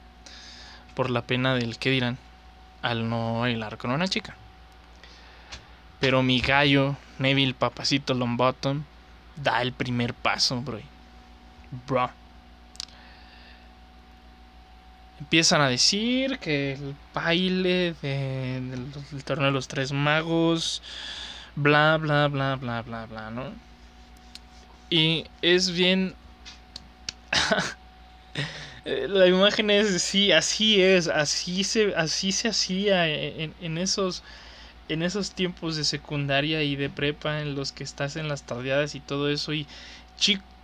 [0.95, 2.17] por la pena del que dirán
[2.81, 4.35] al no bailar con una chica?
[6.01, 8.83] Pero mi gallo, Neville Papacito Longbottom,
[9.37, 10.81] da el primer paso, bro.
[11.87, 12.09] Bro.
[15.21, 18.91] Empiezan a decir que el baile del
[19.23, 20.81] torneo de los tres magos
[21.55, 23.53] bla, bla, bla, bla, bla, bla, ¿no?
[24.89, 26.15] Y es bien...
[28.83, 34.23] La imagen es, sí, así es, así se, así se hacía en, en, esos,
[34.91, 38.93] en esos tiempos de secundaria y de prepa en los que estás en las tardeadas
[38.95, 39.65] y todo eso y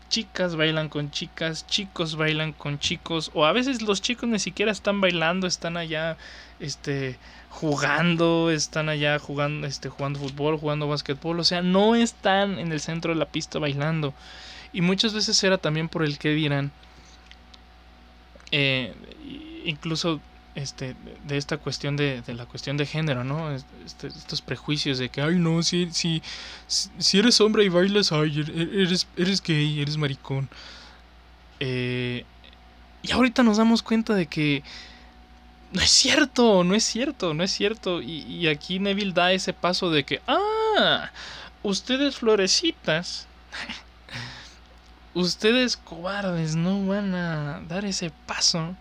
[0.09, 4.71] chicas bailan con chicas, chicos bailan con chicos o a veces los chicos ni siquiera
[4.71, 6.17] están bailando, están allá,
[6.59, 7.17] este,
[7.49, 12.81] jugando, están allá jugando, este, jugando fútbol, jugando básquetbol, o sea, no están en el
[12.81, 14.13] centro de la pista bailando.
[14.73, 16.71] Y muchas veces era también por el que dirán,
[18.51, 18.93] eh,
[19.65, 20.19] incluso
[20.57, 20.95] este,
[21.27, 23.51] de esta cuestión de, la cuestión de género, ¿no?
[23.85, 26.23] Este, estos prejuicios de que, ay, no, si, si,
[26.67, 30.49] si eres hombre y bailas, ay, er, er, eres, eres gay, eres maricón.
[31.59, 32.25] Eh,
[33.03, 34.63] y ahorita nos damos cuenta de que
[35.73, 38.01] no es cierto, no es cierto, no es cierto.
[38.01, 41.11] Y, aquí Neville da ese paso de que, ah,
[41.61, 43.27] ustedes florecitas,
[45.13, 48.75] ustedes cobardes no van a dar ese paso.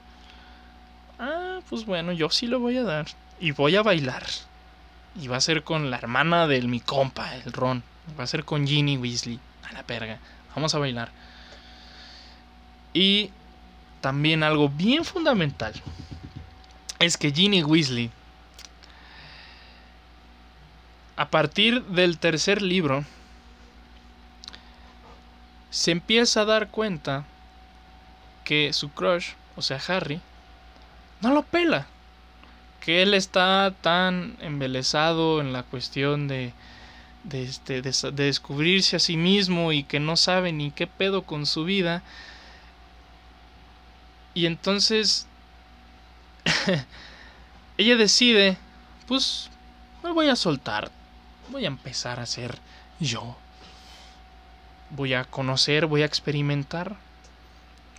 [1.19, 3.07] Ah, pues bueno, yo sí lo voy a dar.
[3.41, 4.25] Y voy a bailar.
[5.21, 7.83] Y va a ser con la hermana del mi compa, el Ron.
[8.19, 9.41] Va a ser con Ginny Weasley.
[9.69, 10.19] A la perga.
[10.55, 11.11] Vamos a bailar.
[12.93, 13.31] Y
[14.01, 15.75] también algo bien fundamental
[16.99, 18.11] es que Ginny Weasley,
[21.17, 23.05] a partir del tercer libro,
[25.71, 27.25] se empieza a dar cuenta
[28.45, 30.21] que su crush, o sea Harry,
[31.21, 31.87] no lo pela.
[32.81, 36.53] Que él está tan embelesado en la cuestión de,
[37.25, 41.23] de, este, de, de descubrirse a sí mismo y que no sabe ni qué pedo
[41.23, 42.03] con su vida.
[44.35, 45.27] Y entonces
[47.79, 48.57] ella decide,
[49.07, 49.51] pues
[50.03, 50.91] me voy a soltar,
[51.51, 52.59] voy a empezar a ser
[53.01, 53.37] yo.
[54.91, 56.97] Voy a conocer, voy a experimentar.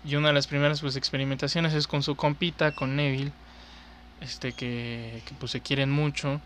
[0.08, 3.34] Y una de las primeras pues experimentaciones es con su compita, con Neville.
[4.22, 6.40] Este que, que pues se quieren mucho.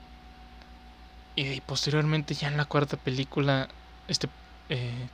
[1.35, 3.67] Y posteriormente ya en la cuarta película,
[4.07, 4.27] este,
[4.69, 5.07] eh,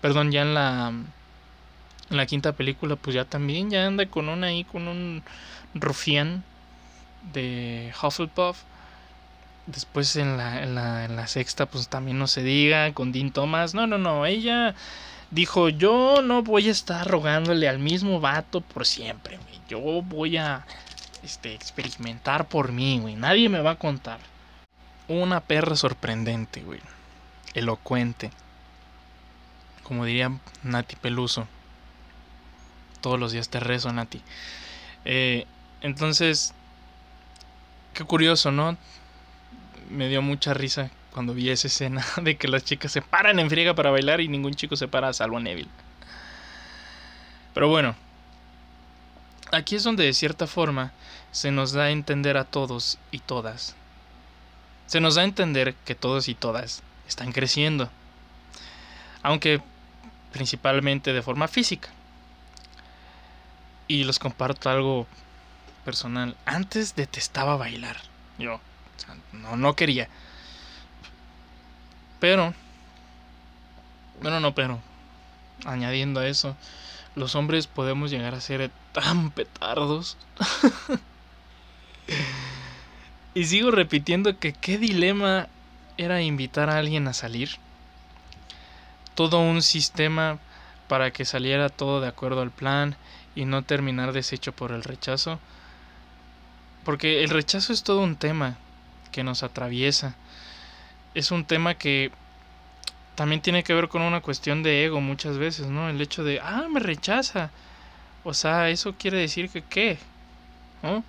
[0.00, 0.88] perdón, ya en la,
[2.10, 5.22] en la quinta película, pues ya también ya anda con un ahí, con un
[5.74, 6.42] rufián
[7.32, 8.58] de Hufflepuff.
[9.66, 13.30] Después en la, en la, en la sexta, pues también no se diga, con Dean
[13.30, 13.74] Thomas.
[13.74, 14.74] No, no, no, ella
[15.30, 19.60] dijo, yo no voy a estar rogándole al mismo vato por siempre, güey.
[19.68, 20.66] Yo voy a
[21.22, 23.14] este, experimentar por mí, güey.
[23.14, 24.18] Nadie me va a contar.
[25.08, 26.80] Una perra sorprendente, güey.
[27.54, 28.30] Elocuente.
[29.82, 30.32] Como diría
[30.62, 31.46] Nati Peluso.
[33.00, 34.22] Todos los días te rezo, Nati.
[35.04, 35.46] Eh,
[35.80, 36.52] entonces,
[37.94, 38.76] qué curioso, ¿no?
[39.88, 43.50] Me dio mucha risa cuando vi esa escena de que las chicas se paran en
[43.50, 45.70] friega para bailar y ningún chico se para salvo Neville.
[47.54, 47.96] Pero bueno,
[49.52, 50.92] aquí es donde de cierta forma
[51.32, 53.74] se nos da a entender a todos y todas
[54.90, 57.88] se nos da a entender que todos y todas están creciendo,
[59.22, 59.62] aunque
[60.32, 61.90] principalmente de forma física.
[63.86, 65.06] Y los comparto algo
[65.84, 66.36] personal.
[66.44, 67.98] Antes detestaba bailar.
[68.36, 68.60] Yo
[69.32, 70.08] no, no quería.
[72.20, 72.54] Pero,
[74.22, 74.78] bueno, no, pero,
[75.64, 76.56] añadiendo a eso,
[77.16, 80.16] los hombres podemos llegar a ser tan petardos.
[83.32, 85.46] Y sigo repitiendo que qué dilema
[85.96, 87.50] era invitar a alguien a salir.
[89.14, 90.38] Todo un sistema
[90.88, 92.96] para que saliera todo de acuerdo al plan
[93.36, 95.38] y no terminar deshecho por el rechazo.
[96.84, 98.56] Porque el rechazo es todo un tema
[99.12, 100.16] que nos atraviesa.
[101.14, 102.10] Es un tema que
[103.14, 105.88] también tiene que ver con una cuestión de ego muchas veces, ¿no?
[105.88, 107.50] El hecho de, ah, me rechaza.
[108.24, 109.98] O sea, eso quiere decir que qué,
[110.82, 111.04] ¿no?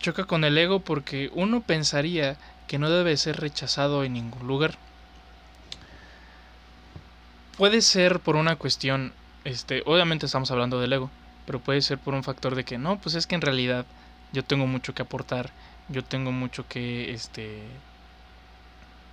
[0.00, 2.36] choca con el ego porque uno pensaría
[2.66, 4.74] que no debe ser rechazado en ningún lugar.
[7.56, 9.12] Puede ser por una cuestión,
[9.44, 11.10] este, obviamente estamos hablando del ego,
[11.46, 13.84] pero puede ser por un factor de que no, pues es que en realidad
[14.32, 15.50] yo tengo mucho que aportar,
[15.88, 17.62] yo tengo mucho que, este,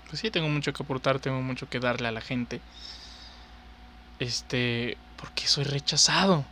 [0.07, 2.61] pues sí, tengo mucho que aportar, tengo mucho que darle a la gente.
[4.19, 6.45] Este, porque soy rechazado.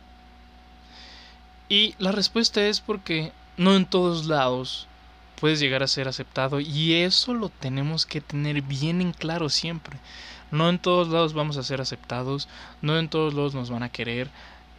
[1.68, 4.86] Y la respuesta es porque no en todos lados
[5.40, 9.98] puedes llegar a ser aceptado y eso lo tenemos que tener bien en claro siempre.
[10.50, 12.48] No en todos lados vamos a ser aceptados,
[12.82, 14.30] no en todos lados nos van a querer,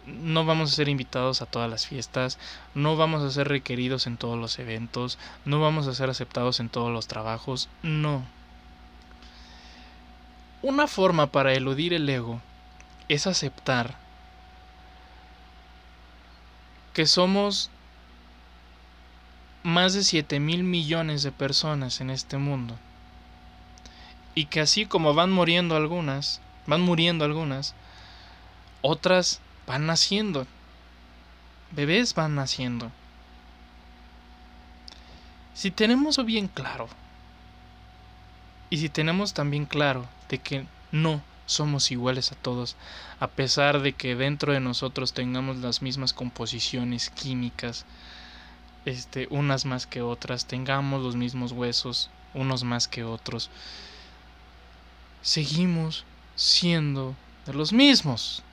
[0.06, 2.40] no vamos a ser invitados a todas las fiestas,
[2.74, 6.70] no vamos a ser requeridos en todos los eventos, no vamos a ser aceptados en
[6.70, 8.24] todos los trabajos, no.
[10.64, 12.42] Una forma para eludir el ego
[13.10, 13.96] es aceptar
[16.94, 17.70] que somos
[19.62, 22.76] más de 7 mil millones de personas en este mundo.
[24.34, 27.76] Y que así como van muriendo algunas, van muriendo algunas,
[28.82, 30.48] otras van naciendo.
[31.72, 32.92] Bebés van naciendo.
[35.54, 36.88] Si tenemos bien claro,
[38.70, 42.76] y si tenemos también claro de que no somos iguales a todos,
[43.20, 47.86] a pesar de que dentro de nosotros tengamos las mismas composiciones químicas,
[48.86, 53.50] este, unas más que otras, tengamos los mismos huesos, unos más que otros,
[55.22, 57.16] seguimos siendo
[57.46, 58.44] de los mismos.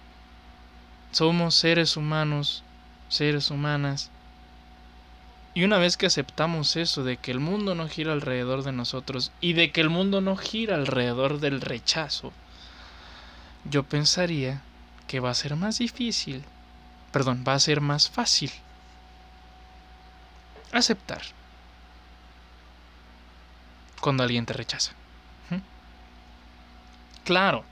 [1.12, 2.64] Somos seres humanos,
[3.08, 4.10] seres humanas.
[5.54, 9.30] Y una vez que aceptamos eso de que el mundo no gira alrededor de nosotros
[9.40, 12.32] y de que el mundo no gira alrededor del rechazo,
[13.70, 14.62] yo pensaría
[15.06, 16.42] que va a ser más difícil,
[17.12, 18.50] perdón, va a ser más fácil
[20.72, 21.22] aceptar
[24.00, 24.92] cuando alguien te rechaza.
[27.24, 27.64] Claro,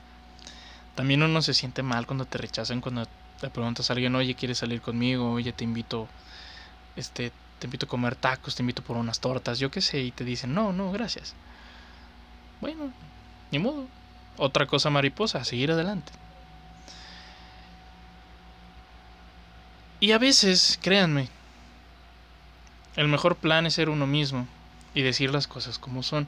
[0.94, 3.06] también uno se siente mal cuando te rechazan, cuando
[3.40, 5.32] te preguntas a alguien, oye, ¿quieres salir conmigo?
[5.32, 6.08] Oye, te invito,
[6.96, 10.10] este, te invito a comer tacos, te invito por unas tortas, yo qué sé, y
[10.10, 11.36] te dicen, no, no, gracias.
[12.60, 12.92] Bueno,
[13.52, 13.86] ni modo.
[14.36, 16.10] Otra cosa mariposa, seguir adelante.
[20.00, 21.28] Y a veces, créanme,
[22.96, 24.48] el mejor plan es ser uno mismo
[24.92, 26.26] y decir las cosas como son,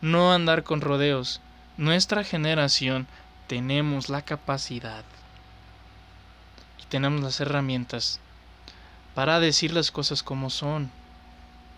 [0.00, 1.40] no andar con rodeos.
[1.76, 3.06] Nuestra generación
[3.46, 5.04] tenemos la capacidad
[6.82, 8.18] y tenemos las herramientas
[9.14, 10.90] para decir las cosas como son.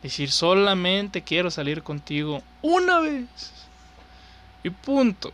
[0.03, 3.27] Decir solamente quiero salir contigo una vez.
[4.63, 5.33] Y punto.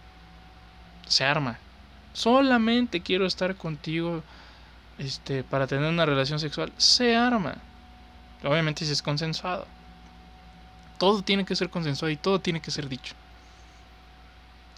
[1.08, 1.58] Se arma.
[2.12, 4.22] Solamente quiero estar contigo
[4.98, 7.56] este, para tener una relación sexual, se arma.
[8.44, 9.66] Obviamente si es consensuado.
[10.98, 13.14] Todo tiene que ser consensuado y todo tiene que ser dicho.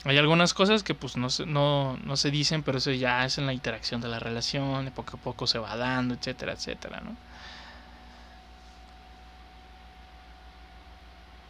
[0.04, 3.46] Hay algunas cosas que pues no no, no se dicen, pero eso ya es en
[3.46, 7.16] la interacción de la relación, de poco a poco se va dando, etcétera, etcétera, ¿no?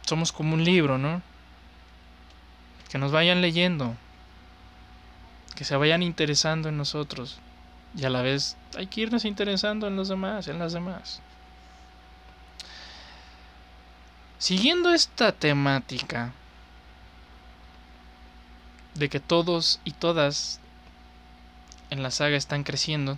[0.05, 1.21] Somos como un libro, ¿no?
[2.89, 3.95] Que nos vayan leyendo,
[5.55, 7.39] que se vayan interesando en nosotros
[7.95, 11.21] y a la vez hay que irnos interesando en los demás, en las demás.
[14.37, 16.33] Siguiendo esta temática
[18.95, 20.59] de que todos y todas
[21.89, 23.17] en la saga están creciendo,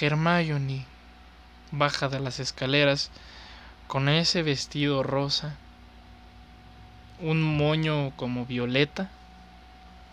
[0.00, 0.86] Hermione
[1.70, 3.10] baja de las escaleras
[3.86, 5.56] con ese vestido rosa,
[7.20, 9.10] un moño como violeta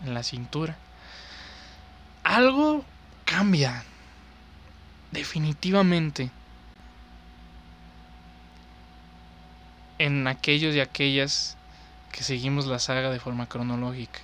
[0.04, 0.76] en la cintura.
[2.24, 2.84] Algo
[3.24, 3.84] cambia,
[5.12, 6.30] definitivamente.
[9.98, 11.56] en aquellos y aquellas
[12.16, 14.20] que seguimos la saga de forma cronológica.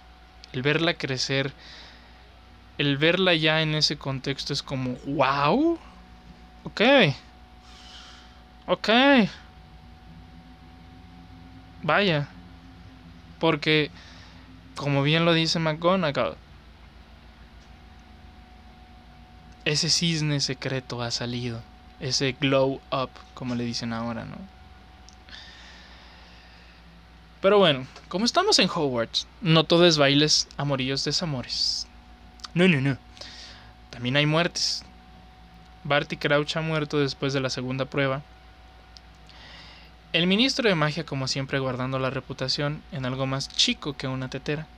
[0.52, 1.52] El verla crecer,
[2.78, 5.78] el verla ya en ese contexto es como, wow,
[6.64, 6.80] ok,
[8.66, 8.88] ok,
[11.82, 12.28] vaya,
[13.38, 13.90] porque
[14.74, 16.36] como bien lo dice McGonagall,
[19.66, 21.60] ese cisne secreto ha salido,
[22.00, 24.61] ese glow up, como le dicen ahora, ¿no?
[27.42, 31.88] Pero bueno, como estamos en Hogwarts, no todo es bailes, amorillos, desamores.
[32.54, 32.96] No, no, no.
[33.90, 34.84] También hay muertes.
[35.82, 38.22] Barty Crouch ha muerto después de la segunda prueba.
[40.12, 44.30] El ministro de magia, como siempre, guardando la reputación en algo más chico que una
[44.30, 44.68] tetera.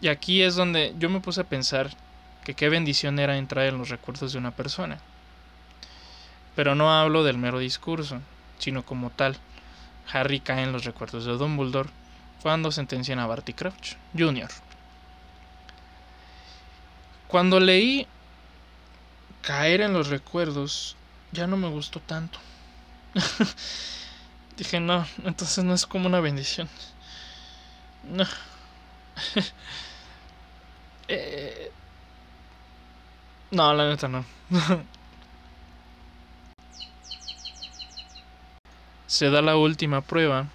[0.00, 1.90] Y aquí es donde yo me puse a pensar
[2.42, 4.98] que qué bendición era entrar en los recuerdos de una persona.
[6.56, 8.22] Pero no hablo del mero discurso,
[8.58, 9.36] sino como tal
[10.12, 11.90] Harry cae en los recuerdos de Dumbledore
[12.42, 14.48] cuando sentencian a Barty Crouch Jr.
[17.28, 18.06] Cuando leí
[19.42, 20.96] caer en los recuerdos,
[21.32, 22.38] ya no me gustó tanto.
[24.56, 26.68] Dije, no, entonces no es como una bendición.
[28.04, 28.24] No.
[31.12, 31.72] Eh,
[33.50, 34.24] no, la neta no.
[39.10, 40.46] se da la última prueba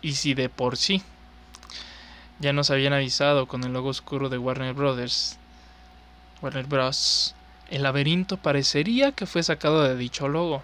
[0.00, 1.02] y si de por sí
[2.38, 5.36] ya nos habían avisado con el logo oscuro de Warner Brothers,
[6.40, 7.34] Warner Bros.,
[7.68, 10.62] el laberinto parecería que fue sacado de dicho logo.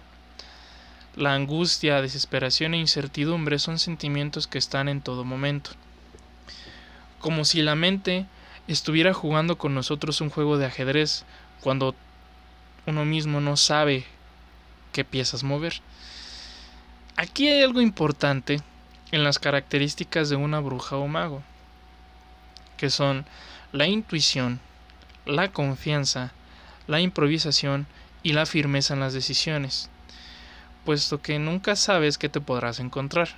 [1.15, 5.69] La angustia, desesperación e incertidumbre son sentimientos que están en todo momento.
[7.19, 8.25] Como si la mente
[8.67, 11.25] estuviera jugando con nosotros un juego de ajedrez
[11.61, 11.93] cuando
[12.87, 14.03] uno mismo no sabe
[14.93, 15.79] qué piezas mover.
[17.19, 18.61] Aquí hay algo importante
[19.11, 21.41] en las características de una bruja o mago,
[22.77, 23.25] que son
[23.71, 24.59] la intuición,
[25.25, 26.31] la confianza,
[26.85, 27.87] la improvisación
[28.21, 29.89] y la firmeza en las decisiones,
[30.85, 33.29] puesto que nunca sabes qué te podrás encontrar.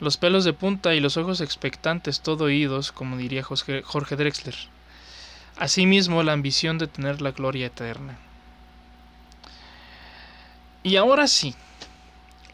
[0.00, 4.56] Los pelos de punta y los ojos expectantes todo oídos, como diría Jorge Drexler.
[5.58, 8.16] Asimismo, la ambición de tener la gloria eterna.
[10.82, 11.54] Y ahora sí,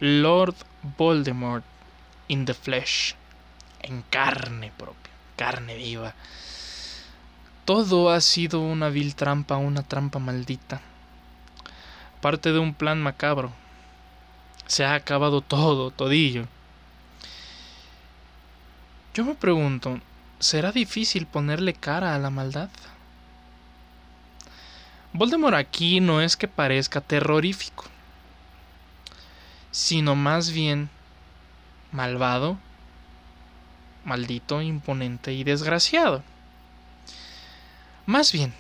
[0.07, 0.55] Lord
[0.99, 1.65] Voldemort
[2.29, 3.15] in the flesh,
[3.81, 6.15] en carne propia, carne viva.
[7.65, 10.83] Todo ha sido una vil trampa, una trampa maldita.
[12.21, 13.51] Parte de un plan macabro.
[14.67, 16.45] Se ha acabado todo, todillo.
[19.15, 20.01] Yo me pregunto,
[20.39, 22.69] ¿será difícil ponerle cara a la maldad?
[25.15, 27.94] Voldemort aquí no es que parezca terrorífico
[29.75, 30.89] sino más bien
[31.91, 32.57] malvado,
[34.05, 36.23] maldito, imponente y desgraciado.
[38.07, 38.55] Más bien,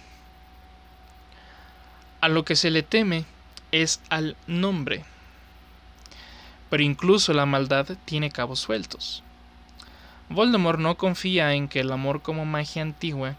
[2.20, 3.26] a lo que se le teme
[3.70, 5.04] es al nombre.
[6.68, 9.22] Pero incluso la maldad tiene cabos sueltos.
[10.28, 13.36] Voldemort no confía en que el amor como magia antigua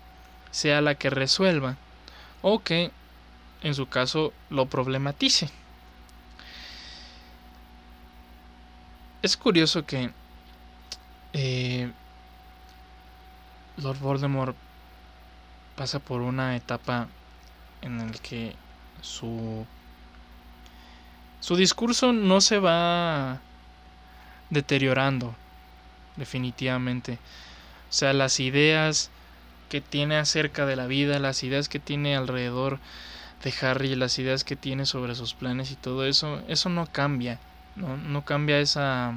[0.50, 1.76] sea la que resuelva,
[2.42, 2.92] o que,
[3.64, 5.50] en su caso, lo problematice.
[9.22, 10.12] Es curioso que
[11.34, 11.92] eh,
[13.78, 14.56] Lord Voldemort
[15.76, 17.08] pasa por una etapa
[17.82, 18.56] en la que
[19.02, 19.66] su
[21.40, 23.40] su discurso no se va
[24.50, 25.36] deteriorando
[26.16, 27.20] definitivamente.
[27.90, 29.12] O sea, las ideas
[29.70, 32.80] que tiene acerca de la vida, las ideas que tiene alrededor
[33.44, 37.40] de Harry, las ideas que tiene sobre sus planes y todo eso, eso no cambia,
[37.76, 39.14] no, no cambia esa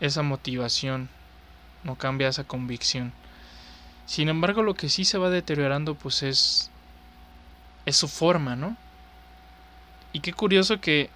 [0.00, 1.10] esa motivación,
[1.84, 3.12] no cambia esa convicción.
[4.06, 6.70] Sin embargo, lo que sí se va deteriorando pues es
[7.86, 8.76] es su forma, ¿no?
[10.12, 11.10] Y qué curioso que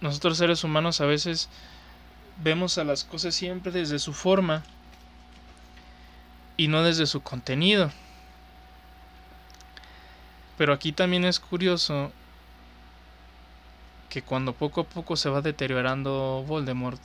[0.00, 1.48] nosotros seres humanos a veces
[2.42, 4.62] vemos a las cosas siempre desde su forma
[6.56, 7.90] y no desde su contenido.
[10.58, 12.12] Pero aquí también es curioso
[14.10, 17.00] que cuando poco a poco se va deteriorando Voldemort,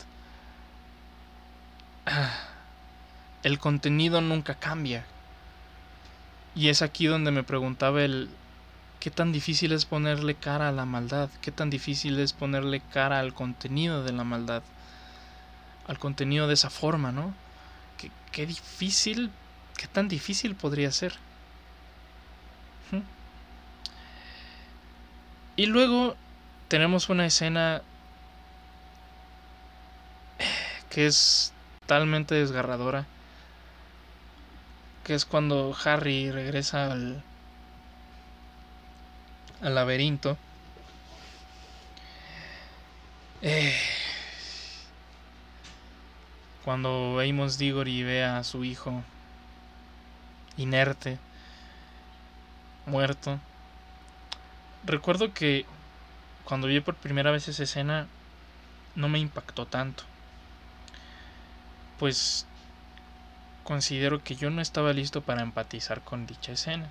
[3.44, 5.06] el contenido nunca cambia.
[6.56, 8.30] Y es aquí donde me preguntaba el
[8.99, 13.19] qué tan difícil es ponerle cara a la maldad, qué tan difícil es ponerle cara
[13.19, 14.64] al contenido de la maldad,
[15.88, 17.34] al contenido de esa forma, ¿no?
[17.98, 19.30] Qué, qué difícil,
[19.77, 21.14] qué tan difícil podría ser.
[25.57, 26.15] Y luego
[26.68, 27.82] tenemos una escena
[30.90, 33.06] que es totalmente desgarradora,
[35.04, 37.22] que es cuando Harry regresa al,
[39.62, 40.38] al laberinto.
[43.42, 43.76] Eh,
[46.64, 49.04] cuando Amos Diggory ve a su hijo
[50.58, 51.20] inerte,
[52.88, 53.40] muerto.
[54.84, 55.66] Recuerdo que
[56.46, 58.08] cuando vi por primera vez esa escena
[58.96, 60.04] no me impactó tanto.
[62.00, 62.46] Pues
[63.64, 66.88] considero que yo no estaba listo para empatizar con dicha escena.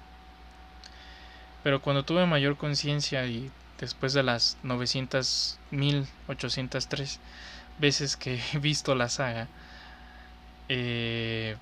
[1.63, 7.21] Pero cuando tuve mayor conciencia y después de las 900, 1803
[7.79, 9.49] veces que he visto la saga,
[10.69, 11.57] eh,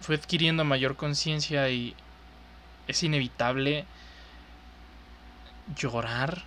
[0.00, 1.94] fue adquiriendo mayor conciencia y
[2.88, 3.86] es inevitable
[5.76, 6.42] llorar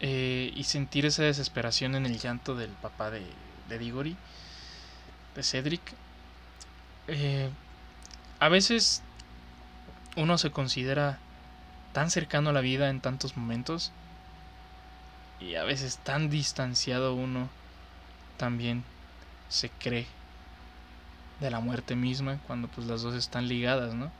[0.00, 3.26] eh, y sentir esa desesperación en el llanto del papá de,
[3.68, 4.16] de Diggory,
[5.34, 5.80] de Cedric.
[7.08, 7.50] Eh,
[8.40, 9.02] a veces
[10.16, 11.18] uno se considera
[11.92, 13.92] tan cercano a la vida en tantos momentos
[15.40, 17.48] y a veces tan distanciado uno
[18.36, 18.84] también
[19.48, 20.06] se cree
[21.40, 24.10] de la muerte misma cuando pues las dos están ligadas, ¿no?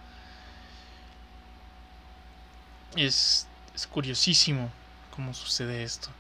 [2.97, 4.71] Es, es curiosísimo
[5.11, 6.11] cómo sucede esto.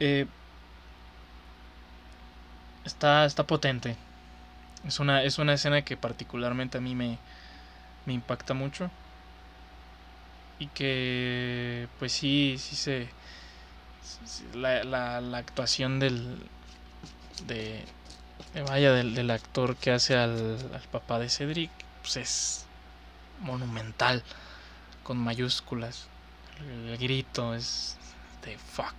[0.00, 0.26] Eh,
[2.84, 3.96] está, está potente.
[4.86, 7.18] Es una, es una escena que particularmente a mí me,
[8.06, 8.90] me impacta mucho.
[10.58, 13.08] Y que, pues sí, sí se.
[14.54, 16.38] La, la, la actuación del.
[17.46, 17.84] De,
[18.68, 21.70] vaya, del, del, actor que hace al, al papá de Cedric,
[22.02, 22.66] pues es
[23.40, 24.22] monumental.
[25.06, 26.08] Con mayúsculas.
[26.58, 27.96] El, grito es
[28.42, 28.92] de fuck.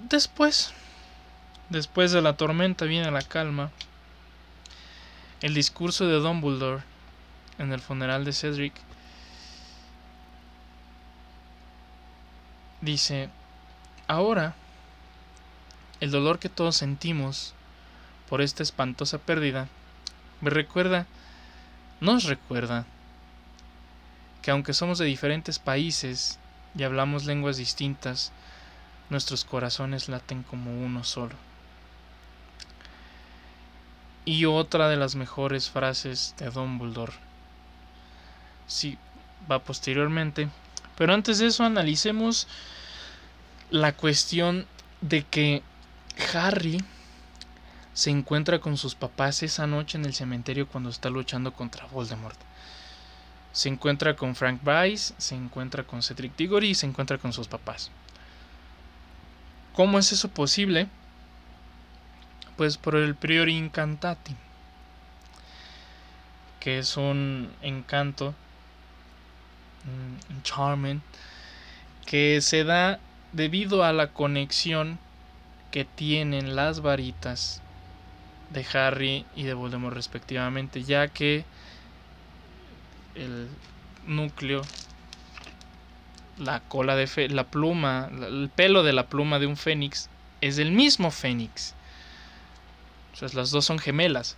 [0.00, 0.72] Después
[1.68, 3.70] Después de la tormenta viene la calma.
[5.40, 6.82] El discurso de Dumbledore
[7.58, 8.72] en el funeral de Cedric
[12.80, 13.30] dice,
[14.08, 14.56] ahora
[16.00, 17.54] el dolor que todos sentimos
[18.28, 19.68] por esta espantosa pérdida
[20.40, 21.06] me recuerda,
[22.00, 22.86] nos recuerda,
[24.42, 26.38] que aunque somos de diferentes países
[26.76, 28.32] y hablamos lenguas distintas,
[29.10, 31.34] nuestros corazones laten como uno solo.
[34.24, 37.14] Y otra de las mejores frases de Dumbledore.
[38.66, 38.98] Sí,
[39.50, 40.50] va posteriormente.
[40.96, 42.46] Pero antes de eso analicemos
[43.70, 44.66] la cuestión
[45.00, 45.62] de que
[46.34, 46.78] Harry
[47.98, 52.38] se encuentra con sus papás esa noche en el cementerio cuando está luchando contra Voldemort.
[53.50, 57.48] Se encuentra con Frank Bryce, se encuentra con Cedric Diggory y se encuentra con sus
[57.48, 57.90] papás.
[59.72, 60.86] ¿Cómo es eso posible?
[62.56, 64.36] pues por el Priori Incantati,
[66.60, 68.32] que es un encanto,
[69.86, 71.02] un charmen,
[72.06, 73.00] que se da
[73.32, 75.00] debido a la conexión
[75.72, 77.60] que tienen las varitas
[78.50, 81.44] de Harry y de Voldemort respectivamente, ya que
[83.14, 83.48] el
[84.06, 84.62] núcleo,
[86.38, 90.08] la cola de fe, la pluma, el pelo de la pluma de un fénix
[90.40, 91.74] es el mismo fénix
[93.20, 94.36] las dos son gemelas.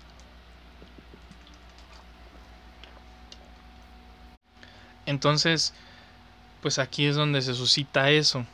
[5.07, 5.74] Entonces,
[6.62, 8.47] pues aquí es donde se suscita eso.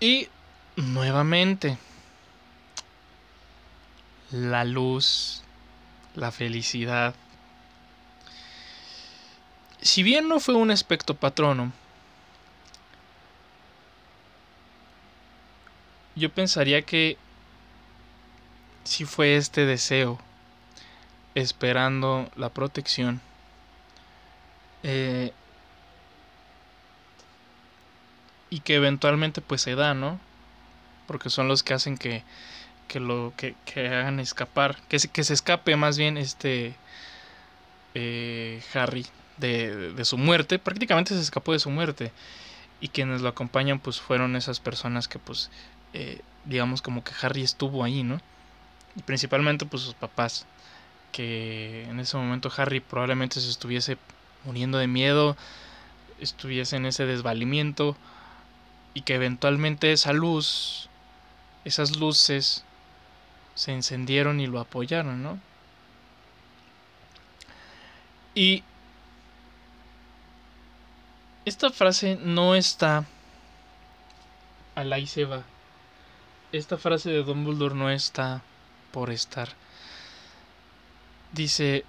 [0.00, 0.28] Y
[0.76, 1.78] nuevamente,
[4.32, 5.42] la luz,
[6.14, 7.14] la felicidad.
[9.80, 11.72] Si bien no fue un aspecto patrono,
[16.16, 17.16] yo pensaría que
[18.84, 20.18] si fue este deseo
[21.34, 23.20] esperando la protección
[24.82, 25.32] eh,
[28.50, 30.20] y que eventualmente pues se da, ¿no?
[31.06, 32.22] Porque son los que hacen que,
[32.92, 36.74] que lo que, que hagan escapar, que se, que se escape más bien este
[37.94, 39.06] eh, Harry
[39.38, 42.12] de, de, su muerte, prácticamente se escapó de su muerte
[42.82, 45.50] y quienes lo acompañan pues fueron esas personas que pues
[45.94, 48.20] eh, digamos como que Harry estuvo ahí, ¿no?
[48.94, 50.44] Y principalmente pues sus papás,
[51.12, 53.96] que en ese momento Harry probablemente se estuviese
[54.44, 55.34] muriendo de miedo,
[56.20, 57.96] estuviese en ese desvalimiento
[58.92, 60.90] y que eventualmente esa luz,
[61.64, 62.66] esas luces
[63.54, 65.38] se encendieron y lo apoyaron, ¿no?
[68.34, 68.62] Y
[71.44, 73.04] esta frase no está
[74.74, 75.42] al ahí se va.
[76.52, 78.42] Esta frase de Dumbledore no está
[78.90, 79.48] por estar.
[81.32, 81.84] Dice,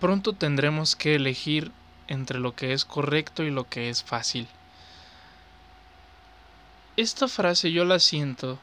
[0.00, 1.72] pronto tendremos que elegir
[2.06, 4.48] entre lo que es correcto y lo que es fácil.
[6.96, 8.58] Esta frase yo la siento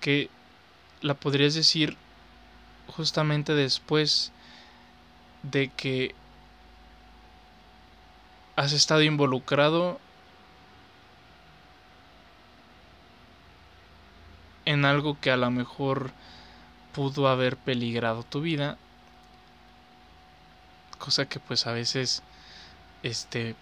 [0.00, 0.30] que
[1.02, 1.96] la podrías decir
[2.86, 4.32] justamente después
[5.42, 6.14] de que
[8.56, 9.98] has estado involucrado
[14.64, 16.12] en algo que a lo mejor
[16.94, 18.78] pudo haber peligrado tu vida
[20.98, 22.22] cosa que pues a veces
[23.02, 23.56] este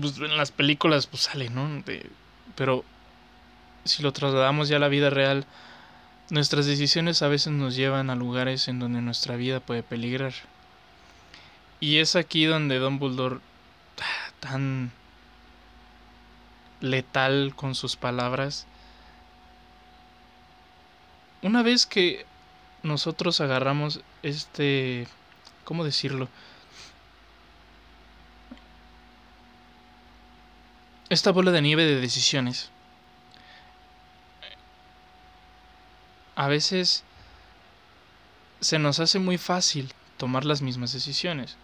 [0.00, 1.82] pues en las películas pues sale no
[2.56, 2.84] pero
[3.84, 5.46] si lo trasladamos ya a la vida real
[6.30, 10.32] nuestras decisiones a veces nos llevan a lugares en donde nuestra vida puede peligrar
[11.80, 13.40] y es aquí donde Don Dumbledore
[14.40, 14.92] tan
[16.80, 18.66] letal con sus palabras
[21.42, 22.24] una vez que
[22.82, 25.06] nosotros agarramos este,
[25.64, 26.28] ¿cómo decirlo?
[31.08, 32.71] Esta bola de nieve de decisiones.
[36.34, 37.04] A veces
[38.60, 41.56] se nos hace muy fácil tomar las mismas decisiones.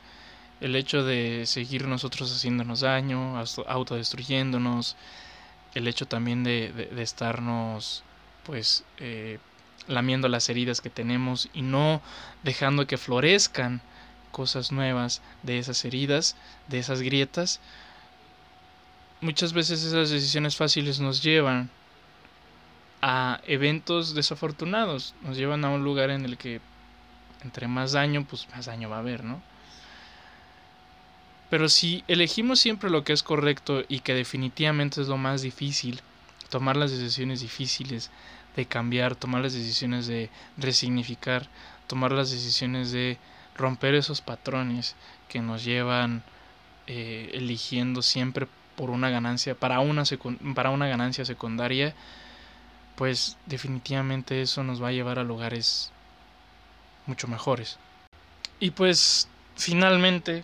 [0.60, 4.96] El hecho de seguir nosotros haciéndonos daño, autodestruyéndonos,
[5.74, 8.02] el hecho también de, de, estarnos
[8.42, 9.38] pues eh,
[9.86, 12.00] lamiendo las heridas que tenemos y no
[12.42, 13.80] dejando que florezcan
[14.32, 16.36] cosas nuevas de esas heridas,
[16.68, 17.60] de esas grietas,
[19.20, 21.70] muchas veces esas decisiones fáciles nos llevan
[23.02, 26.60] a eventos desafortunados, nos llevan a un lugar en el que
[27.42, 29.40] entre más daño, pues más daño va a haber, ¿no?
[31.50, 36.00] Pero si elegimos siempre lo que es correcto y que definitivamente es lo más difícil,
[36.50, 38.10] tomar las decisiones difíciles,
[38.56, 41.48] de cambiar, tomar las decisiones de resignificar,
[41.86, 43.18] tomar las decisiones de
[43.56, 44.94] romper esos patrones
[45.28, 46.22] que nos llevan
[46.86, 48.46] eh, eligiendo siempre
[48.76, 50.04] por una ganancia, para una,
[50.54, 51.94] para una ganancia secundaria,
[52.98, 55.92] pues definitivamente eso nos va a llevar a lugares
[57.06, 57.78] mucho mejores.
[58.58, 60.42] Y pues finalmente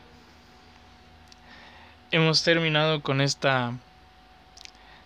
[2.13, 3.73] hemos terminado con esta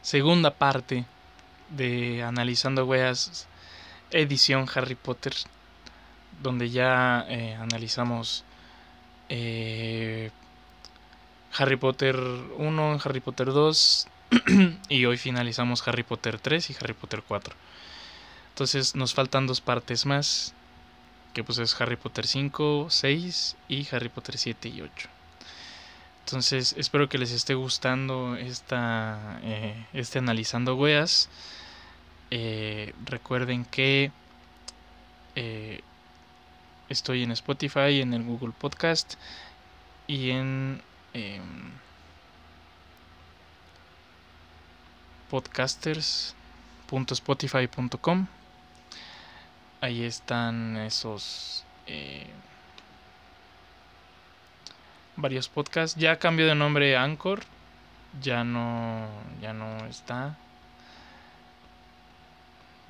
[0.02, 1.06] segunda parte
[1.70, 3.48] de Analizando Weas
[4.10, 5.32] edición Harry Potter,
[6.42, 8.44] donde ya eh, analizamos
[9.30, 10.30] eh,
[11.56, 14.06] Harry Potter 1, Harry Potter 2
[14.88, 17.54] y hoy finalizamos Harry Potter 3 y Harry Potter 4.
[18.50, 20.54] Entonces nos faltan dos partes más,
[21.32, 25.08] que pues es Harry Potter 5, 6 y Harry Potter 7 y 8.
[26.24, 31.30] Entonces espero que les esté gustando esta, eh, este analizando weas.
[32.30, 34.12] Eh, recuerden que
[35.36, 35.80] eh,
[36.90, 39.14] estoy en Spotify, en el Google Podcast
[40.06, 40.82] y en
[41.14, 41.40] eh,
[45.30, 48.26] podcasters.spotify.com.
[49.80, 52.26] Ahí están esos eh,
[55.16, 55.98] varios podcasts.
[55.98, 57.40] Ya cambió de nombre Anchor.
[58.20, 59.08] Ya no,
[59.40, 60.36] ya no está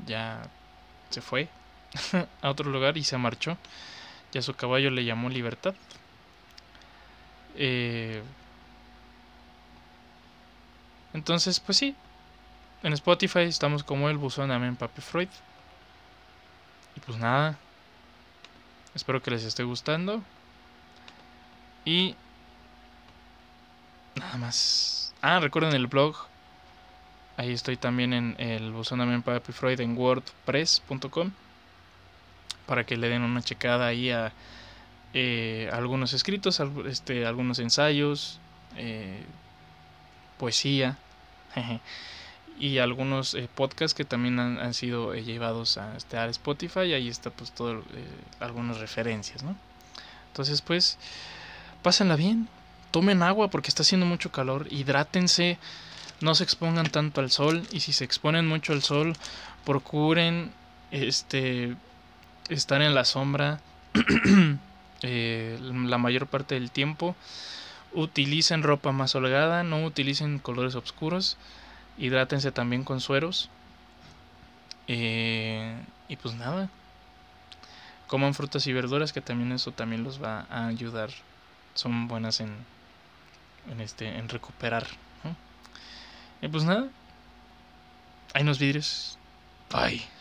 [0.07, 0.49] ya
[1.11, 1.49] se fue
[2.43, 3.57] a otro lugar y se marchó.
[4.33, 5.75] Ya su caballo le llamó libertad.
[7.57, 8.23] Eh,
[11.15, 11.97] entonces, pues sí.
[12.83, 15.29] En Spotify estamos como el buzón Amen Papi Freud.
[16.97, 17.59] Y pues nada.
[18.95, 20.23] Espero que les esté gustando.
[21.85, 22.15] Y
[24.15, 25.13] nada más.
[25.21, 26.17] Ah, recuerden el blog.
[27.37, 31.33] Ahí estoy también en el buzón Amen Papi Freud en wordpress.com.
[32.67, 34.33] Para que le den una checada ahí a
[35.15, 38.39] eh, algunos escritos, este, algunos ensayos,
[38.77, 39.25] eh,
[40.39, 40.97] poesía
[42.59, 47.09] y algunos eh, podcasts que también han, sido llevados a, este, a Spotify y ahí
[47.09, 47.83] está pues todo
[48.41, 49.57] algunas referencias, ¿no?
[50.29, 50.99] Entonces pues
[51.83, 52.49] pásenla bien,
[52.91, 55.59] tomen agua porque está haciendo mucho calor, hidrátense,
[56.21, 59.15] no se expongan tanto al sol y si se exponen mucho al sol,
[59.65, 60.53] procuren
[60.91, 61.77] este
[62.49, 63.61] estar en la sombra
[65.03, 67.15] eh, la mayor parte del tiempo.
[67.93, 71.37] Utilicen ropa más holgada, no utilicen colores oscuros.
[71.99, 73.51] Hidrátense también con sueros.
[74.87, 75.77] Eh,
[76.09, 76.69] y pues nada.
[78.07, 81.11] Coman frutas y verduras que también eso también los va a ayudar.
[81.75, 82.55] Son buenas en,
[83.71, 84.87] en este en recuperar.
[86.41, 86.89] Y pues nada.
[88.35, 89.19] Hay unos vidrios.
[89.71, 90.18] Bye.